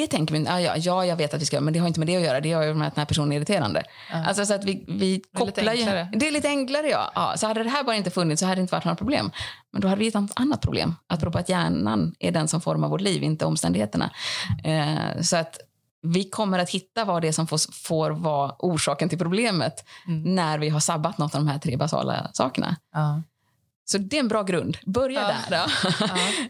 [0.00, 2.00] Det tänker vi, ja, ja, ja, jag vet att vi ska, men det har inte
[2.00, 2.40] med det att göra.
[2.40, 3.82] Det har ju med att den här personen är irriterande.
[4.12, 4.24] Ja.
[4.26, 6.18] Alltså så att vi, vi Det kopplar ju-.
[6.18, 7.12] Det är lite enklare, ja.
[7.14, 7.34] ja.
[7.36, 9.30] Så hade det här bara inte funnits så hade det inte varit några problem.
[9.72, 10.94] Men då hade vi ett annat- problem.
[11.06, 14.10] Apropå att hjärnan är den som formar vårt liv, inte omständigheterna.
[14.64, 15.58] Eh, så att
[16.02, 20.34] vi kommer att hitta vad det är som får, får vara orsaken till problemet Mm.
[20.34, 22.76] när vi har sabbat något av de här tre basala sakerna.
[22.94, 23.22] Ja.
[23.90, 24.78] Så det är en bra grund.
[24.86, 25.34] Börja Ja.
[25.50, 25.72] där.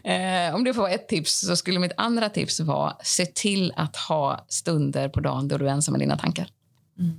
[0.03, 0.09] Ja.
[0.49, 3.73] eh, om det får vara ett tips så skulle mitt andra tips vara se till
[3.75, 6.49] att ha stunder på dagen då du är ensam med dina tankar.
[6.99, 7.11] Mm.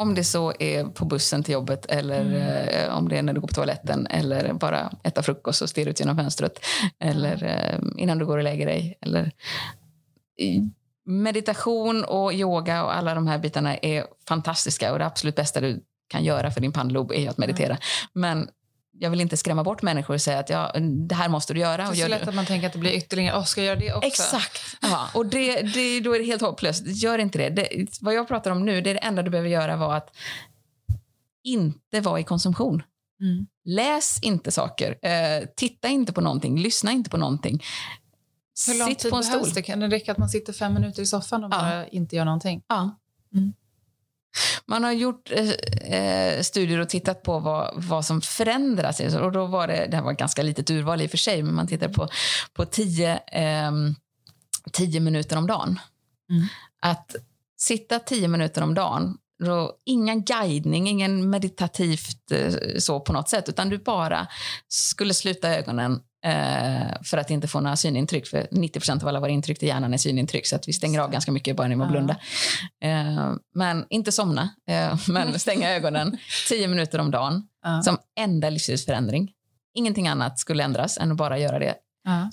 [0.00, 2.68] Om det så är på bussen till jobbet eller Mm.
[2.68, 5.90] eh, om det är när du går på toaletten eller bara äta frukost och stirra
[5.90, 6.58] ut genom fönstret
[7.00, 8.98] eller eh, innan du går och lägger dig.
[9.00, 9.32] Eller...
[11.06, 15.84] Meditation och yoga och alla de här bitarna är fantastiska och det absolut bästa du
[16.08, 17.78] kan göra för din pannlob är att meditera.
[18.12, 18.48] Men
[18.98, 20.72] jag vill inte skrämma bort människor och säga att ja,
[21.08, 21.76] det här måste du göra.
[21.76, 23.78] Det är så lätt att man tänker att det blir ytterligare, åh ska jag göra
[23.78, 24.06] det också?
[24.06, 24.60] Exakt.
[24.80, 26.82] Ja, och det, det, då är det helt hopplöst.
[26.86, 27.48] Gör inte det.
[27.50, 27.98] det.
[28.00, 30.16] Vad jag pratar om nu, det, är det enda du behöver göra var att
[31.44, 32.82] inte vara i konsumtion.
[33.20, 33.46] Mm.
[33.64, 34.98] Läs inte saker.
[35.06, 36.58] Eh, titta inte på någonting.
[36.58, 37.62] Lyssna inte på någonting.
[38.66, 39.54] Hur lång Sitt tid på en behövs stol.
[39.54, 39.62] det?
[39.62, 41.58] Kan det räcka att man sitter fem minuter i soffan och Ja.
[41.58, 42.62] bara inte gör någonting?
[42.68, 42.98] Ja.
[43.34, 43.52] Mm.
[44.66, 45.50] Man har gjort eh,
[45.94, 49.00] eh, studier och tittat på vad, vad som förändras.
[49.00, 51.42] Och då var det, det här var ett ganska litet urval i och för sig,
[51.42, 52.08] men man tittade på,
[52.52, 53.94] på tio, ehm,
[54.72, 55.80] tio minuter om dagen.
[56.30, 56.46] Mm.
[56.80, 57.16] Att
[57.56, 63.48] sitta tio minuter om dagen, då, ingen guidning, ingen meditativt eh, så på något sätt,
[63.48, 64.26] utan du bara
[64.68, 65.98] skulle sluta ögonen eh,
[67.04, 68.26] för att inte få några synintryck.
[68.26, 71.10] För 90% av alla våra intryck till hjärnan är synintryck, så att vi stänger av
[71.10, 72.16] ganska mycket bara genom att blunda.
[72.82, 77.42] Eh, men inte somna, eh, men stänga ögonen tio minuter om dagen
[77.84, 79.30] som enda livsstilsförändring.
[79.74, 81.74] Ingenting annat skulle ändras än att bara göra det.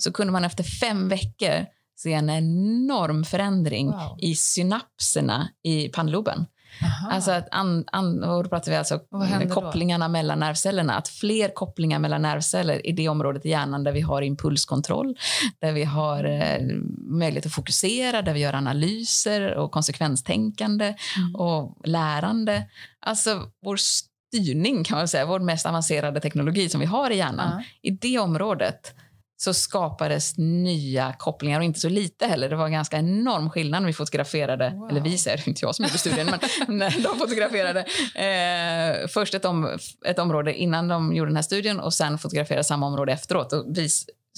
[0.00, 1.66] Så kunde man efter fem veckor
[1.96, 4.18] se en enorm förändring Wow.
[4.20, 6.46] i synapserna i pannloben.
[6.82, 7.10] Aha.
[7.14, 9.54] Alltså att an, an, och då pratar vi alltså händer då?
[9.54, 10.94] kopplingarna mellan nervcellerna.
[10.94, 15.16] Att fler kopplingar mellan nervceller i det området i hjärnan där vi har impulskontroll,
[15.58, 16.66] där vi har eh,
[16.98, 21.34] möjlighet att fokusera, där vi gör analyser och konsekvenstänkande Mm.
[21.34, 22.62] och lärande.
[23.00, 27.52] Alltså vår styrning kan man säga, vår mest avancerade teknologi som vi har i hjärnan.
[27.52, 27.64] Ja.
[27.82, 28.94] I det området
[29.38, 32.48] så skapades nya kopplingar och inte så lite heller.
[32.48, 34.90] Det var ganska enorm skillnad när vi fotograferade, Wow.
[34.90, 36.40] eller vi säger, inte jag som gjorde studien, men
[36.78, 37.80] när de fotograferade
[38.14, 42.64] eh, först ett, om, ett område innan de gjorde den här studien och sen fotograferade
[42.64, 43.52] samma område efteråt.
[43.52, 43.88] Och vi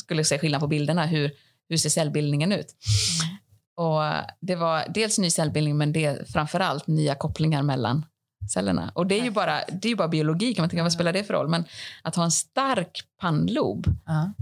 [0.01, 1.31] skulle se skillnad på bilderna, hur,
[1.69, 2.75] hur ser cellbildningen ut?
[3.77, 4.03] Och
[4.41, 8.05] det var dels ny cellbildning, men det framförallt nya kopplingar mellan
[8.55, 8.93] cellerna.
[8.95, 11.25] Och det är ju bara, det är bara biologi, kan man tänka, vad spelar det
[11.25, 11.49] för roll?
[11.49, 11.65] Men
[12.03, 14.33] att ha en stark pannlob, Ja.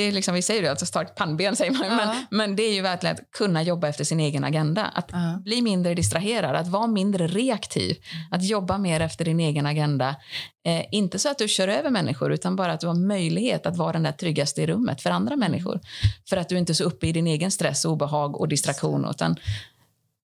[0.00, 1.96] Det är liksom, vi säger det, alltså starkt pannben säger man, Ja.
[1.96, 4.84] men, men det är ju verkligen att kunna jobba efter sin egen agenda.
[4.84, 5.40] Att Ja.
[5.44, 7.96] bli mindre distraherad, att vara mindre reaktiv,
[8.30, 10.16] att jobba mer efter din egen agenda.
[10.66, 13.76] Eh, inte så att du kör över människor, utan bara att du har möjlighet att
[13.76, 15.80] vara den där tryggaste i rummet för andra människor.
[16.28, 19.36] För att du inte är så uppe i din egen stress, obehag och distraktion, utan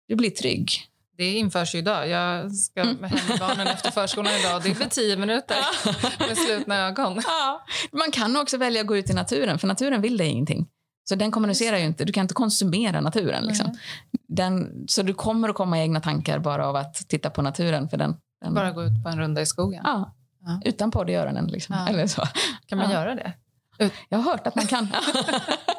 [0.07, 0.69] du blir trygg.
[1.17, 2.09] Det införs ju idag.
[2.09, 4.61] Jag ska med hem med barnen efter förskolan idag.
[4.63, 5.57] Det blir tio minuter
[6.27, 7.21] med slutna ögon.
[7.27, 7.65] Ja.
[7.91, 10.67] Man kan också välja att gå ut i naturen, för naturen vill dig ingenting.
[11.09, 12.05] Så den kommunicerar ju inte.
[12.05, 13.45] Du kan inte konsumera naturen.
[13.45, 13.77] Liksom.
[14.27, 17.89] Den, så du kommer att komma i egna tankar bara av att titta på naturen.
[17.89, 19.81] För den, den, Bara gå ut på en runda i skogen.
[19.85, 20.15] ja,
[20.47, 20.61] Ja.
[20.65, 21.45] Utan podd i öronen.
[21.47, 21.75] Liksom.
[21.79, 21.87] Ja.
[21.89, 22.23] Eller så.
[22.65, 22.93] Kan man Ja.
[22.99, 23.33] göra det?
[24.09, 24.87] Jag har hört att man kan.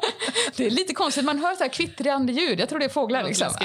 [0.57, 2.61] Det är lite konstigt, man hör så här kvittrande ljud.
[2.61, 3.25] Jag tror det är fåglar.
[3.25, 3.49] Liksom.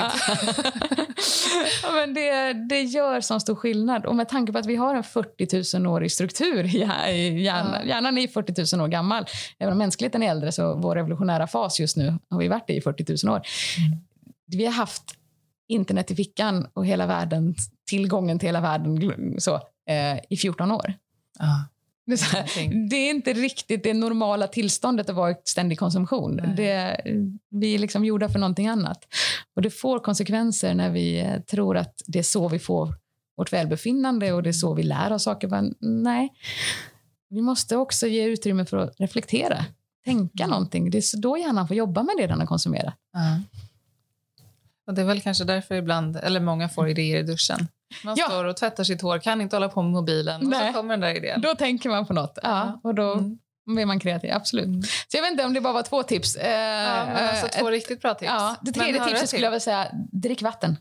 [1.84, 4.06] ja, men det, det gör sån stor skillnad.
[4.06, 6.80] Och med tanke på att vi har en 40 000-årig struktur i
[7.44, 7.88] hjärnan.
[7.88, 9.26] Hjärnan är 40 000 år gammal.
[9.60, 12.82] Även om mänskligheten är äldre så vår revolutionära fas just nu har vi varit i
[12.82, 13.42] 40 000 år.
[13.78, 14.00] Mm.
[14.48, 15.04] Vi har haft
[15.68, 17.56] internet i fickan och hela världen,
[17.90, 19.56] tillgången till hela världen så,
[19.90, 20.94] eh, i 14 år.
[21.40, 21.72] Ah.
[22.12, 26.42] Det är, här, det är, inte riktigt det normala tillståndet att vara i ständig konsumtion.
[26.58, 27.02] Det,
[27.50, 29.08] vi är liksom gjorda för någonting annat.
[29.56, 32.94] Och Det får konsekvenser när vi eh, tror att det är så vi får
[33.38, 35.48] vårt välbefinnande och det är så vi lär oss saker.
[35.48, 36.30] Men nej,
[37.30, 39.66] vi måste också ge utrymme för att reflektera,
[40.06, 40.50] tänka mm.
[40.50, 40.90] någonting.
[40.90, 42.94] Det är då hjärnan får jobba med det den har konsumerat.
[43.16, 43.42] Mm.
[44.88, 47.68] Och det är väl kanske därför ibland, eller många får idéer i duschen.
[48.04, 48.26] Man ja.
[48.26, 50.60] står och tvättar sitt hår, kan inte hålla på med mobilen Nej.
[50.60, 51.42] och så kommer den där idén.
[51.42, 52.40] Då tänker man på något.
[52.44, 53.38] Ja, och då mm.
[53.66, 54.32] blir man kreativ.
[54.34, 54.66] Absolut.
[54.66, 54.82] Mm.
[54.82, 56.36] Så jag vet inte om det bara var två tips.
[56.36, 58.32] Eh, ja, alltså två ett, riktigt bra tips.
[58.32, 60.78] Ja, det tredje tipset skulle jag vilja säga, drick vatten.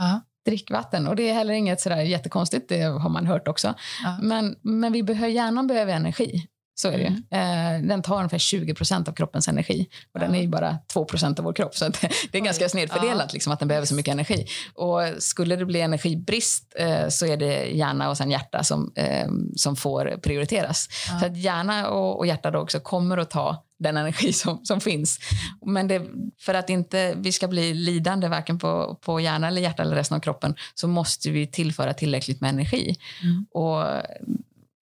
[0.00, 0.20] Aha.
[0.46, 1.08] Drick vatten.
[1.08, 3.74] Och det är heller inget sådär jättekonstigt, det har man hört också.
[4.22, 6.48] Men, men vi behöver, hjärnan behöver energi.
[6.74, 7.82] Så är det mm.
[7.82, 9.88] eh, Den tar ungefär 20% av kroppens energi.
[10.12, 10.24] Och ja.
[10.24, 11.74] Den är ju bara 2% av vår kropp.
[11.74, 11.88] Så
[12.32, 13.32] det, är ganska snedfördelat ja.
[13.32, 14.46] liksom, att den behöver så mycket energi.
[14.74, 19.28] Och Skulle det bli energibrist eh, så är det hjärna och sen hjärta som, eh,
[19.56, 20.88] som får prioriteras.
[21.08, 21.20] Ja.
[21.20, 24.80] Så att hjärna och, och hjärta då också kommer att ta den energi som, som
[24.80, 25.18] finns.
[25.66, 26.02] Men det,
[26.40, 30.16] för att inte vi ska bli lidande varken på, på hjärna eller hjärta eller resten
[30.16, 32.96] av kroppen så måste vi tillföra tillräckligt med energi.
[33.22, 33.46] Mm.
[33.50, 33.84] Och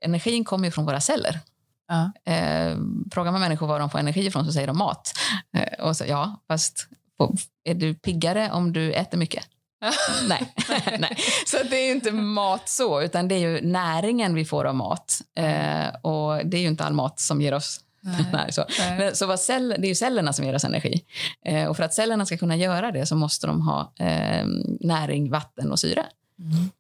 [0.04, 1.40] energin kommer ju från våra celler.
[1.92, 2.32] Ja.
[2.32, 2.76] Eh,
[3.12, 5.12] frågar man människor var de får energi ifrån så säger de mat.
[5.56, 6.88] Eh, och så, ja, fast
[7.64, 9.44] är du piggare om du äter mycket?
[10.28, 10.54] nej.
[10.98, 11.16] nej.
[11.46, 15.20] Så det är inte mat så, utan det är ju näringen vi får av mat.
[15.36, 18.26] Eh, och det är ju inte all mat som ger oss Nej.
[18.32, 18.64] Nej, så
[18.98, 21.04] Men, så cell, det är ju cellerna som ger oss energi.
[21.44, 24.46] Eh, och för att cellerna ska kunna göra det så måste de ha eh,
[24.80, 26.06] näring, vatten och syre.
[26.38, 26.70] Mm.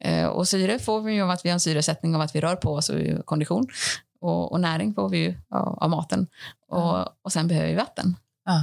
[0.00, 2.56] Eh, och syre får vi av att vi har en syresättning av att vi rör
[2.56, 3.66] på oss och kondition.
[4.20, 6.26] Och, och näring får vi ju av, av maten.
[6.68, 8.16] Och, och sen behöver vi vatten.
[8.48, 8.62] Mm.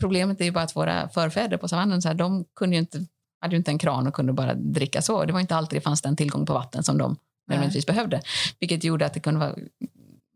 [0.00, 3.06] Problemet är ju bara att våra förfäder på savannen, så här, de kunde ju inte,
[3.40, 5.24] hade ju inte en kran och kunde bara dricka så.
[5.24, 7.16] Det var inte alltid det fanns den tillgång på vatten som de
[7.48, 8.20] nödvändigtvis behövde.
[8.58, 9.54] Vilket gjorde att det kunde vara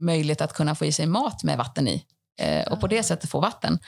[0.01, 2.05] möjligt att kunna få i sig mat med vatten i.
[2.41, 3.79] Eh, och på det sättet få vatten.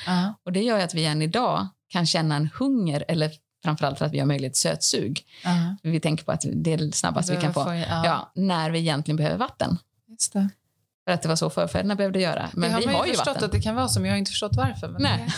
[0.43, 3.31] Och det gör att vi än idag kan känna en hunger eller
[3.65, 5.23] framförallt för att vi har möjlighet sötsug.
[5.47, 8.79] Uh Vi tänker på att det är det snabbaste vi kan få, ja, när vi
[8.79, 9.79] egentligen behöver vatten.
[11.07, 12.51] För att det var så förfäderna behövde göra.
[12.53, 13.45] Men det vi har, har ju förstått vatten.
[13.45, 14.97] att det kan vara så, men jag har inte förstått varför.
[14.99, 15.29] Nej.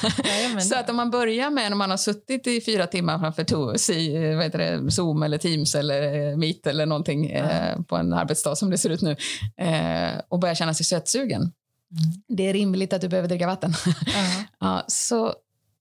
[0.55, 3.45] Det, så att om man börjar med, när man har suttit i fyra timmar framför
[3.45, 7.51] to, si, vad heter det, Zoom eller Teams eller Meet eller någonting mm.
[7.51, 9.17] eh, på en arbetsdag som det ser ut nu
[9.57, 11.41] eh, och börjar känna sig sötsugen.
[11.41, 12.23] Mm.
[12.29, 13.75] Det är rimligt att du behöver dricka vatten.
[13.87, 14.45] Mm.
[14.61, 15.35] ja, så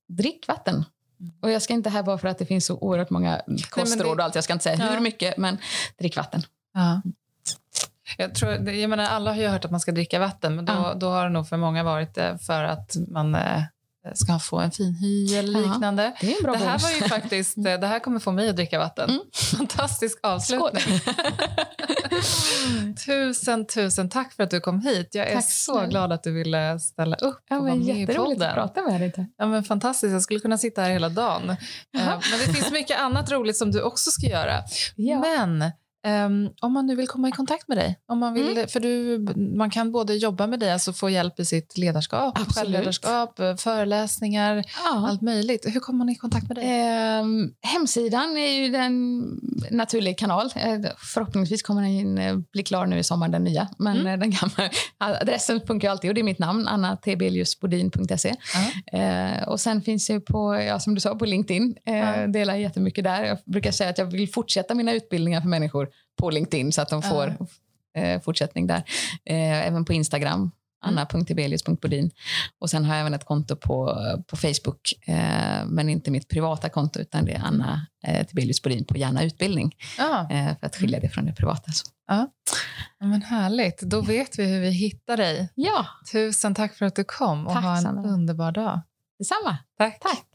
[0.07, 0.75] drick vatten.
[1.19, 1.33] Mm.
[1.41, 4.23] Och jag ska inte här bara för att det finns så oerhört många kostråd och
[4.23, 4.35] allt.
[4.35, 4.91] Jag ska inte säga ja.
[4.91, 5.57] hur mycket, men
[5.97, 6.41] drick vatten.
[6.73, 7.01] Ja.
[8.17, 10.73] Jag, tror, jag menar, alla har ju hört att man ska dricka vatten, men då,
[10.73, 10.93] ja.
[10.93, 13.63] då har det nog för många varit det för att man eh,
[14.13, 16.13] ska få en fin hy eller liknande.
[16.21, 18.79] Ja, det, det här var ju faktiskt, eh, det här kommer få mig att dricka
[18.79, 19.09] vatten.
[19.09, 19.21] Mm.
[19.57, 20.99] Fantastisk avslutning.
[23.05, 25.09] tusen, tusen tack för att du kom hit.
[25.11, 28.07] Jag är tack, så glad att du ville ställa upp ja, och vara med i
[28.07, 28.49] podden.
[28.49, 29.31] att prata med dig.
[29.37, 31.49] Ja, men fantastiskt, jag skulle kunna sitta här hela dagen.
[31.49, 31.55] Uh,
[31.95, 34.63] men det finns mycket annat roligt som du också ska göra.
[34.95, 35.19] Ja.
[35.19, 35.71] Men
[36.07, 38.67] Um, om man nu vill komma i kontakt med dig, om man, vill, mm.
[38.67, 39.19] för du,
[39.57, 42.55] man kan både jobba med dig, alltså få hjälp i sitt ledarskap, Absolut.
[42.55, 45.07] självledarskap, föreläsningar, ja.
[45.07, 45.65] allt möjligt.
[45.65, 47.19] Hur kommer man i kontakt med dig?
[47.19, 49.19] Um, hemsidan är ju en
[49.71, 50.45] naturlig kanal.
[50.55, 53.67] Eh, förhoppningsvis kommer den eh, bli klar nu i sommar, den nya.
[53.77, 54.07] Men mm.
[54.07, 54.69] Eh, den gamla,
[55.21, 58.35] adressen funkar alltid och det är mitt namn, annatebeliusbodin.se.
[58.93, 61.75] Uh, och sen finns jag på, ja, som du sa, på LinkedIn.
[61.89, 63.23] Uh, delar jättemycket där.
[63.23, 66.89] Jag brukar säga att jag vill fortsätta mina utbildningar för människor på LinkedIn så att
[66.89, 68.19] de får uh.
[68.19, 68.83] fortsättning där.
[69.25, 70.51] Eh, även på Instagram,
[70.85, 70.97] mm.
[70.97, 72.11] anna.tibelius.bodin.
[72.59, 73.97] Och sen har jag även ett konto på,
[74.27, 78.27] på Facebook, eh, men inte mitt privata konto utan det är Anna eh,
[78.63, 79.75] Bodin på Gärna utbildning.
[79.99, 80.29] Ah.
[80.29, 81.71] Eh, för att skilja det från det privata.
[81.71, 81.85] Så.
[82.07, 82.27] Ja.
[82.99, 85.49] men härligt, då vet vi hur vi hittar dig.
[85.55, 85.85] Ja.
[86.11, 88.07] Tusen tack för att du kom och tack, ha en Sanna.
[88.07, 88.81] underbar dag.
[89.19, 89.57] Detsamma.
[89.77, 89.99] Tack.
[89.99, 90.26] tack.